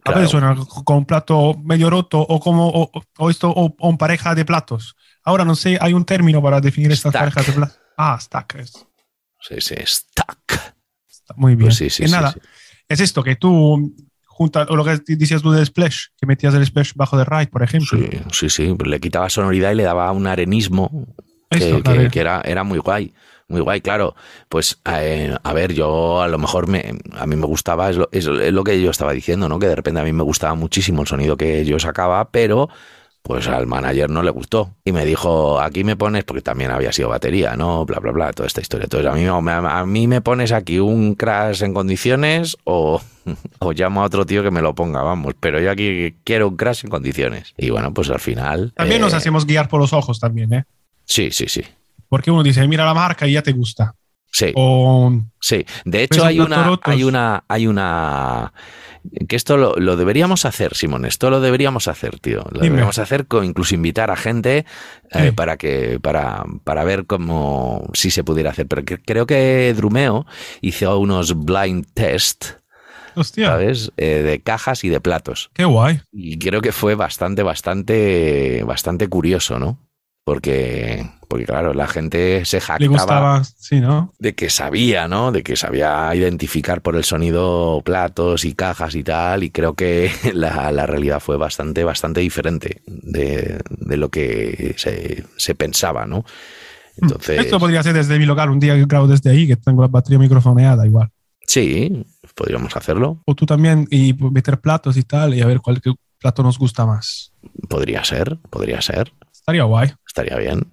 A 0.05 0.11
veces 0.11 0.31
suena 0.31 0.55
con 0.85 0.97
un 0.97 1.05
plato 1.05 1.55
medio 1.63 1.89
roto 1.89 2.19
o 2.19 2.39
como 2.39 2.67
o, 2.67 2.91
o 3.17 3.29
esto 3.29 3.49
o, 3.49 3.75
o 3.77 3.89
un 3.89 3.97
pareja 3.97 4.33
de 4.33 4.45
platos. 4.45 4.95
Ahora 5.23 5.45
no 5.45 5.55
sé, 5.55 5.77
hay 5.79 5.93
un 5.93 6.05
término 6.05 6.41
para 6.41 6.59
definir 6.61 6.91
estas 6.91 7.13
parejas 7.13 7.45
de 7.45 7.53
platos. 7.53 7.79
Ah, 7.97 8.17
stack. 8.19 8.55
es- 8.55 8.87
sí, 9.41 9.55
sí, 9.59 9.75
stack. 9.85 10.75
está 11.07 11.33
muy 11.35 11.55
bien. 11.55 11.67
Pues 11.67 11.75
sí, 11.75 11.89
sí, 11.89 12.03
Y 12.03 12.07
sí, 12.07 12.11
nada, 12.13 12.33
es 12.87 12.99
esto 13.01 13.23
que 13.23 13.35
tú 13.35 13.93
juntas, 14.25 14.67
o 14.69 14.75
lo 14.75 14.85
que 14.85 14.97
decías 15.05 15.41
tú 15.41 15.51
del 15.51 15.65
splash, 15.65 16.05
que 16.19 16.25
metías 16.25 16.53
el 16.53 16.65
splash 16.65 16.93
bajo 16.95 17.17
de 17.17 17.25
ride, 17.25 17.47
por 17.47 17.61
ejemplo. 17.61 17.99
Sí, 17.99 18.09
sí, 18.31 18.49
sí, 18.49 18.75
le 18.85 18.99
quitaba 18.99 19.29
sonoridad 19.29 19.71
y 19.71 19.75
le 19.75 19.83
daba 19.83 20.11
un 20.11 20.25
arenismo 20.25 21.13
que, 21.49 22.19
era, 22.19 22.41
era 22.45 22.63
muy 22.63 22.79
guay. 22.79 23.13
muy 23.47 23.61
guay, 23.61 23.81
claro. 23.81 24.15
Pues 24.47 24.79
eh, 24.85 25.35
a 25.41 25.53
ver, 25.53 25.73
yo 25.73 26.21
a 26.21 26.27
lo 26.27 26.37
mejor 26.37 26.67
me, 26.67 26.93
a 27.17 27.25
mí 27.25 27.35
me 27.35 27.45
gustaba, 27.45 27.89
es 27.89 27.97
lo, 27.97 28.09
es 28.11 28.25
lo 28.25 28.63
que 28.63 28.81
yo 28.81 28.91
estaba 28.91 29.13
diciendo, 29.13 29.49
¿no? 29.49 29.59
Que 29.59 29.67
de 29.67 29.75
repente 29.75 29.99
a 29.99 30.03
mí 30.03 30.13
me 30.13 30.23
gustaba 30.23 30.55
muchísimo 30.55 31.01
el 31.01 31.07
sonido 31.07 31.37
que 31.37 31.65
yo 31.65 31.79
sacaba, 31.79 32.29
pero 32.29 32.69
pues 33.21 33.47
al 33.47 33.67
manager 33.67 34.09
no 34.09 34.23
le 34.23 34.31
gustó 34.31 34.75
y 34.83 34.91
me 34.91 35.05
dijo, 35.05 35.59
aquí 35.59 35.83
me 35.83 35.95
pones, 35.95 36.23
porque 36.23 36.41
también 36.41 36.71
había 36.71 36.91
sido 36.91 37.09
batería, 37.09 37.55
¿no? 37.55 37.85
Bla, 37.85 37.99
bla, 37.99 38.11
bla, 38.11 38.33
toda 38.33 38.47
esta 38.47 38.61
historia. 38.61 38.85
Entonces 38.85 39.11
a 39.11 39.13
mí, 39.13 39.25
a 39.27 39.85
mí 39.85 40.07
me 40.07 40.21
pones 40.21 40.51
aquí 40.51 40.79
un 40.79 41.15
crash 41.15 41.61
en 41.63 41.73
condiciones 41.73 42.57
o, 42.63 43.01
o 43.59 43.71
llamo 43.73 44.01
a 44.01 44.05
otro 44.05 44.25
tío 44.25 44.41
que 44.41 44.51
me 44.51 44.61
lo 44.61 44.73
ponga, 44.73 45.01
vamos, 45.03 45.35
pero 45.39 45.59
yo 45.59 45.69
aquí 45.69 46.15
quiero 46.23 46.47
un 46.47 46.57
crash 46.57 46.85
en 46.85 46.89
condiciones. 46.89 47.53
Y 47.57 47.69
bueno, 47.69 47.93
pues 47.93 48.09
al 48.09 48.19
final... 48.19 48.73
También 48.75 49.01
nos 49.01 49.13
hacemos 49.13 49.45
guiar 49.45 49.67
por 49.67 49.79
los 49.79 49.93
ojos 49.93 50.19
también, 50.19 50.53
¿eh? 50.53 50.65
Sí, 51.09 51.31
sí, 51.31 51.47
sí. 51.47 51.63
Porque 52.07 52.29
uno 52.31 52.43
dice, 52.43 52.67
mira 52.67 52.85
la 52.85 52.93
marca 52.93 53.27
y 53.27 53.33
ya 53.33 53.41
te 53.43 53.51
gusta. 53.51 53.95
Sí. 54.31 54.51
O, 54.55 55.11
sí. 55.41 55.65
De 55.85 56.03
hecho, 56.03 56.23
hay 56.23 56.39
una, 56.39 56.79
hay 56.83 57.03
una, 57.03 57.43
hay 57.47 57.65
una 57.67 58.53
que 59.27 59.35
esto 59.35 59.57
lo, 59.57 59.73
lo, 59.75 59.95
deberíamos 59.95 60.45
hacer, 60.45 60.75
Simón, 60.75 61.05
esto 61.05 61.29
lo 61.31 61.39
deberíamos 61.41 61.87
hacer, 61.87 62.19
tío. 62.19 62.39
Lo 62.51 62.59
Dime. 62.59 62.63
deberíamos 62.65 62.99
hacer 62.99 63.25
con 63.25 63.43
incluso 63.43 63.73
invitar 63.73 64.11
a 64.11 64.15
gente 64.15 64.65
eh, 65.11 65.25
Sí. 65.27 65.31
para 65.31 65.57
que 65.57 65.99
para, 65.99 66.45
para 66.63 66.83
ver 66.83 67.05
cómo 67.07 67.89
si 67.93 68.11
se 68.11 68.23
pudiera 68.23 68.51
hacer. 68.51 68.67
Pero 68.67 68.85
que- 68.85 68.99
creo 69.01 69.25
que 69.25 69.73
Drumeo 69.75 70.27
hizo 70.61 70.99
unos 70.99 71.33
blind 71.45 71.87
test, 71.95 72.45
hostia, 73.15 73.47
¿sabes? 73.47 73.91
Eh, 73.97 74.21
de 74.23 74.41
cajas 74.41 74.83
y 74.83 74.89
de 74.89 74.99
platos. 75.01 75.49
qué 75.53 75.65
guay. 75.65 76.01
Y 76.11 76.37
creo 76.37 76.61
que 76.61 76.71
fue 76.71 76.93
bastante, 76.93 77.41
bastante, 77.41 78.63
bastante 78.63 79.07
curioso, 79.07 79.57
¿no? 79.57 79.79
Porque, 80.29 81.09
porque 81.27 81.45
claro, 81.45 81.73
la 81.73 81.87
gente 81.87 82.45
se 82.45 82.57
Le 82.57 82.61
jactaba 82.61 82.87
gustaba, 82.87 83.43
sí, 83.43 83.79
¿no? 83.79 84.13
de 84.19 84.35
que 84.35 84.51
sabía, 84.51 85.07
¿no? 85.07 85.31
De 85.31 85.41
que 85.41 85.55
sabía 85.55 86.13
identificar 86.13 86.83
por 86.83 86.95
el 86.95 87.03
sonido 87.03 87.81
platos 87.83 88.45
y 88.45 88.53
cajas 88.53 88.93
y 88.93 89.03
tal, 89.03 89.41
y 89.43 89.49
creo 89.49 89.73
que 89.73 90.11
la, 90.35 90.71
la 90.71 90.85
realidad 90.85 91.19
fue 91.19 91.35
bastante, 91.37 91.83
bastante 91.83 92.19
diferente 92.21 92.83
de, 92.85 93.59
de 93.71 93.97
lo 93.97 94.09
que 94.09 94.75
se, 94.77 95.25
se 95.35 95.55
pensaba, 95.55 96.05
¿no? 96.05 96.25
Entonces, 97.01 97.39
Esto 97.39 97.59
podría 97.59 97.81
ser 97.81 97.95
desde 97.95 98.19
mi 98.19 98.27
local, 98.27 98.51
un 98.51 98.59
día 98.59 98.75
que 98.75 98.85
grabo 98.85 99.07
desde 99.07 99.31
ahí, 99.31 99.47
que 99.47 99.55
tengo 99.55 99.81
la 99.81 99.87
batería 99.87 100.19
microfoneada 100.19 100.85
igual. 100.85 101.09
sí, 101.47 102.05
podríamos 102.35 102.75
hacerlo, 102.77 103.19
O 103.25 103.33
tú 103.33 103.47
también, 103.47 103.87
y 103.89 104.13
meter 104.13 104.59
platos 104.59 104.95
y 104.95 105.01
tal, 105.01 105.33
y 105.33 105.41
a 105.41 105.47
ver 105.47 105.59
cuál 105.59 105.81
plato 106.19 106.43
nos 106.43 106.59
gusta 106.59 106.85
más. 106.85 107.33
podría 107.67 108.03
ser, 108.03 108.37
podría 108.51 108.79
ser, 108.79 109.11
Estaría 109.49 109.63
guay. 109.63 109.91
Estaría 110.21 110.37
bien. 110.37 110.71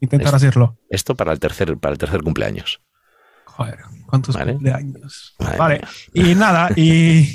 Intentar 0.00 0.28
Es- 0.28 0.34
hacerlo. 0.34 0.78
Esto 0.90 1.14
para 1.14 1.32
el 1.32 1.38
tercer, 1.40 1.76
para 1.78 1.92
el 1.92 1.98
tercer 1.98 2.22
cumpleaños. 2.22 2.80
Joder, 3.46 3.78
cuántos 4.06 4.34
Vale. 4.34 4.52
cumpleaños. 4.52 5.34
Madre 5.38 5.58
Vale, 5.58 5.80
mía. 6.12 6.30
y 6.30 6.34
nada, 6.34 6.70
y, 6.76 7.34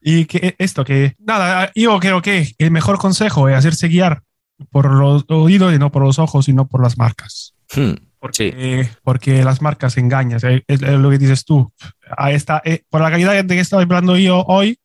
y 0.00 0.24
que 0.24 0.54
esto, 0.58 0.84
que 0.84 1.14
nada, 1.18 1.70
yo 1.74 1.98
creo 2.00 2.22
que 2.22 2.54
el 2.58 2.70
mejor 2.70 2.98
consejo 2.98 3.48
es 3.48 3.56
hacerse 3.56 3.88
guiar 3.88 4.22
por 4.70 4.90
los 4.92 5.24
oídos 5.28 5.74
y 5.74 5.78
no 5.78 5.92
por 5.92 6.02
los 6.02 6.18
ojos 6.18 6.48
y 6.48 6.52
no 6.52 6.66
por 6.66 6.82
las 6.82 6.96
marcas. 6.96 7.54
Hmm, 7.74 7.92
Porque, 8.18 8.88
porque 9.04 9.44
las 9.44 9.60
marcas 9.60 9.96
engañan, 9.98 10.40
es, 10.42 10.62
es 10.66 10.80
lo 10.80 11.10
que 11.10 11.18
dices 11.18 11.44
tú. 11.44 11.70
A 12.16 12.32
esta, 12.32 12.62
eh, 12.64 12.82
por 12.88 13.00
la 13.02 13.10
calidad 13.10 13.32
de 13.44 13.54
que 13.54 13.60
estaba 13.60 13.82
hablando 13.82 14.16
yo 14.16 14.42
hoy, 14.48 14.78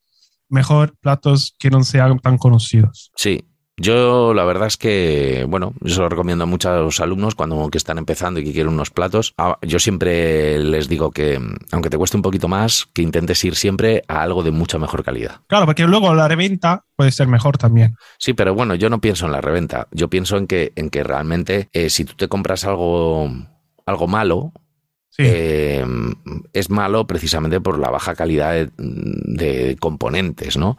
mejor 0.50 0.96
platos 1.00 1.56
que 1.58 1.70
no 1.72 1.84
sean 1.84 2.20
tan 2.20 2.38
conocidos. 2.38 3.12
Sí, 3.16 3.44
yo 3.78 4.34
la 4.34 4.44
verdad 4.46 4.68
es 4.68 4.78
que, 4.78 5.46
bueno, 5.50 5.74
yo 5.82 5.96
se 5.96 6.02
lo 6.02 6.10
recomiendo 6.10 6.44
a 6.44 6.48
muchos 6.48 7.00
alumnos 7.00 7.34
cuando 7.34 7.70
que 7.70 7.78
están 7.78 7.98
empezando 7.98 8.40
y 8.40 8.44
que 8.44 8.54
quieren 8.54 8.74
unos 8.74 8.92
platos. 8.92 9.34
Ah, 9.38 9.58
Yo 9.62 9.80
siempre 9.80 10.60
les 10.60 10.88
digo 10.88 11.12
que, 11.12 11.40
aunque 11.72 11.90
te 11.90 11.98
cueste 11.98 12.18
un 12.18 12.24
poquito 12.24 12.48
más, 12.48 12.88
que 12.94 13.02
intentes 13.02 13.44
ir 13.44 13.56
siempre 13.56 14.04
a 14.08 14.22
algo 14.22 14.44
de 14.44 14.52
mucha 14.52 14.78
mejor 14.78 15.04
calidad. 15.04 15.42
Claro, 15.48 15.66
porque 15.66 15.88
luego 15.88 16.14
la 16.14 16.28
reventa 16.28 16.86
puede 16.96 17.12
ser 17.12 17.28
mejor 17.28 17.58
también. 17.58 17.96
Sí, 18.20 18.34
pero 18.34 18.54
bueno, 18.54 18.76
yo 18.76 18.90
no 18.90 19.02
pienso 19.02 19.26
en 19.26 19.32
la 19.32 19.42
reventa. 19.42 19.88
Yo 19.92 20.10
pienso 20.10 20.38
en 20.38 20.48
que, 20.48 20.72
en 20.76 20.90
que 20.90 21.04
realmente 21.04 21.70
eh, 21.74 21.90
si 21.90 22.06
tú 22.06 22.14
te 22.14 22.28
compras 22.28 22.66
algo, 22.66 23.30
algo 23.86 24.08
malo, 24.08 24.54
Sí, 25.16 25.22
eh, 25.28 25.86
es 26.54 26.72
malo 26.72 27.06
precisamente 27.06 27.62
por 27.62 27.78
la 27.78 27.92
baja 27.92 28.16
calidad 28.16 28.54
de, 28.54 28.72
de 28.78 29.78
componentes, 29.80 30.58
¿no? 30.58 30.76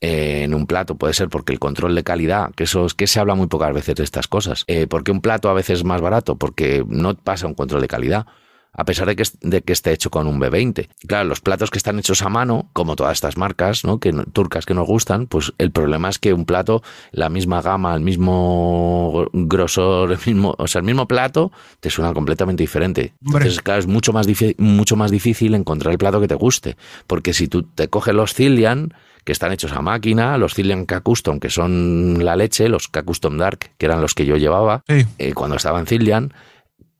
Eh, 0.00 0.44
en 0.44 0.54
un 0.54 0.66
plato 0.66 0.94
puede 0.94 1.12
ser 1.12 1.28
porque 1.28 1.52
el 1.52 1.58
control 1.58 1.94
de 1.94 2.02
calidad, 2.02 2.54
que 2.54 2.64
eso 2.64 2.86
es 2.86 2.94
que 2.94 3.06
se 3.06 3.20
habla 3.20 3.34
muy 3.34 3.48
pocas 3.48 3.74
veces 3.74 3.96
de 3.96 4.04
estas 4.04 4.28
cosas. 4.28 4.64
Eh, 4.66 4.86
¿Por 4.86 5.04
qué 5.04 5.12
un 5.12 5.20
plato 5.20 5.50
a 5.50 5.54
veces 5.54 5.80
es 5.80 5.84
más 5.84 6.00
barato? 6.00 6.36
Porque 6.36 6.84
no 6.88 7.14
pasa 7.14 7.46
un 7.46 7.54
control 7.54 7.82
de 7.82 7.88
calidad. 7.88 8.26
A 8.72 8.84
pesar 8.84 9.08
de 9.08 9.16
que, 9.16 9.24
de 9.42 9.62
que 9.62 9.72
esté 9.72 9.92
hecho 9.92 10.10
con 10.10 10.28
un 10.28 10.40
B20. 10.40 10.88
Claro, 11.08 11.28
los 11.28 11.40
platos 11.40 11.70
que 11.70 11.78
están 11.78 11.98
hechos 11.98 12.22
a 12.22 12.28
mano, 12.28 12.70
como 12.72 12.94
todas 12.94 13.14
estas 13.14 13.36
marcas 13.36 13.84
¿no? 13.84 13.98
que, 13.98 14.12
turcas 14.32 14.64
que 14.64 14.74
nos 14.74 14.86
gustan, 14.86 15.26
pues 15.26 15.52
el 15.58 15.72
problema 15.72 16.08
es 16.08 16.20
que 16.20 16.32
un 16.32 16.44
plato, 16.44 16.80
la 17.10 17.28
misma 17.28 17.62
gama, 17.62 17.92
el 17.96 18.00
mismo 18.00 19.26
grosor, 19.32 20.12
el 20.12 20.18
mismo, 20.24 20.54
o 20.56 20.68
sea, 20.68 20.78
el 20.78 20.86
mismo 20.86 21.08
plato, 21.08 21.50
te 21.80 21.90
suena 21.90 22.14
completamente 22.14 22.62
diferente. 22.62 23.12
Entonces, 23.26 23.60
claro, 23.60 23.80
es 23.80 23.88
mucho 23.88 24.12
más, 24.12 24.28
mucho 24.58 24.94
más 24.94 25.10
difícil 25.10 25.56
encontrar 25.56 25.90
el 25.90 25.98
plato 25.98 26.20
que 26.20 26.28
te 26.28 26.36
guste. 26.36 26.76
Porque 27.08 27.32
si 27.32 27.48
tú 27.48 27.64
te 27.64 27.88
coges 27.88 28.14
los 28.14 28.34
Cillian, 28.34 28.94
que 29.24 29.32
están 29.32 29.52
hechos 29.52 29.72
a 29.72 29.82
máquina, 29.82 30.38
los 30.38 30.54
Cillian 30.54 30.86
K-Custom, 30.86 31.40
que 31.40 31.50
son 31.50 32.24
la 32.24 32.36
leche, 32.36 32.68
los 32.68 32.88
K-Custom 32.88 33.38
Dark, 33.38 33.70
que 33.78 33.86
eran 33.86 34.00
los 34.00 34.14
que 34.14 34.26
yo 34.26 34.36
llevaba 34.36 34.82
sí. 34.88 35.06
eh, 35.18 35.32
cuando 35.32 35.56
estaba 35.56 35.78
en 35.80 35.86
Cillian, 35.86 36.32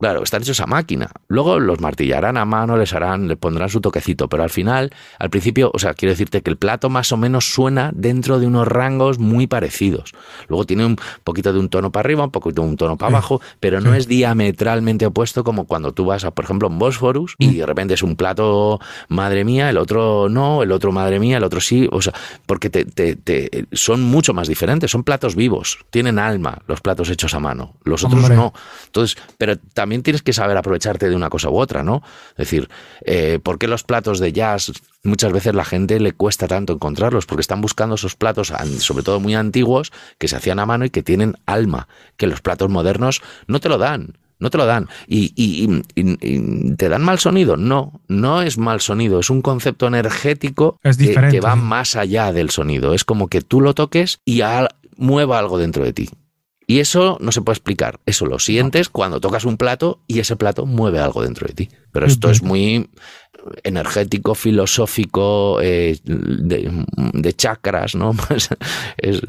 Claro, 0.01 0.23
están 0.23 0.43
hechos 0.43 0.61
a 0.61 0.67
máquina. 0.67 1.11
Luego 1.29 1.61
los 1.61 1.81
martillarán 1.81 2.37
a 2.39 2.45
mano, 2.47 2.77
les 2.79 2.93
harán, 2.95 3.29
le 3.29 3.37
pondrán 3.37 3.69
su 3.69 3.81
toquecito, 3.81 4.29
pero 4.29 4.43
al 4.43 4.51
final, 4.51 4.91
al 5.19 5.29
principio, 5.31 5.71
o 5.75 5.79
sea, 5.79 5.93
quiero 5.95 6.13
decirte 6.13 6.41
que 6.43 6.51
el 6.51 6.57
plato 6.57 6.89
más 6.89 7.13
o 7.13 7.17
menos 7.19 7.53
suena 7.53 7.91
dentro 7.95 8.41
de 8.41 8.47
unos 8.47 8.67
rangos 8.67 9.19
muy 9.19 9.47
parecidos. 9.47 10.13
Luego 10.49 10.65
tiene 10.65 10.87
un 10.87 10.97
poquito 11.23 11.53
de 11.53 11.59
un 11.59 11.69
tono 11.69 11.93
para 11.93 12.07
arriba, 12.07 12.25
un 12.25 12.31
poquito 12.31 12.63
de 12.63 12.69
un 12.69 12.77
tono 12.77 12.97
para 12.97 13.11
abajo, 13.11 13.43
pero 13.61 13.81
no 13.83 13.95
es 13.95 14.09
diametralmente 14.09 15.05
opuesto 15.07 15.45
como 15.45 15.67
cuando 15.67 15.93
tú 15.93 16.07
vas 16.07 16.25
a, 16.25 16.31
por 16.31 16.47
ejemplo, 16.47 16.69
a 16.69 16.71
un 16.71 16.79
Bosphorus 16.79 17.35
y 17.39 17.49
Mm. 17.49 17.57
de 17.59 17.67
repente 17.67 17.95
es 17.95 18.03
un 18.03 18.17
plato, 18.17 18.81
madre 19.09 19.45
mía, 19.45 19.69
el 19.69 19.77
otro 19.77 20.29
no, 20.31 20.63
el 20.63 20.73
otro 20.73 20.93
madre 20.93 21.19
mía, 21.21 21.37
el 21.37 21.45
otro 21.45 21.61
sí, 21.61 21.89
o 21.93 22.01
sea, 22.01 22.15
porque 22.47 22.71
te, 22.71 22.85
te- 22.87 23.17
te- 23.17 23.67
son 23.73 24.03
mucho 24.03 24.33
más 24.33 24.49
diferentes, 24.49 24.91
son 24.91 25.05
platos 25.05 25.37
vivos, 25.37 25.79
tienen 25.91 26.19
alma 26.19 26.63
los 26.67 26.81
platos 26.81 27.11
hechos 27.11 27.35
a 27.35 27.39
mano, 27.41 27.75
los 27.85 28.03
otros 28.05 28.23
Hombre. 28.23 28.37
no. 28.37 28.55
Entonces, 28.87 29.19
pero 29.37 29.59
también 29.75 29.90
tienes 29.99 30.23
que 30.23 30.33
saber 30.33 30.57
aprovecharte 30.57 31.09
de 31.09 31.17
una 31.17 31.29
cosa 31.31 31.51
u 31.51 31.59
otra, 31.59 31.83
¿no? 31.83 32.03
Es 32.33 32.37
decir, 32.39 32.69
eh, 33.05 33.39
¿por 33.43 33.59
qué 33.59 33.69
los 33.69 33.83
platos 33.85 34.19
de 34.21 34.33
jazz 34.33 34.73
muchas 35.03 35.33
veces 35.33 35.55
la 35.55 35.65
gente 35.65 36.01
le 36.01 36.13
cuesta 36.13 36.47
tanto 36.49 36.73
encontrarlos? 36.73 37.27
Porque 37.27 37.43
están 37.43 37.61
buscando 37.61 37.97
esos 37.97 38.17
platos, 38.17 38.53
sobre 38.79 39.05
todo 39.05 39.21
muy 39.21 39.35
antiguos, 39.35 39.93
que 40.19 40.29
se 40.29 40.37
hacían 40.37 40.59
a 40.59 40.67
mano 40.67 40.85
y 40.85 40.91
que 40.91 41.03
tienen 41.03 41.37
alma, 41.47 41.89
que 42.17 42.27
los 42.27 42.41
platos 42.41 42.69
modernos 42.71 43.21
no 43.47 43.61
te 43.61 43.69
lo 43.69 43.79
dan. 43.79 44.17
No 44.39 44.49
te 44.49 44.57
lo 44.57 44.65
dan. 44.65 44.89
¿Y, 45.07 45.35
y- 45.37 45.65
y- 45.95 46.01
y- 46.01 46.19
y 46.71 46.75
te 46.77 46.89
dan 46.89 47.03
mal 47.03 47.19
sonido? 47.19 47.59
No, 47.59 48.01
no 48.09 48.41
es 48.41 48.57
mal 48.57 48.81
sonido. 48.81 49.21
Es 49.21 49.29
un 49.29 49.43
concepto 49.43 49.87
energético 49.87 50.79
Es 50.83 50.97
que- 51.33 51.41
va 51.41 51.57
más 51.57 51.95
allá 51.95 52.33
del 52.33 52.49
sonido. 52.49 52.95
Es 52.95 53.05
como 53.05 53.29
que 53.29 53.43
tú 53.43 53.61
lo 53.61 53.75
toques 53.75 54.21
y 54.25 54.41
al- 54.41 54.71
mueva 54.97 55.39
algo 55.39 55.59
dentro 55.59 55.85
de 55.85 55.93
ti. 55.93 56.09
Y 56.71 56.79
eso 56.79 57.19
no 57.21 57.33
se 57.33 57.43
puede 57.43 57.55
explicar. 57.55 57.99
Eso 58.07 58.27
lo 58.27 58.39
sientes 58.39 58.89
cuando 58.91 59.21
tocas 59.21 59.45
un 59.45 59.57
plato 59.57 60.05
y 60.07 60.21
ese 60.21 60.37
plato 60.37 60.67
mueve 60.67 61.01
algo 61.01 61.21
dentro 61.21 61.49
de 61.49 61.53
ti. 61.53 61.69
Pero 61.91 62.07
esto 62.07 62.31
es 62.31 62.39
pues. 62.39 62.49
muy 62.49 62.89
energético, 63.65 64.37
filosófico, 64.37 65.59
eh, 65.61 65.99
de, 66.05 66.87
de 66.95 67.33
chakras, 67.33 67.97
¿no? 67.97 68.13
Pues 68.29 68.51
es, 68.99 69.21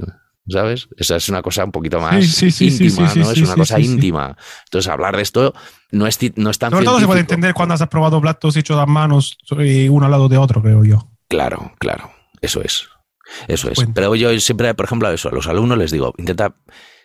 ¿Sabes? 0.47 0.87
Esa 0.97 1.15
es 1.15 1.29
una 1.29 1.41
cosa 1.41 1.65
un 1.65 1.71
poquito 1.71 1.99
más 1.99 2.23
Sí, 2.27 2.51
sí, 2.51 2.69
sí, 2.69 2.85
íntima, 2.85 3.11
¿no? 3.15 3.31
es 3.31 3.41
una 3.41 3.55
cosa 3.55 3.79
íntima. 3.79 4.37
Entonces, 4.65 4.91
hablar 4.91 5.15
de 5.15 5.23
esto 5.23 5.55
no 5.89 6.05
es, 6.05 6.19
no 6.35 6.51
es 6.51 6.59
tan 6.59 6.69
Sobre 6.69 6.85
todo 6.85 6.99
se 6.99 7.07
puede 7.07 7.21
científico. 7.21 7.21
entender 7.21 7.53
cuando 7.55 7.73
has 7.73 7.87
probado 7.87 8.21
platos 8.21 8.55
hechos 8.55 8.77
a 8.77 8.85
manos 8.85 9.39
eh, 9.57 9.89
uno 9.89 10.05
al 10.05 10.11
lado 10.11 10.29
de 10.29 10.37
otro, 10.37 10.61
creo 10.61 10.83
yo. 10.83 11.09
Claro, 11.27 11.71
claro. 11.79 12.11
Eso 12.39 12.61
es. 12.61 12.87
Eso 13.47 13.67
es. 13.67 13.77
Cuenta. 13.77 13.95
Pero 13.95 14.13
yo 14.13 14.39
siempre, 14.39 14.75
por 14.75 14.85
ejemplo, 14.85 15.09
eso, 15.09 15.29
a 15.29 15.31
los 15.31 15.47
alumnos 15.47 15.79
les 15.79 15.89
digo, 15.89 16.13
intenta, 16.17 16.53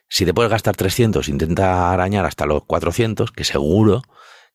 si 0.09 0.25
te 0.25 0.35
puedes 0.35 0.51
gastar 0.51 0.77
300, 0.77 1.29
intenta 1.29 1.93
arañar 1.93 2.25
hasta 2.27 2.47
los 2.47 2.65
400, 2.65 3.31
que 3.33 3.45
seguro 3.45 4.03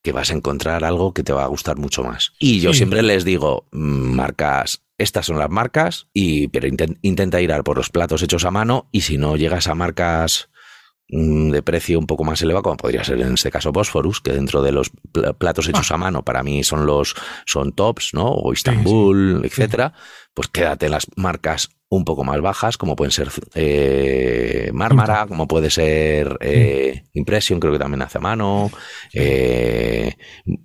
que 0.03 0.11
vas 0.11 0.31
a 0.31 0.33
encontrar 0.33 0.83
algo 0.83 1.13
que 1.13 1.23
te 1.23 1.33
va 1.33 1.43
a 1.43 1.47
gustar 1.47 1.77
mucho 1.77 2.03
más. 2.03 2.33
Y 2.39 2.59
yo 2.59 2.71
Sí. 2.73 2.77
siempre 2.79 3.01
les 3.03 3.23
digo, 3.25 3.67
mm, 3.71 4.15
marcas, 4.15 4.81
estas 4.97 5.25
son 5.25 5.37
las 5.39 5.49
marcas, 5.49 6.07
y, 6.13 6.47
pero 6.49 6.67
inten- 6.67 6.97
intenta 7.01 7.41
ir 7.41 7.51
a 7.53 7.61
por 7.63 7.77
los 7.77 7.89
platos 7.89 8.21
hechos 8.23 8.45
a 8.45 8.51
mano 8.51 8.87
y 8.91 9.01
si 9.01 9.17
no 9.17 9.35
llegas 9.35 9.67
a 9.67 9.75
marcas 9.75 10.49
de 11.11 11.61
precio 11.61 11.99
un 11.99 12.07
poco 12.07 12.23
más 12.23 12.41
elevado, 12.41 12.63
como 12.63 12.77
podría 12.77 13.03
ser 13.03 13.19
en 13.21 13.33
este 13.33 13.51
caso 13.51 13.71
Bosphorus, 13.71 14.21
que 14.21 14.31
dentro 14.31 14.61
de 14.61 14.71
los 14.71 14.91
pl- 15.11 15.33
platos 15.33 15.67
hechos 15.67 15.91
a 15.91 15.97
mano 15.97 16.23
para 16.23 16.41
mí 16.41 16.63
son 16.63 16.85
los 16.85 17.15
son 17.45 17.73
tops, 17.73 18.13
¿no? 18.13 18.27
O 18.29 18.53
Istanbul, 18.53 19.41
etcétera. 19.43 19.93
Pues 20.33 20.47
quédate 20.47 20.85
en 20.85 20.93
las 20.93 21.07
marcas 21.17 21.69
un 21.89 22.05
poco 22.05 22.23
más 22.23 22.39
bajas, 22.39 22.77
como 22.77 22.95
pueden 22.95 23.11
ser 23.11 23.29
eh, 23.53 24.71
Mármara, 24.73 25.25
como 25.27 25.45
puede 25.45 25.69
ser 25.69 26.37
eh, 26.39 27.03
Impression, 27.13 27.59
creo 27.59 27.73
que 27.73 27.79
también 27.79 28.01
hace 28.01 28.17
a 28.17 28.21
mano, 28.21 28.71
eh, 29.13 30.15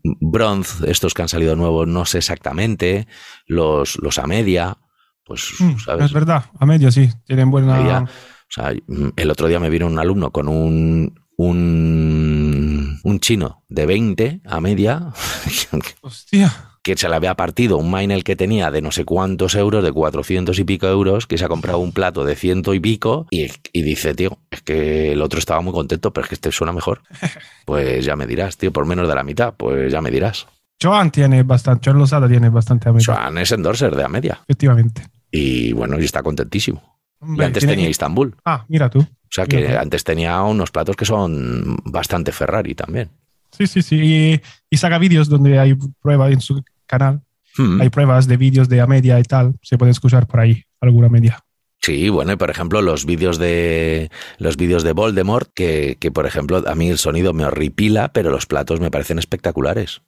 Bronze, 0.05 0.89
estos 0.89 1.15
que 1.15 1.23
han 1.23 1.29
salido 1.29 1.57
nuevos, 1.57 1.89
no 1.89 2.05
sé 2.05 2.19
exactamente, 2.19 3.09
los, 3.47 3.97
los 4.01 4.19
a 4.19 4.27
media, 4.29 4.79
pues, 5.25 5.51
Mm, 5.59 5.79
¿sabes? 5.85 6.05
es 6.07 6.13
verdad, 6.13 6.45
a 6.61 6.67
medio 6.67 6.93
sí, 6.93 7.11
tienen 7.25 7.51
buena... 7.51 7.77
Media. 7.79 8.05
O 8.49 8.53
sea, 8.53 8.73
mm, 8.87 9.09
el 9.17 9.31
otro 9.31 9.49
día 9.49 9.61
me 9.61 9.71
vino 9.71 9.87
un 9.87 9.99
alumno 9.99 10.31
con 10.31 10.49
un, 10.49 11.21
un, 11.37 13.01
un 13.03 13.21
chino 13.21 13.63
de 13.69 13.87
20 13.87 14.41
a 14.45 14.61
media, 14.61 15.13
Hostia. 16.01 16.53
que 16.83 16.97
se 16.97 17.09
le 17.09 17.17
había 17.17 17.35
partido 17.35 17.77
un 17.79 17.91
miner 17.91 18.23
que 18.23 18.37
tenía 18.37 18.71
de 18.71 18.81
no 18.83 18.93
sé 18.93 19.05
cuántos 19.05 19.55
euros, 19.55 19.83
de 19.85 19.93
400 19.93 20.59
y 20.59 20.65
pico 20.65 20.87
euros, 20.87 21.27
que 21.27 21.37
se 21.39 21.45
ha 21.45 21.49
comprado 21.49 21.79
un 21.79 21.93
plato 21.93 22.25
de 22.25 22.37
ciento 22.37 22.75
y 22.75 22.81
pico, 22.81 23.27
y, 23.31 23.49
y 23.73 23.83
dice, 23.83 24.15
tío, 24.15 24.39
es 24.51 24.63
que 24.63 25.13
el 25.13 25.23
otro 25.23 25.39
estaba 25.39 25.61
muy 25.61 25.73
contento, 25.73 26.13
pero 26.13 26.25
es 26.25 26.29
que 26.29 26.35
este 26.37 26.53
suena 26.53 26.73
mejor. 26.73 27.03
Pues 27.67 28.05
ya 28.05 28.15
me 28.15 28.29
dirás, 28.29 28.57
tío, 28.57 28.73
por 28.73 28.87
menos 28.87 29.09
de 29.09 29.15
la 29.17 29.25
mitad, 29.25 29.55
pues 29.57 29.91
ya 29.91 30.01
me 30.01 30.11
dirás. 30.13 30.47
Joan 30.81 31.11
tiene 31.11 31.43
bastante, 31.43 31.87
Joan 31.91 31.99
Lozada 31.99 32.29
tiene 32.29 32.49
bastante 32.49 32.89
a 32.89 32.93
medio, 32.93 33.05
Joan 33.13 33.39
es 33.39 33.51
endorser 33.51 33.97
de 33.97 34.05
a 34.05 34.09
media. 34.09 34.39
efectivamente. 34.45 35.03
Y 35.33 35.73
bueno, 35.73 35.99
y 35.99 36.05
está 36.05 36.23
contentísimo. 36.23 36.96
Y 37.23 37.43
antes 37.43 37.61
tiene- 37.61 37.75
tenía 37.75 37.89
Istambul. 37.89 38.35
Ah, 38.45 38.64
mira 38.69 38.89
tú. 38.91 39.01
O 39.01 39.29
sea 39.31 39.47
que 39.47 39.77
antes 39.77 40.05
tenía 40.05 40.41
unos 40.43 40.71
platos 40.71 40.97
que 40.97 41.05
son 41.05 41.77
bastante 41.85 42.33
Ferrari 42.33 42.75
también. 42.75 43.11
Sí, 43.51 43.67
sí, 43.67 43.83
sí. 43.83 43.97
Y, 44.03 44.41
y 44.71 44.77
saca 44.77 44.99
vídeos 44.99 45.29
donde 45.29 45.59
hay 45.59 45.75
pruebas 46.01 46.33
en 46.33 46.41
su 46.41 46.62
canal. 46.87 47.23
Hmm. 47.57 47.81
Hay 47.81 47.89
pruebas 47.91 48.27
de 48.29 48.37
vídeos 48.37 48.69
de 48.69 48.81
a 48.81 48.87
media 48.87 49.19
y 49.19 49.23
tal. 49.25 49.55
Se 49.62 49.79
puede 49.79 49.93
escuchar 49.93 50.27
por 50.27 50.41
ahí 50.41 50.62
alguna 50.81 51.09
media. 51.09 51.43
Sí, 51.81 52.09
bueno, 52.09 52.33
y 52.33 52.37
por 52.37 52.51
ejemplo, 52.51 52.83
los 52.83 53.05
vídeos 53.07 53.39
de 53.39 54.11
los 54.39 54.57
vídeos 54.57 54.83
de 54.83 54.93
Voldemort, 54.93 55.49
que, 55.55 55.97
que 56.01 56.11
por 56.11 56.27
ejemplo, 56.27 56.64
a 56.67 56.75
mí 56.75 56.89
el 56.91 56.99
sonido 56.99 57.33
me 57.33 57.45
horripila, 57.45 58.12
pero 58.12 58.31
los 58.31 58.47
platos 58.47 58.81
me 58.81 58.91
parecen 58.91 59.19
espectaculares. 59.19 60.03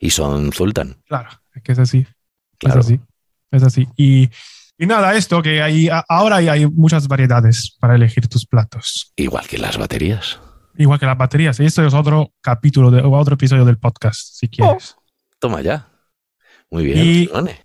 Y 0.00 0.10
son 0.10 0.52
Zultan. 0.52 0.96
Claro, 1.06 1.30
es 1.54 1.62
que 1.62 1.72
es 1.72 1.78
así. 1.78 2.06
Claro. 2.58 2.80
Es 2.80 2.86
así. 2.86 3.00
Es 3.50 3.62
así. 3.62 3.88
Y, 3.96 4.28
y 4.78 4.86
nada, 4.86 5.14
esto 5.16 5.42
que 5.42 5.62
hay 5.62 5.88
ahora 6.08 6.36
hay, 6.36 6.66
muchas 6.66 7.08
variedades 7.08 7.76
para 7.80 7.94
elegir 7.94 8.28
tus 8.28 8.46
platos. 8.46 9.12
Igual 9.16 9.46
que 9.46 9.58
las 9.58 9.78
baterías. 9.78 10.38
Igual 10.76 10.98
que 11.00 11.06
las 11.06 11.16
baterías. 11.16 11.58
Esto 11.60 11.86
es 11.86 11.94
otro 11.94 12.32
capítulo 12.42 12.90
de, 12.90 13.00
o 13.00 13.12
otro 13.12 13.34
episodio 13.34 13.64
del 13.64 13.78
podcast, 13.78 14.20
si 14.34 14.48
quieres. 14.48 14.96
Toma 15.38 15.62
ya. 15.62 15.88
Muy 16.70 16.84
bien. 16.84 16.98
Y- 16.98 17.26
Simone. 17.26 17.62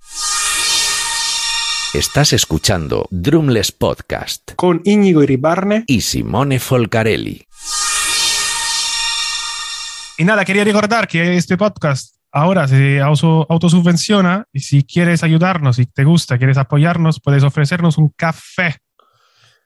Estás 1.93 2.31
escuchando 2.31 3.05
Drumless 3.11 3.73
Podcast 3.73 4.53
Con 4.55 4.81
Íñigo 4.85 5.23
Iribarne. 5.23 5.83
y 5.87 5.99
Simone 5.99 6.57
Folcarelli. 6.59 7.45
Y 10.17 10.23
nada, 10.23 10.45
quería 10.45 10.63
recordar 10.63 11.07
que 11.07 11.35
este 11.35 11.57
podcast 11.57 12.10
ahora 12.31 12.67
se 12.67 13.01
auto- 13.01 13.45
autosubvenciona 13.49 14.45
y 14.53 14.59
si 14.61 14.83
quieres 14.83 15.23
ayudarnos, 15.23 15.75
si 15.77 15.85
te 15.85 16.03
gusta, 16.03 16.37
quieres 16.37 16.57
apoyarnos, 16.57 17.19
puedes 17.19 17.43
ofrecernos 17.43 17.97
un 17.97 18.09
café 18.15 18.77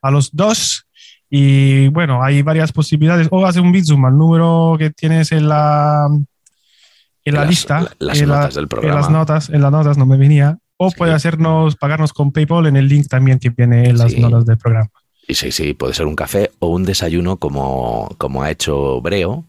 a 0.02 0.12
los 0.12 0.32
dos. 0.36 0.88
Y 1.30 1.88
bueno, 1.90 2.24
hay 2.24 2.42
varias 2.44 2.72
posibilidades. 2.72 3.28
O 3.32 3.46
hace 3.46 3.60
un 3.60 3.72
Bizum 3.72 4.06
al 4.06 4.18
número 4.18 4.76
que 4.78 4.92
tienes 4.92 5.32
en 5.32 5.50
la, 5.50 6.08
en 7.24 7.34
la 7.34 7.42
Las- 7.42 7.50
lista. 7.50 7.82
la- 7.82 7.92
las 8.00 8.20
en 8.22 8.30
la- 8.30 8.36
notas 8.42 8.54
del 8.56 8.64
En 8.64 8.70
programa. 8.70 9.00
las 9.02 9.10
notas, 9.10 9.50
en 9.50 9.62
las 9.62 9.72
notas 9.72 9.98
no 9.98 10.06
me 10.06 10.18
venía. 10.18 10.58
O 10.78 10.90
Sí. 10.92 10.96
puede 10.98 11.14
hacernos, 11.14 11.76
pagarnos 11.78 12.14
con 12.14 12.32
PayPal 12.32 12.68
en 12.68 12.76
el 12.76 12.88
link 12.88 13.08
también 13.08 13.40
que 13.40 13.50
viene 13.50 13.90
en 13.90 13.98
las 13.98 14.12
Sí. 14.12 14.20
notas 14.20 14.46
del 14.46 14.58
programa. 14.58 14.90
Y 15.28 15.34
sí, 15.34 15.52
sí, 15.52 15.74
puede 15.74 15.94
ser 15.96 16.06
un 16.06 16.16
café 16.16 16.52
o 16.60 16.68
un 16.68 16.84
desayuno 16.84 17.38
como, 17.38 18.10
como 18.20 18.44
ha 18.44 18.52
hecho 18.52 19.02
Breo, 19.02 19.46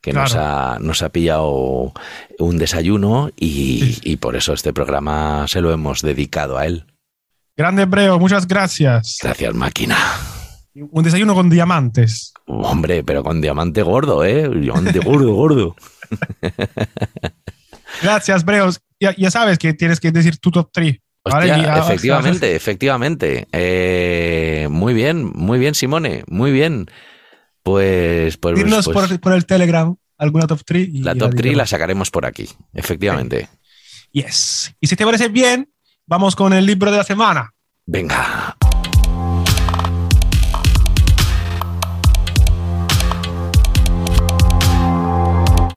que 0.00 0.12
nos, 0.12 0.34
ha, 0.34 0.78
nos 0.80 1.02
ha 1.02 1.10
pillado 1.10 1.92
un 2.38 2.58
desayuno 2.58 3.30
y, 3.36 3.94
Sí. 3.94 4.00
y 4.04 4.16
por 4.16 4.36
eso 4.36 4.52
este 4.52 4.72
programa 4.72 5.46
se 5.48 5.60
lo 5.60 5.72
hemos 5.72 6.02
dedicado 6.02 6.56
a 6.58 6.66
él. 6.66 6.86
Grande 7.56 7.84
Breo, 7.84 8.18
muchas 8.18 8.46
gracias. 8.48 9.18
Gracias, 9.22 9.54
máquina. 9.54 9.96
Un 10.74 11.02
desayuno 11.02 11.34
con 11.34 11.50
diamantes. 11.50 12.32
Hombre, 12.46 13.02
pero 13.04 13.22
con 13.22 13.40
diamante 13.40 13.82
gordo, 13.82 14.24
¿eh? 14.24 14.48
Diamante 14.48 15.00
gordo, 15.00 15.34
gordo. 15.34 15.76
Gracias, 18.02 18.44
Breos. 18.44 18.80
Ya, 19.00 19.14
ya 19.16 19.30
sabes 19.30 19.58
que 19.58 19.74
tienes 19.74 20.00
que 20.00 20.10
decir 20.12 20.38
tu 20.38 20.50
top 20.50 20.70
3. 20.72 20.96
Hostia, 21.22 21.58
Y, 21.58 21.64
ah, 21.64 21.78
efectivamente, 21.84 22.54
efectivamente. 22.54 23.46
Eh, 23.52 24.68
muy 24.70 24.94
bien, 24.94 25.30
muy 25.34 25.58
bien, 25.58 25.74
Simone, 25.74 26.24
muy 26.28 26.50
bien. 26.52 26.86
Pues, 27.62 28.36
pues, 28.38 28.62
pues, 28.62 28.88
por, 28.88 29.20
por 29.20 29.32
el 29.32 29.46
Telegram 29.46 29.94
alguna 30.18 30.46
top 30.46 30.62
3. 30.64 30.88
Y 30.88 31.02
la 31.02 31.14
top 31.14 31.30
3 31.30 31.36
diremos. 31.36 31.56
la 31.58 31.66
sacaremos 31.66 32.10
por 32.10 32.26
aquí, 32.26 32.48
efectivamente. 32.74 33.48
Yes. 34.12 34.74
Y 34.80 34.86
si 34.86 34.96
te 34.96 35.04
parece 35.04 35.28
bien, 35.28 35.70
vamos 36.06 36.34
con 36.36 36.52
el 36.52 36.66
libro 36.66 36.90
de 36.90 36.96
la 36.98 37.04
semana. 37.04 37.52
Venga. 37.86 38.56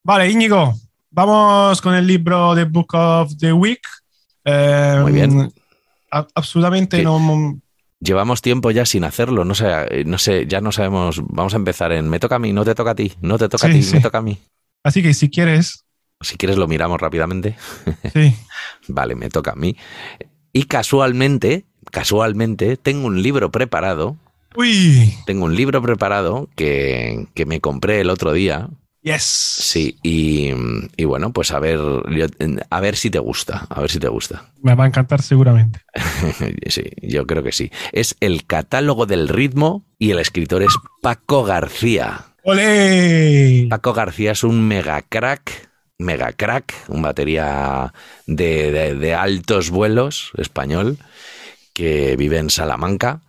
Vale, 0.05 0.29
Íñigo, 0.29 0.73
vamos 1.11 1.81
con 1.81 1.95
el 1.95 2.05
libro 2.05 2.53
de 2.55 2.65
Book 2.65 2.93
of 2.93 3.37
the 3.37 3.53
Week. 3.53 3.81
Eh, 4.43 4.99
Muy 5.01 5.13
bien. 5.13 5.51
a- 6.11 6.27
absolutamente 6.35 6.97
¿Qué? 6.97 7.03
no. 7.03 7.59
Llevamos 8.03 8.41
tiempo 8.41 8.71
ya 8.71 8.85
sin 8.85 9.03
hacerlo, 9.03 9.45
no 9.45 9.55
sé, 9.55 9.67
eh, 9.89 10.03
no 10.05 10.17
sé, 10.17 10.45
ya 10.47 10.61
no 10.61 10.71
sabemos. 10.71 11.21
Vamos 11.27 11.53
a 11.53 11.57
empezar 11.57 11.91
en 11.91 12.09
me 12.09 12.19
toca 12.19 12.35
a 12.35 12.39
mí, 12.39 12.51
no 12.51 12.65
te 12.65 12.75
toca 12.75 12.91
a 12.91 12.95
ti, 12.95 13.13
no 13.21 13.37
te 13.37 13.47
toca 13.49 13.67
Sí, 13.67 13.71
a 13.71 13.73
ti, 13.73 13.83
sí. 13.83 13.95
me 13.95 14.01
toca 14.01 14.17
a 14.17 14.21
mí. 14.21 14.39
Así 14.83 15.01
que 15.01 15.13
si 15.13 15.29
quieres, 15.29 15.85
Si 16.21 16.37
quieres 16.37 16.57
lo 16.57 16.67
miramos 16.67 16.99
rápidamente. 16.99 17.55
sí. 18.13 18.33
Vale, 18.87 19.15
me 19.15 19.29
toca 19.29 19.51
a 19.51 19.55
mí. 19.55 19.75
Y 20.51 20.63
casualmente, 20.65 21.65
casualmente, 21.91 22.77
tengo 22.77 23.07
un 23.07 23.21
libro 23.21 23.51
preparado, 23.51 24.17
Uy, 24.55 25.13
tengo 25.25 25.45
un 25.45 25.55
libro 25.55 25.81
preparado 25.81 26.49
que, 26.55 27.27
que 27.33 27.45
me 27.45 27.59
compré 27.61 28.01
el 28.01 28.09
otro 28.09 28.33
día. 28.33 28.69
Yes. 29.03 29.23
Sí, 29.23 29.97
y, 30.03 30.51
y 30.97 31.05
bueno, 31.05 31.31
pues 31.33 31.51
a 31.51 31.59
ver, 31.59 31.79
a 32.69 32.79
ver 32.81 32.95
si 32.95 33.09
te 33.09 33.19
gusta, 33.19 33.67
a 33.69 33.81
ver 33.81 33.91
si 33.91 33.99
te 33.99 34.07
gusta. 34.07 34.51
Me 34.61 34.73
va 34.75 34.85
a 34.85 34.87
encantar 34.87 35.21
seguramente. 35.21 35.79
Sí, 36.67 36.83
yo 37.01 37.27
creo 37.27 37.43
que 37.43 37.51
sí. 37.51 37.71
Es 37.91 38.15
el 38.19 38.45
catálogo 38.45 39.05
del 39.05 39.27
ritmo 39.27 39.85
y 39.99 40.11
el 40.11 40.19
escritor 40.19 40.63
es 40.63 40.73
Paco 41.01 41.43
García. 41.43 42.25
¡Ole! 42.43 43.67
Paco 43.69 43.93
García 43.93 44.31
es 44.31 44.43
un 44.43 44.67
mega 44.67 45.01
crack, 45.01 45.69
mega 45.97 46.31
crack, 46.33 46.73
un 46.89 47.01
batería 47.01 47.93
de, 48.27 48.71
de- 48.71 48.95
de 48.95 49.13
altos 49.13 49.69
vuelos 49.69 50.31
español 50.37 50.97
que 51.73 52.15
vive 52.17 52.37
en 52.39 52.49
Salamanca 52.49 53.21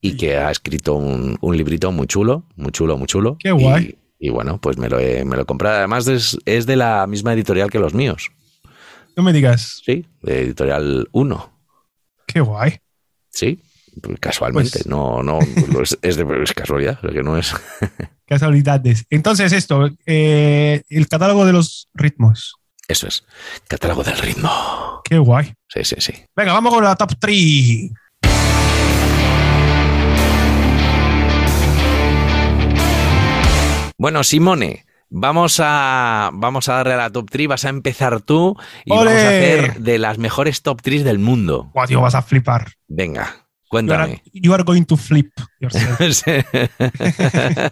y 0.00 0.16
que 0.16 0.36
ha 0.36 0.50
escrito 0.50 0.94
un, 0.94 1.36
un 1.40 1.56
librito 1.56 1.92
muy 1.92 2.06
chulo, 2.06 2.44
muy 2.56 2.72
chulo, 2.72 2.96
muy 2.96 3.06
chulo. 3.06 3.36
Qué 3.38 3.50
guay. 3.50 3.98
Y, 4.22 4.28
bueno, 4.28 4.60
pues 4.60 4.76
me 4.76 4.88
lo 4.90 4.98
he, 5.00 5.24
me 5.24 5.34
lo 5.34 5.42
he 5.42 5.46
comprado. 5.46 5.78
Además 5.78 6.06
es, 6.06 6.36
es 6.44 6.66
de 6.66 6.76
la 6.76 7.06
misma 7.06 7.32
editorial 7.32 7.70
que 7.70 7.78
los 7.78 7.94
míos, 7.94 8.30
No 9.16 9.22
me 9.22 9.32
digas. 9.32 9.80
¿sí? 9.84 10.06
De 10.22 10.42
editorial 10.42 11.08
1, 11.12 11.52
Qué 12.26 12.40
guay. 12.40 12.78
¿sí? 13.30 13.62
Casualmente, 14.20 14.70
Pues- 14.80 14.86
no, 14.86 15.22
no, 15.22 15.38
es, 15.82 15.98
es 16.02 16.16
de 16.16 16.42
es 16.44 16.52
casualidad, 16.52 16.98
o 16.98 17.06
sea 17.06 17.10
que 17.10 17.22
no 17.22 17.36
es... 17.38 17.52
Casualidades. 18.26 19.04
Entonces, 19.10 19.52
esto, 19.52 19.88
eh, 20.06 20.82
el 20.88 21.08
catálogo 21.08 21.44
de 21.44 21.52
los 21.52 21.88
ritmos. 21.94 22.54
Eso 22.86 23.08
es, 23.08 23.24
catálogo 23.66 24.04
del 24.04 24.18
ritmo. 24.18 25.00
Qué 25.04 25.18
guay. 25.18 25.52
Sí, 25.66 25.82
sí, 25.82 25.96
sí. 25.98 26.12
Venga, 26.36 26.52
vamos 26.52 26.72
con 26.72 26.84
la 26.84 26.94
top 26.94 27.14
3. 27.18 27.90
Bueno, 34.00 34.24
Simone, 34.24 34.86
vamos 35.10 35.60
a, 35.62 36.30
vamos 36.32 36.70
a 36.70 36.76
darle 36.76 36.94
a 36.94 36.96
la 36.96 37.10
top 37.10 37.28
3. 37.30 37.48
Vas 37.48 37.66
a 37.66 37.68
empezar 37.68 38.22
tú 38.22 38.56
y 38.86 38.90
vamos 38.90 39.08
a 39.12 39.28
hacer 39.28 39.74
de 39.80 39.98
las 39.98 40.16
mejores 40.16 40.62
top 40.62 40.80
3 40.80 41.04
del 41.04 41.18
mundo. 41.18 41.70
Guau, 41.74 41.86
tío, 41.86 42.00
vas 42.00 42.14
a 42.14 42.22
flipar. 42.22 42.72
Venga, 42.88 43.24
You 43.24 43.28
are, 43.28 43.68
cuéntame. 43.68 44.22
you 44.32 44.54
are 44.54 44.62
going 44.62 44.84
to 44.84 44.96
flip 44.96 45.30
yourself. 45.60 46.00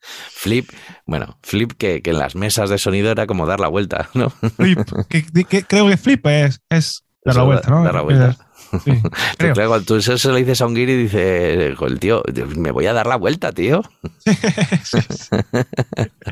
flip, 0.00 0.70
bueno, 1.04 1.36
flip 1.42 1.72
que, 1.76 2.00
que 2.00 2.10
en 2.12 2.18
las 2.18 2.34
mesas 2.34 2.70
de 2.70 2.78
sonido 2.78 3.10
era 3.10 3.26
como 3.26 3.44
dar 3.46 3.60
la 3.60 3.68
vuelta, 3.68 4.08
¿no? 4.14 4.30
flip. 4.30 4.78
Que- 5.10 5.64
creo 5.66 5.86
que 5.86 5.98
flip 5.98 6.26
es, 6.28 6.62
es 6.70 7.04
dar 7.26 7.36
la 7.36 7.42
vuelta, 7.42 7.68
¿no? 7.68 7.84
dar 7.84 7.94
la 7.94 8.00
vuelta. 8.00 8.36
Sí. 8.84 8.90
Entonces, 9.38 9.66
cuando 9.68 9.82
tú 9.82 9.96
eso 9.96 10.16
se 10.18 10.28
lo 10.28 10.34
dices 10.36 10.60
a 10.60 10.66
un 10.66 10.74
guiri 10.74 10.92
y 10.92 11.02
dice, 11.04 11.74
el 11.78 11.98
tío, 12.00 12.22
me 12.56 12.70
voy 12.70 12.86
a 12.86 12.92
dar 12.92 13.06
la 13.06 13.16
vuelta, 13.16 13.52
tío. 13.52 13.82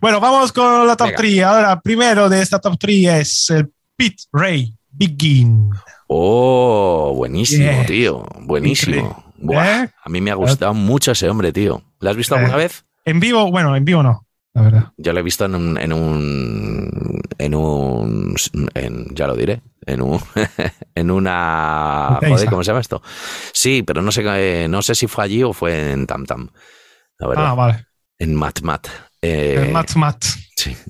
Bueno, 0.00 0.20
vamos 0.20 0.52
con 0.52 0.86
la 0.86 0.96
top 0.96 1.08
Venga. 1.08 1.16
3. 1.18 1.42
Ahora, 1.42 1.80
primero 1.80 2.28
de 2.28 2.42
esta 2.42 2.58
top 2.58 2.76
3 2.78 3.06
es 3.20 3.50
el 3.50 3.70
Pete 3.96 4.24
Ray 4.32 4.74
Begin. 4.90 5.70
Oh, 6.08 7.12
buenísimo, 7.14 7.70
tío. 7.86 8.24
Buenísimo. 8.40 9.22
Buah, 9.36 9.84
¿Eh? 9.84 9.90
A 10.02 10.08
mí 10.08 10.20
me 10.20 10.30
ha 10.30 10.34
gustado 10.34 10.74
mucho 10.74 11.12
ese 11.12 11.28
hombre, 11.28 11.52
tío. 11.52 11.82
¿Lo 12.00 12.10
has 12.10 12.16
visto 12.16 12.34
Eh. 12.34 12.38
alguna 12.38 12.56
vez? 12.56 12.84
En 13.04 13.20
vivo, 13.20 13.50
bueno, 13.50 13.76
en 13.76 13.84
vivo 13.84 14.02
no, 14.02 14.23
la 14.54 14.62
verdad. 14.62 14.92
Yo 14.96 15.12
lo 15.12 15.20
he 15.20 15.22
visto 15.22 15.44
en 15.44 15.54
un, 15.54 15.78
en 15.78 15.92
un, 15.92 17.20
en 17.38 17.54
un, 17.54 18.34
en- 18.74 19.14
ya 19.14 19.26
lo 19.26 19.34
diré, 19.36 19.60
en 19.86 20.00
un, 20.02 20.20
en 20.94 21.10
una, 21.10 22.18
En 22.22 22.30
joder, 22.32 22.48
¿cómo 22.48 22.62
se 22.62 22.68
llama 22.68 22.80
esto? 22.80 23.02
Sí, 23.52 23.82
pero 23.82 24.00
no 24.02 24.12
sé, 24.12 24.22
eh, 24.26 24.68
no 24.68 24.80
sé 24.82 24.94
si 24.94 25.06
fue 25.06 25.24
allí 25.24 25.42
o 25.42 25.52
fue 25.52 25.92
en 25.92 26.06
Tam 26.06 26.24
Tam, 26.24 26.48
la 27.18 27.28
verdad, 27.28 27.46
Ah, 27.48 27.54
vale. 27.54 27.86
en 28.18 28.34
Mat 28.34 28.60
Mat. 28.62 28.86
Eh, 29.20 29.64
El 29.66 29.72
Matt 29.72 29.94
Matt. 29.96 30.24
sí. 30.56 30.76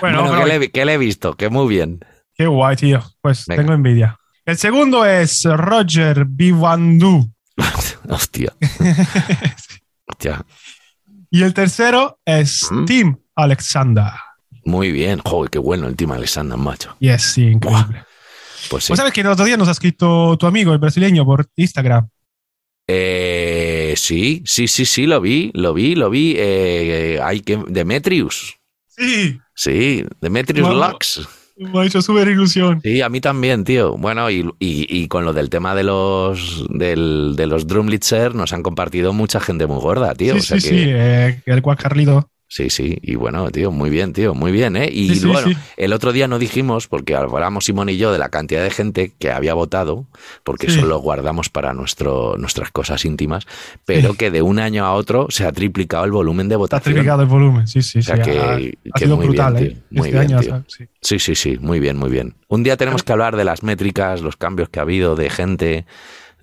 Bueno, 0.00 0.22
Bueno, 0.26 0.40
que, 0.44 0.46
le, 0.58 0.64
he- 0.64 0.70
que 0.72 0.84
le 0.84 0.94
he 0.94 0.98
visto, 0.98 1.36
que 1.36 1.48
muy 1.48 1.68
bien. 1.68 2.00
qué 2.34 2.46
guay, 2.46 2.74
tío. 2.76 3.02
Pues 3.20 3.46
Venga. 3.46 3.62
tengo 3.62 3.74
envidia. 3.74 4.16
El 4.44 4.56
segundo 4.58 5.04
es 5.04 5.44
Roger 5.44 6.24
Bivandu. 6.24 7.30
Hostia, 8.08 8.52
hostia, 10.08 10.44
y 11.30 11.42
el 11.42 11.54
tercero 11.54 12.18
es 12.24 12.66
Mm. 12.70 12.84
Tim 12.84 13.16
Alexander. 13.36 14.10
muy 14.64 14.92
bien. 14.92 15.20
Joder, 15.24 15.50
qué 15.50 15.58
bueno 15.58 15.86
el 15.88 15.96
Team 15.96 16.12
Alexander, 16.12 16.58
macho. 16.58 16.94
Yes, 17.00 17.22
sí, 17.32 17.42
increíble. 17.44 18.04
Pues 18.68 18.84
sí. 18.84 18.88
Pues 18.90 18.98
sabes 18.98 19.12
que 19.12 19.22
el 19.22 19.26
otro 19.28 19.44
día 19.44 19.56
nos 19.56 19.68
ha 19.68 19.72
escrito 19.72 20.36
tu 20.38 20.46
amigo, 20.46 20.72
el 20.72 20.78
brasileño, 20.78 21.24
por 21.24 21.46
Instagram. 21.56 22.08
Eh, 22.86 23.94
sí, 23.96 24.42
sí, 24.44 24.66
sí, 24.68 24.84
sí, 24.84 25.06
lo 25.06 25.20
vi, 25.20 25.50
lo 25.54 25.72
vi, 25.72 25.94
lo 25.94 26.10
vi. 26.10 26.34
Eh, 26.36 27.18
hay 27.22 27.40
que, 27.40 27.62
Demetrius. 27.68 28.56
Sí, 28.88 29.40
Sí, 29.54 30.04
Demetrius. 30.20 30.68
Lux. 30.74 31.28
Me 31.68 31.80
ha 31.80 31.84
hecho 31.86 32.02
súper 32.02 32.28
ilusión. 32.28 32.80
Sí, 32.82 33.02
a 33.02 33.10
mí 33.10 33.20
también, 33.20 33.64
tío. 33.64 33.96
Bueno, 33.98 34.30
y, 34.30 34.40
y- 34.58 34.86
y 34.88 35.08
con 35.08 35.24
lo 35.26 35.34
del 35.34 35.50
tema 35.50 35.74
de 35.74 35.84
los 35.84 36.66
del, 36.70 37.34
de 37.36 37.46
los 37.46 37.66
Drumlitzer 37.66 38.34
nos 38.34 38.54
han 38.54 38.62
compartido 38.62 39.12
mucha 39.12 39.38
gente 39.38 39.66
muy 39.66 39.78
gorda, 39.80 40.14
tío. 40.14 40.32
sí, 40.34 40.38
o 40.38 40.42
sea 40.42 40.58
sí, 40.58 40.62
que, 40.62 40.68
sí, 40.68 40.84
eh, 40.88 41.42
el 41.44 41.60
cual 41.62 41.76
Carlito. 41.76 42.30
Sí, 42.52 42.68
sí. 42.68 42.98
Y 43.00 43.14
bueno, 43.14 43.48
tío, 43.50 43.70
muy 43.70 43.88
bien, 43.90 44.12
tío, 44.12 44.34
muy 44.34 44.50
bien, 44.50 44.74
¿eh? 44.76 44.88
Y 44.92 45.08
Sí, 45.10 45.14
sí, 45.20 45.26
bueno, 45.28 45.48
sí. 45.48 45.56
el 45.76 45.92
otro 45.92 46.12
día 46.12 46.26
no 46.28 46.38
dijimos, 46.40 46.88
porque 46.88 47.14
hablamos 47.14 47.64
Simón 47.64 47.88
y 47.88 47.96
yo 47.96 48.10
de 48.12 48.18
la 48.18 48.28
cantidad 48.28 48.62
de 48.64 48.70
gente 48.70 49.12
que 49.18 49.30
había 49.30 49.54
votado, 49.54 50.06
porque 50.44 50.68
Sí. 50.68 50.76
eso 50.78 50.86
lo 50.86 50.98
guardamos 50.98 51.48
para 51.48 51.72
nuestro, 51.74 52.36
nuestras 52.36 52.70
cosas 52.72 53.04
íntimas, 53.04 53.46
pero 53.86 54.10
Sí. 54.10 54.16
que 54.18 54.30
de 54.32 54.42
un 54.42 54.58
año 54.58 54.84
a 54.84 54.92
otro 54.94 55.28
se 55.30 55.46
ha 55.46 55.52
triplicado 55.52 56.04
el 56.04 56.10
volumen 56.10 56.48
de 56.48 56.56
votación. 56.56 56.92
triplicado 56.94 57.22
el 57.22 57.28
volumen, 57.28 57.68
sí, 57.68 57.82
sí, 57.82 58.00
O 58.00 58.02
sea 58.02 58.16
sí. 58.16 58.22
que- 58.30 58.38
ha, 58.40 58.56
que 58.58 58.74
ha 58.94 58.98
sido 58.98 59.16
muy 59.16 59.26
brutal, 59.26 59.54
bien, 59.54 59.64
¿eh? 59.64 59.68
tío. 59.70 59.82
Muy 60.00 60.08
este 60.08 60.18
bien, 60.20 60.32
año, 60.34 60.40
tío. 60.40 60.64
sí. 60.66 60.84
Sí, 61.00 61.18
sí, 61.20 61.34
sí, 61.36 61.58
muy 61.60 61.78
bien, 61.80 61.96
muy 61.96 62.10
bien. 62.10 62.34
Un 62.48 62.62
día 62.64 62.76
tenemos 62.76 63.02
que 63.04 63.12
hablar 63.12 63.36
de 63.36 63.44
las 63.44 63.62
métricas, 63.62 64.20
los 64.22 64.36
cambios 64.36 64.68
que 64.68 64.80
ha 64.80 64.82
habido, 64.82 65.14
de 65.16 65.30
gente 65.30 65.86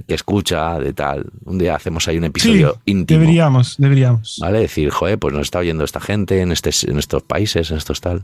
que 0.08 0.14
escucha, 0.16 0.80
de 0.80 0.94
tal. 0.94 1.26
Un 1.46 1.58
día 1.58 1.76
hacemos 1.76 2.08
ahí 2.08 2.18
un 2.18 2.26
episodio 2.26 2.74
Sí, 2.86 2.92
íntimo. 2.92 3.20
Deberíamos, 3.22 3.76
deberíamos. 3.78 4.38
¿Vale? 4.42 4.60
Decir, 4.60 4.90
joder, 4.90 5.18
pues 5.18 5.34
nos 5.34 5.44
está 5.44 5.60
oyendo 5.60 5.84
esta 5.84 6.00
gente 6.00 6.42
en, 6.42 6.52
este, 6.52 6.72
en 6.90 7.00
estos 7.00 7.24
países, 7.24 7.72
en 7.72 7.78
estos 7.78 8.02
tal. 8.02 8.24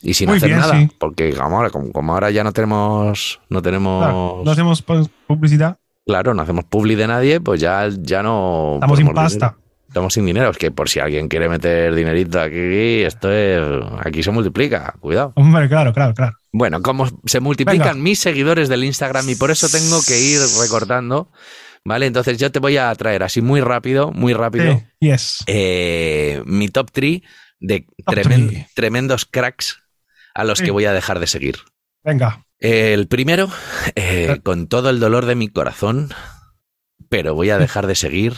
Y 0.00 0.14
sin 0.14 0.28
Muy 0.28 0.36
hacer 0.36 0.50
bien, 0.50 0.60
nada, 0.60 0.78
sí. 0.80 0.88
porque 0.98 1.32
como 1.34 1.56
ahora, 1.56 1.70
como, 1.70 1.90
como 1.92 2.12
ahora 2.14 2.30
ya 2.30 2.44
no 2.44 2.52
tenemos, 2.52 3.40
no 3.48 3.60
tenemos, 3.62 4.04
Claro, 4.04 4.42
no 4.44 4.50
hacemos 4.52 4.86
pu- 4.86 5.10
publicidad, 5.26 5.78
claro, 6.06 6.34
no 6.34 6.42
hacemos 6.42 6.64
publi 6.66 6.94
de 6.94 7.08
nadie, 7.08 7.40
pues 7.40 7.60
ya, 7.60 7.88
ya 8.00 8.22
no. 8.22 8.74
estamos 8.74 8.96
sin 8.98 9.12
pasta. 9.12 9.56
Estamos 9.88 10.12
sin 10.14 10.26
dinero. 10.26 10.50
Es 10.50 10.58
que 10.58 10.70
por 10.70 10.88
si 10.88 11.00
alguien 11.00 11.28
quiere 11.28 11.48
meter 11.48 11.94
dinerito 11.94 12.40
aquí, 12.40 13.02
esto 13.02 13.32
es, 13.32 13.60
aquí 14.00 14.22
se 14.22 14.30
multiplica. 14.30 14.94
Cuidado. 15.00 15.32
Hombre, 15.36 15.68
claro, 15.68 15.92
claro, 15.92 16.14
claro. 16.14 16.36
Bueno, 16.52 16.82
como 16.82 17.06
se 17.26 17.40
multiplican 17.40 17.88
Venga. 17.94 18.02
mis 18.02 18.18
seguidores 18.18 18.68
del 18.68 18.84
Instagram 18.84 19.28
y 19.30 19.34
por 19.34 19.50
eso 19.50 19.68
tengo 19.68 20.00
que 20.06 20.18
ir 20.20 20.40
recortando, 20.60 21.30
¿vale? 21.84 22.06
Entonces 22.06 22.36
yo 22.38 22.52
te 22.52 22.58
voy 22.58 22.76
a 22.76 22.94
traer 22.94 23.22
así 23.22 23.40
muy 23.40 23.60
rápido, 23.60 24.12
muy 24.12 24.34
rápido, 24.34 24.74
Sí, 24.78 24.84
yes. 25.00 25.44
eh, 25.46 26.42
mi 26.46 26.68
top 26.68 26.90
3 26.92 27.22
de 27.60 27.86
Top 28.04 28.14
tremen- 28.14 28.48
three. 28.48 28.66
tremendos 28.74 29.24
cracks 29.24 29.82
a 30.34 30.44
los 30.44 30.58
Sí. 30.58 30.64
que 30.66 30.70
voy 30.70 30.84
a 30.84 30.92
dejar 30.92 31.18
de 31.18 31.26
seguir. 31.26 31.56
Venga. 32.04 32.44
El 32.60 33.08
primero, 33.08 33.48
Eh. 33.94 34.40
con 34.42 34.68
todo 34.68 34.90
el 34.90 35.00
dolor 35.00 35.24
de 35.26 35.34
mi 35.34 35.48
corazón, 35.48 36.10
pero 37.08 37.34
voy 37.34 37.50
a 37.50 37.58
dejar 37.58 37.86
de 37.86 37.94
seguir. 37.94 38.34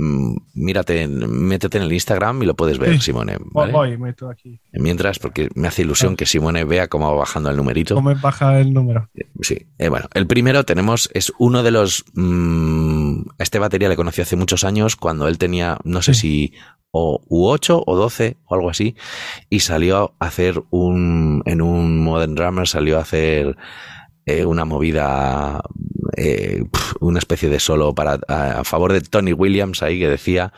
Mm, 0.00 0.36
Mírate, 0.54 1.06
métete 1.08 1.78
en 1.78 1.84
el 1.84 1.92
Instagram 1.92 2.42
y 2.42 2.46
lo 2.46 2.54
puedes 2.54 2.78
ver, 2.78 2.94
Sí. 2.94 3.00
Simone. 3.06 3.36
Voy, 3.38 3.48
¿vale? 3.52 3.72
voy, 3.72 3.98
meto 3.98 4.28
aquí. 4.28 4.60
Mientras, 4.72 5.18
porque 5.18 5.48
me 5.54 5.68
hace 5.68 5.82
ilusión 5.82 6.16
que 6.16 6.26
Simone 6.26 6.64
vea 6.64 6.88
cómo 6.88 7.10
va 7.10 7.18
bajando 7.18 7.50
el 7.50 7.56
numerito. 7.56 7.94
¿Cómo 7.94 8.14
baja 8.16 8.60
el 8.60 8.72
número? 8.72 9.08
Sí, 9.40 9.66
eh, 9.78 9.88
bueno, 9.88 10.06
el 10.14 10.26
primero 10.26 10.64
tenemos, 10.64 11.08
es 11.14 11.32
uno 11.38 11.62
de 11.62 11.70
los... 11.70 12.04
mm, 12.14 13.20
a 13.38 13.42
este 13.42 13.58
batería 13.58 13.88
le 13.88 13.96
conocí 13.96 14.20
hace 14.20 14.36
muchos 14.36 14.64
años 14.64 14.96
cuando 14.96 15.28
él 15.28 15.38
tenía, 15.38 15.78
no 15.84 16.02
sé 16.02 16.14
Sí. 16.14 16.20
si 16.20 16.54
o 16.92 17.20
U8 17.28 17.84
o 17.86 17.96
12 17.96 18.36
o 18.46 18.54
algo 18.56 18.68
así, 18.68 18.96
y 19.48 19.60
salió 19.60 20.14
a 20.18 20.26
hacer 20.26 20.60
un, 20.70 21.42
en 21.46 21.62
un 21.62 22.02
Modern 22.02 22.34
Drummer 22.34 22.66
salió 22.66 22.98
a 22.98 23.02
hacer 23.02 23.56
eh, 24.26 24.44
una 24.44 24.64
movida, 24.64 25.62
eh, 26.16 26.64
una 27.00 27.18
especie 27.18 27.48
de 27.48 27.60
solo 27.60 27.94
para, 27.94 28.20
a, 28.28 28.60
a 28.60 28.64
favor 28.64 28.92
de 28.92 29.00
Tony 29.00 29.32
Williams 29.32 29.82
ahí 29.82 29.98
que 29.98 30.08
decía, 30.08 30.52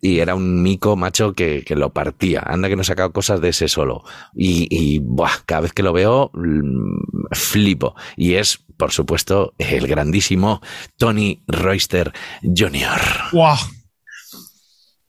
y 0.00 0.20
era 0.20 0.34
un 0.34 0.62
mico 0.62 0.96
macho 0.96 1.34
que, 1.34 1.62
que 1.64 1.76
lo 1.76 1.92
partía. 1.92 2.42
Anda 2.44 2.68
que 2.68 2.76
no 2.76 2.82
he 2.82 2.86
sacado 2.86 3.12
cosas 3.12 3.40
de 3.40 3.50
ese 3.50 3.68
solo. 3.68 4.02
Y, 4.34 4.66
y 4.70 4.98
buah, 4.98 5.42
cada 5.44 5.62
vez 5.62 5.72
que 5.72 5.82
lo 5.82 5.92
veo, 5.92 6.30
mm, 6.32 7.32
flipo. 7.32 7.94
Y 8.16 8.34
es, 8.34 8.64
por 8.76 8.92
supuesto, 8.92 9.54
el 9.58 9.86
grandísimo 9.86 10.62
Tony 10.96 11.42
Royster 11.46 12.12
Jr. 12.42 13.00
¡Wow! 13.32 13.56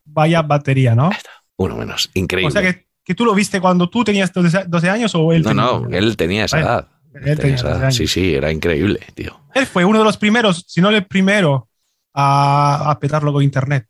Vaya 0.05 0.41
batería, 0.41 0.93
¿no? 0.93 1.09
Uno 1.55 1.77
menos. 1.77 2.09
Increíble. 2.13 2.49
O 2.49 2.51
sea 2.51 2.61
que, 2.61 2.87
que 3.03 3.15
tú 3.15 3.23
lo 3.23 3.33
viste 3.33 3.61
cuando 3.61 3.89
tú 3.89 4.03
tenías 4.03 4.33
12, 4.33 4.65
12 4.67 4.89
años 4.89 5.15
o 5.15 5.31
él 5.31 5.43
no, 5.43 5.49
tenía 5.49 5.63
no, 5.63 5.87
él 5.89 6.17
tenía 6.17 6.45
esa 6.45 6.59
edad. 6.59 6.87
Él 7.13 7.39
tenía 7.39 7.55
esa 7.55 7.67
12 7.67 7.67
edad. 7.67 7.83
años. 7.83 7.95
Sí, 7.95 8.07
sí, 8.07 8.33
era 8.33 8.51
increíble, 8.51 8.99
tío. 9.13 9.39
Él 9.53 9.65
fue 9.65 9.85
uno 9.85 9.99
de 9.99 10.05
los 10.05 10.17
primeros, 10.17 10.63
si 10.67 10.81
no 10.81 10.89
el 10.89 11.05
primero, 11.05 11.69
a, 12.13 12.91
a 12.91 12.99
petarlo 12.99 13.33
con 13.33 13.43
internet. 13.43 13.85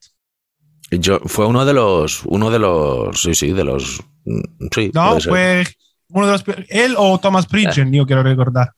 Yo, 0.90 1.20
fue 1.20 1.46
uno 1.46 1.64
de 1.64 1.72
los, 1.72 2.22
uno 2.26 2.50
de 2.50 2.58
los, 2.58 3.22
sí, 3.22 3.34
sí, 3.34 3.52
de 3.52 3.64
los, 3.64 4.02
mm, 4.24 4.66
sí. 4.74 4.90
No, 4.94 5.18
fue 5.20 5.64
uno 6.08 6.26
de 6.26 6.32
los. 6.32 6.44
Él 6.68 6.94
o 6.98 7.18
Thomas 7.18 7.46
Pridgen, 7.46 7.92
yo 7.92 8.06
quiero 8.06 8.22
recordar. 8.22 8.72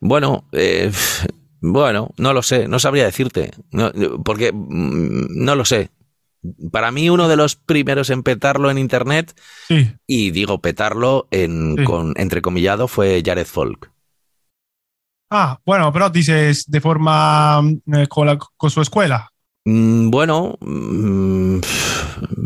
Bueno, 0.00 0.44
eh, 0.52 0.92
bueno, 1.60 2.10
no 2.18 2.32
lo 2.32 2.42
sé, 2.42 2.68
no 2.68 2.78
sabría 2.78 3.04
decirte, 3.04 3.50
no, 3.72 3.90
porque 4.24 4.52
mm, 4.52 5.44
no 5.44 5.54
lo 5.56 5.64
sé. 5.64 5.90
Para 6.70 6.90
mí 6.92 7.08
uno 7.10 7.28
de 7.28 7.36
los 7.36 7.56
primeros 7.56 8.10
en 8.10 8.22
petarlo 8.22 8.70
en 8.70 8.78
internet 8.78 9.34
Sí. 9.68 9.90
y 10.06 10.30
digo 10.30 10.60
petarlo 10.60 11.28
en 11.30 11.76
Sí. 11.78 11.84
con 11.84 12.14
entrecomillado 12.16 12.88
fue 12.88 13.22
Jared 13.24 13.46
Folk. 13.46 13.90
Ah, 15.30 15.58
bueno, 15.66 15.92
pero 15.92 16.08
dices 16.10 16.64
de 16.70 16.80
forma 16.80 17.60
eh, 17.92 18.06
con, 18.08 18.26
la- 18.26 18.38
con 18.38 18.70
su 18.70 18.80
escuela. 18.80 19.30
Mm, 19.64 20.10
Bueno, 20.10 20.56
mm, 20.60 21.58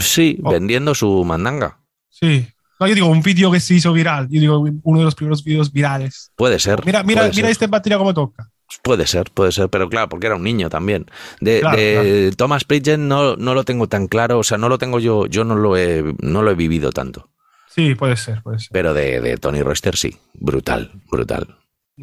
sí, 0.01 0.39
Oh. 0.43 0.51
vendiendo 0.51 0.95
su 0.95 1.23
mandanga. 1.25 1.79
Sí. 2.09 2.47
No, 2.79 2.87
yo 2.87 2.95
digo 2.95 3.09
un 3.09 3.21
vídeo 3.21 3.51
que 3.51 3.61
se 3.61 3.75
hizo 3.75 3.93
viral. 3.93 4.27
Yo 4.31 4.41
digo 4.41 4.65
uno 4.85 4.99
de 5.01 5.05
los 5.05 5.15
primeros 5.15 5.45
vídeos 5.45 5.71
virales. 5.71 6.33
Puede 6.35 6.59
ser. 6.59 6.83
Mira, 6.87 7.03
mira, 7.03 7.23
mira 7.25 7.35
ser. 7.35 7.45
este 7.51 7.67
batería 7.67 7.99
cómo 7.99 8.15
toca. 8.15 8.51
Puede 8.83 9.07
ser, 9.07 9.31
puede 9.33 9.53
ser, 9.53 9.69
pero 9.69 9.89
claro, 9.89 10.09
porque 10.09 10.27
era 10.27 10.37
un 10.37 10.45
niño 10.45 10.69
también. 10.71 11.07
De, 11.41 11.61
Claro, 11.61 11.77
de 11.77 12.33
Thomas 12.37 12.65
Pridgen 12.65 13.09
no, 13.09 13.37
no 13.37 13.55
lo 13.55 13.65
tengo 13.65 13.89
tan 13.89 14.07
claro, 14.07 14.39
o 14.39 14.43
sea, 14.45 14.59
no 14.59 14.69
lo 14.69 14.79
tengo 14.79 15.01
yo, 15.01 15.27
yo 15.27 15.45
no 15.45 15.57
lo 15.57 15.77
he, 15.77 16.15
no 16.21 16.43
lo 16.43 16.51
he 16.51 16.55
vivido 16.55 16.91
tanto. 16.93 17.29
Sí, 17.69 17.95
puede 17.95 18.17
ser, 18.17 18.43
puede 18.43 18.59
ser. 18.59 18.69
Pero 18.73 18.95
de, 18.95 19.21
de 19.21 19.37
Tony 19.37 19.63
Royster 19.63 19.97
sí, 19.97 20.17
brutal, 20.35 20.91
brutal. 21.11 21.57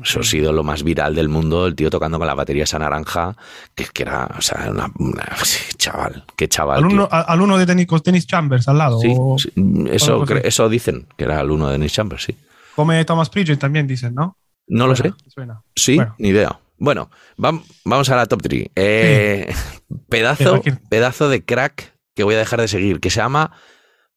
Eso 0.03 0.19
ha 0.19 0.23
sido 0.23 0.51
lo 0.53 0.63
más 0.63 0.83
viral 0.83 1.15
del 1.15 1.27
mundo, 1.27 1.65
el 1.65 1.75
tío 1.75 1.89
tocando 1.89 2.19
con 2.19 2.27
la 2.27 2.35
batería 2.35 2.65
esa 2.65 2.77
naranja, 2.77 3.35
que, 3.73 3.85
que 3.85 4.03
era, 4.03 4.29
o 4.37 4.41
sea, 4.41 4.69
una, 4.69 4.91
chaval, 5.77 6.23
qué 6.35 6.47
chaval. 6.47 6.83
Alumno, 7.09 7.57
de 7.57 7.65
tenis, 7.65 7.87
tenis 8.03 8.27
Chambers 8.27 8.67
al 8.67 8.77
lado. 8.77 8.99
Sí, 8.99 9.13
o 9.17 9.37
sí, 9.39 9.51
eso, 10.43 10.69
dicen, 10.69 11.07
que 11.17 11.23
era 11.23 11.39
alumno 11.39 11.69
de 11.69 11.79
Nick 11.79 11.91
Chambers, 11.91 12.23
sí. 12.23 12.35
Come 12.75 13.03
Thomas 13.05 13.29
Pridgen 13.29 13.57
también 13.57 13.87
dicen, 13.87 14.13
¿no? 14.13 14.37
No 14.67 14.87
lo 14.87 14.95
sé, 14.95 15.13
Suena, 15.27 15.61
sí, 15.75 15.95
Bueno. 15.95 16.15
ni 16.19 16.29
idea. 16.29 16.59
Bueno, 16.77 17.09
vam- 17.37 17.63
vamos 17.85 18.09
a 18.09 18.15
la 18.15 18.25
top 18.25 18.41
3. 18.43 18.67
pedazo, 20.09 20.55
Eh, 20.57 20.61
¿qué? 20.63 20.73
pedazo 20.89 21.29
de 21.29 21.43
crack 21.45 21.93
que 22.15 22.23
voy 22.23 22.35
a 22.35 22.39
dejar 22.39 22.59
de 22.61 22.67
seguir, 22.67 22.99
que 22.99 23.09
se 23.09 23.17
llama 23.21 23.51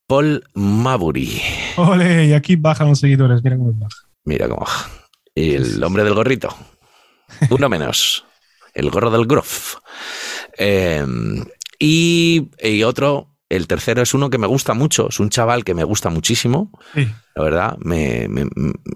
Paul 0.07 0.45
Mabury. 0.55 1.41
Ole, 1.77 2.27
y 2.27 2.33
aquí 2.33 2.57
bajan 2.57 2.89
los 2.89 2.99
seguidores. 3.01 3.43
Mira 3.45 3.57
cómo 3.57 3.73
baja. 3.75 3.97
Mira 4.25 4.49
cómo. 4.49 4.67
Y 5.35 5.55
el 5.55 5.83
hombre 5.85 6.03
del 6.05 6.15
gorrito. 6.15 6.49
Uno 7.51 7.69
menos. 7.69 8.25
El 8.75 8.91
gorro 8.91 9.11
del 9.11 9.27
Groff. 9.27 9.77
Eh, 10.59 11.05
y, 11.79 12.51
y 12.63 12.83
otro, 12.83 13.37
el 13.51 13.67
tercero 13.67 14.01
es 14.03 14.15
uno 14.15 14.31
que 14.31 14.39
me 14.39 14.47
gusta 14.47 14.73
mucho, 14.75 15.09
es 15.11 15.21
un 15.21 15.29
chaval 15.31 15.65
que 15.65 15.75
me 15.75 15.85
gusta 15.85 16.09
muchísimo. 16.11 16.71
Sí, 16.95 17.07
La 17.35 17.43
verdad, 17.45 17.77
me, 17.81 18.27
me- 18.29 18.49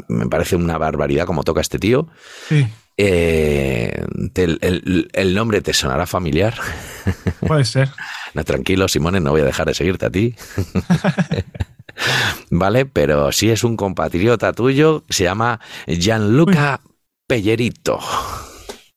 me 0.09 0.27
parece 0.29 0.57
una 0.57 0.79
barbaridad 0.79 1.27
como 1.27 1.45
toca 1.45 1.61
este 1.61 1.79
tío. 1.79 2.09
sí, 2.49 2.67
Eh, 2.97 4.05
el, 4.37 5.09
el 5.13 5.35
nombre 5.35 5.61
te 5.61 5.73
sonará 5.73 6.07
familiar. 6.07 6.55
puede 7.47 7.65
ser. 7.65 7.91
No, 8.35 8.45
tranquilo, 8.45 8.87
Simone, 8.89 9.21
no 9.21 9.31
voy 9.33 9.41
a 9.43 9.45
dejar 9.45 9.67
de 9.67 9.75
seguirte 9.75 10.07
a 10.07 10.11
ti. 10.11 10.35
vale, 12.51 12.87
pero 12.87 13.33
sí 13.33 13.51
es 13.51 13.65
un 13.65 13.77
compatriota 13.77 14.53
tuyo, 14.53 15.05
se 15.09 15.25
llama 15.25 15.61
Gianluca 15.87 16.81
Pellerito. 17.27 17.99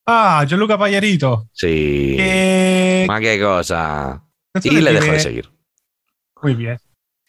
Ah, 0.05 0.45
Gianluca 0.47 0.77
Pagliarito. 0.77 1.49
Sí. 1.53 2.15
Ma 3.07 3.19
qué 3.19 3.39
cosa. 3.39 4.23
Y 4.63 4.71
le 4.71 4.81
le 4.81 4.93
dejo 4.93 5.05
pide- 5.07 5.13
de 5.13 5.19
seguir. 5.19 5.49
Muy 6.41 6.55
bien. 6.55 6.77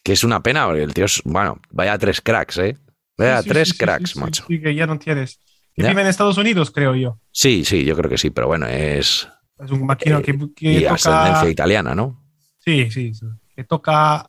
Que 0.03 0.13
es 0.13 0.25
una 0.25 0.43
pena, 0.43 0.67
porque 0.67 0.83
el 0.83 0.95
tío 0.95 1.05
es, 1.05 1.21
bueno, 1.25 1.61
vaya 1.71 1.99
tres 1.99 2.21
cracks, 2.21 2.59
¿eh? 2.59 2.77
Vaya 3.17 3.43
Sí, 3.43 3.49
tres 3.49 3.69
sí, 3.71 3.77
cracks, 3.79 4.11
sí, 4.11 4.19
macho. 4.21 4.45
Sí, 4.49 4.61
que 4.61 4.75
ya 4.75 4.87
no 4.87 4.99
tienes. 4.99 5.41
Que 5.75 5.87
vive 5.89 6.01
en 6.03 6.07
Estados 6.09 6.37
Unidos, 6.39 6.71
creo 6.71 6.95
yo. 6.95 7.21
Sí, 7.31 7.65
sí, 7.65 7.85
yo 7.85 7.95
creo 7.97 8.11
que 8.11 8.19
sí, 8.19 8.31
pero 8.31 8.47
bueno, 8.49 8.67
es. 8.67 9.29
Es 9.59 9.71
un 9.71 9.85
maquino 9.87 10.19
Eh, 10.19 10.23
que, 10.23 10.39
que 10.55 10.73
Y 10.73 10.81
toca... 10.83 10.95
ascendencia 10.95 11.49
italiana, 11.51 11.95
¿no? 11.95 12.23
Sí, 12.59 12.91
sí, 12.91 13.13
sí. 13.15 13.27
Que 13.55 13.65
toca 13.65 14.29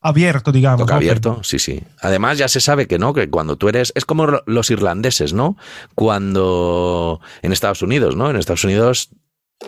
abierto, 0.00 0.52
digamos. 0.52 0.80
Toca 0.80 0.94
¿no? 0.94 0.98
abierto, 0.98 1.42
sí, 1.44 1.58
sí. 1.58 1.82
Además, 2.00 2.38
ya 2.38 2.48
se 2.48 2.60
sabe 2.60 2.86
que 2.86 2.98
no, 2.98 3.12
que 3.14 3.28
cuando 3.30 3.56
tú 3.56 3.68
eres. 3.68 3.92
Es 3.94 4.04
como 4.04 4.26
lo- 4.26 4.42
los 4.46 4.70
irlandeses, 4.70 5.32
¿no? 5.32 5.56
Cuando. 5.94 7.20
En 7.42 7.52
Estados 7.52 7.82
Unidos, 7.82 8.16
¿no? 8.16 8.30
En 8.30 8.36
Estados 8.36 8.64
Unidos 8.64 9.10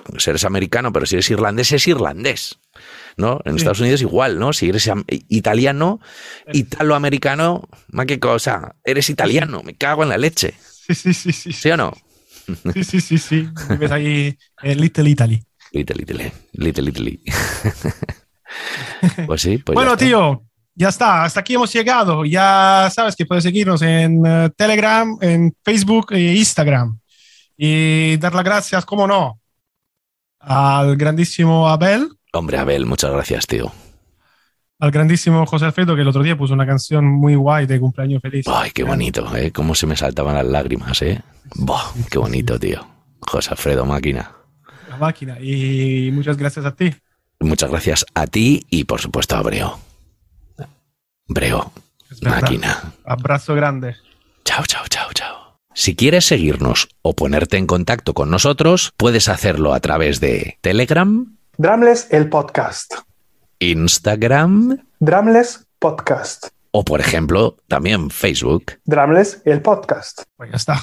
pues 0.05 0.29
eres 0.29 0.45
americano, 0.45 0.93
pero 0.93 1.07
si 1.07 1.17
eres 1.17 1.31
irlandés, 1.31 1.73
es 1.73 1.87
irlandés. 1.89 2.59
¿No? 3.17 3.41
En 3.47 3.53
Sí. 3.53 3.59
Estados 3.59 3.81
Unidos 3.81 4.03
igual, 4.03 4.39
¿no? 4.39 4.53
Si 4.53 4.69
eres 4.69 4.91
italiano, 5.29 6.01
italoamericano, 6.53 7.67
ma 7.89 8.05
qué 8.05 8.21
cosa. 8.21 8.77
Eres 8.85 9.09
italiano, 9.09 9.63
me 9.63 9.75
cago 9.75 10.03
en 10.03 10.11
la 10.11 10.19
leche. 10.19 10.53
Sí, 10.87 10.95
sí, 10.95 11.15
sí, 11.15 11.33
sí. 11.33 11.53
¿Sí 11.53 11.71
o 11.71 11.77
no? 11.79 11.95
Sí, 12.75 12.85
sí, 12.85 13.01
sí, 13.01 13.19
sí. 13.19 13.49
Vives 13.71 13.91
ahí 13.91 14.37
en 14.63 14.81
Little 14.81 15.09
Italy. 15.09 15.43
Little, 15.73 15.97
little, 15.97 16.33
little, 16.53 16.91
little. 16.91 17.19
pues 19.27 19.43
sí, 19.43 19.59
pues 19.59 19.75
bueno, 19.75 19.97
tío, 19.97 20.45
ya 20.75 20.89
está. 20.91 21.25
Hasta 21.25 21.41
aquí 21.41 21.55
hemos 21.55 21.73
llegado. 21.73 22.25
Ya 22.25 22.91
sabes 22.95 23.17
que 23.17 23.27
puedes 23.27 23.45
seguirnos 23.45 23.83
en 23.83 24.25
eh, 24.27 24.51
Telegram, 24.57 25.17
en 25.21 25.55
Facebook 25.65 26.13
e 26.13 26.35
Instagram. 26.35 26.99
Y 27.57 28.17
dar 28.19 28.35
las 28.35 28.45
gracias, 28.45 28.85
cómo 28.85 29.07
no, 29.07 29.41
al 30.47 30.97
grandísimo 30.97 31.69
Abel, 31.69 32.09
Hombre, 32.33 32.59
Abel, 32.59 32.87
muchas 32.87 33.11
gracias, 33.11 33.47
tío. 33.47 33.73
al 34.79 34.91
grandísimo 34.91 35.45
José 35.47 35.65
Alfredo, 35.65 35.95
que 35.97 36.03
el 36.03 36.09
otro 36.09 36.23
día 36.23 36.37
puso 36.37 36.55
una 36.55 36.67
canción 36.67 37.05
muy 37.07 37.35
guay 37.35 37.67
de 37.67 37.81
cumpleaños 37.81 38.21
feliz. 38.23 38.47
Ay, 38.49 38.71
qué 38.73 38.85
bonito, 38.85 39.35
¿eh? 39.35 39.51
Cómo 39.53 39.75
se 39.75 39.87
me 39.87 39.97
saltaban 39.97 40.35
las 40.35 40.47
lágrimas, 40.47 41.01
¿eh? 41.03 41.23
Qué 42.11 42.19
bonito, 42.19 42.59
tío. 42.59 42.87
José 43.21 43.51
Alfredo 43.51 43.85
Máquina. 43.87 44.33
La 44.91 44.97
máquina. 44.99 45.41
Y 45.41 46.11
muchas 46.13 46.37
gracias 46.37 46.65
a 46.67 46.75
ti. 46.75 46.95
Muchas 47.41 47.71
gracias 47.71 48.07
a 48.15 48.27
ti 48.27 48.67
y, 48.71 48.85
por 48.85 49.01
supuesto, 49.01 49.37
a 49.37 49.43
Breo. 49.43 49.79
Breo, 51.29 51.73
máquina. 52.23 52.93
Abrazo 53.05 53.55
grande. 53.55 53.97
Chao, 54.45 54.65
chao, 54.67 54.85
chao, 54.89 55.09
chao. 55.13 55.46
Si 55.79 55.95
quieres 55.95 56.25
seguirnos 56.25 56.89
o 57.03 57.15
ponerte 57.15 57.59
en 57.59 57.67
contacto 57.67 58.15
con 58.15 58.31
nosotros, 58.31 58.95
puedes 58.97 59.29
hacerlo 59.29 59.75
a 59.75 59.81
través 59.81 60.21
de 60.21 60.57
Telegram, 60.63 61.37
Drumless 61.59 62.07
el 62.13 62.31
podcast. 62.31 62.95
Instagram 63.59 64.79
Drumless 65.01 65.67
podcast. 65.79 66.47
o, 66.71 66.83
por 66.83 67.01
ejemplo, 67.01 67.59
también 67.69 68.09
Facebook. 68.09 68.73
Drumless 68.87 69.43
el 69.45 69.61
podcast. 69.61 70.23
Pues 70.39 70.51
ya 70.51 70.57
está. 70.57 70.83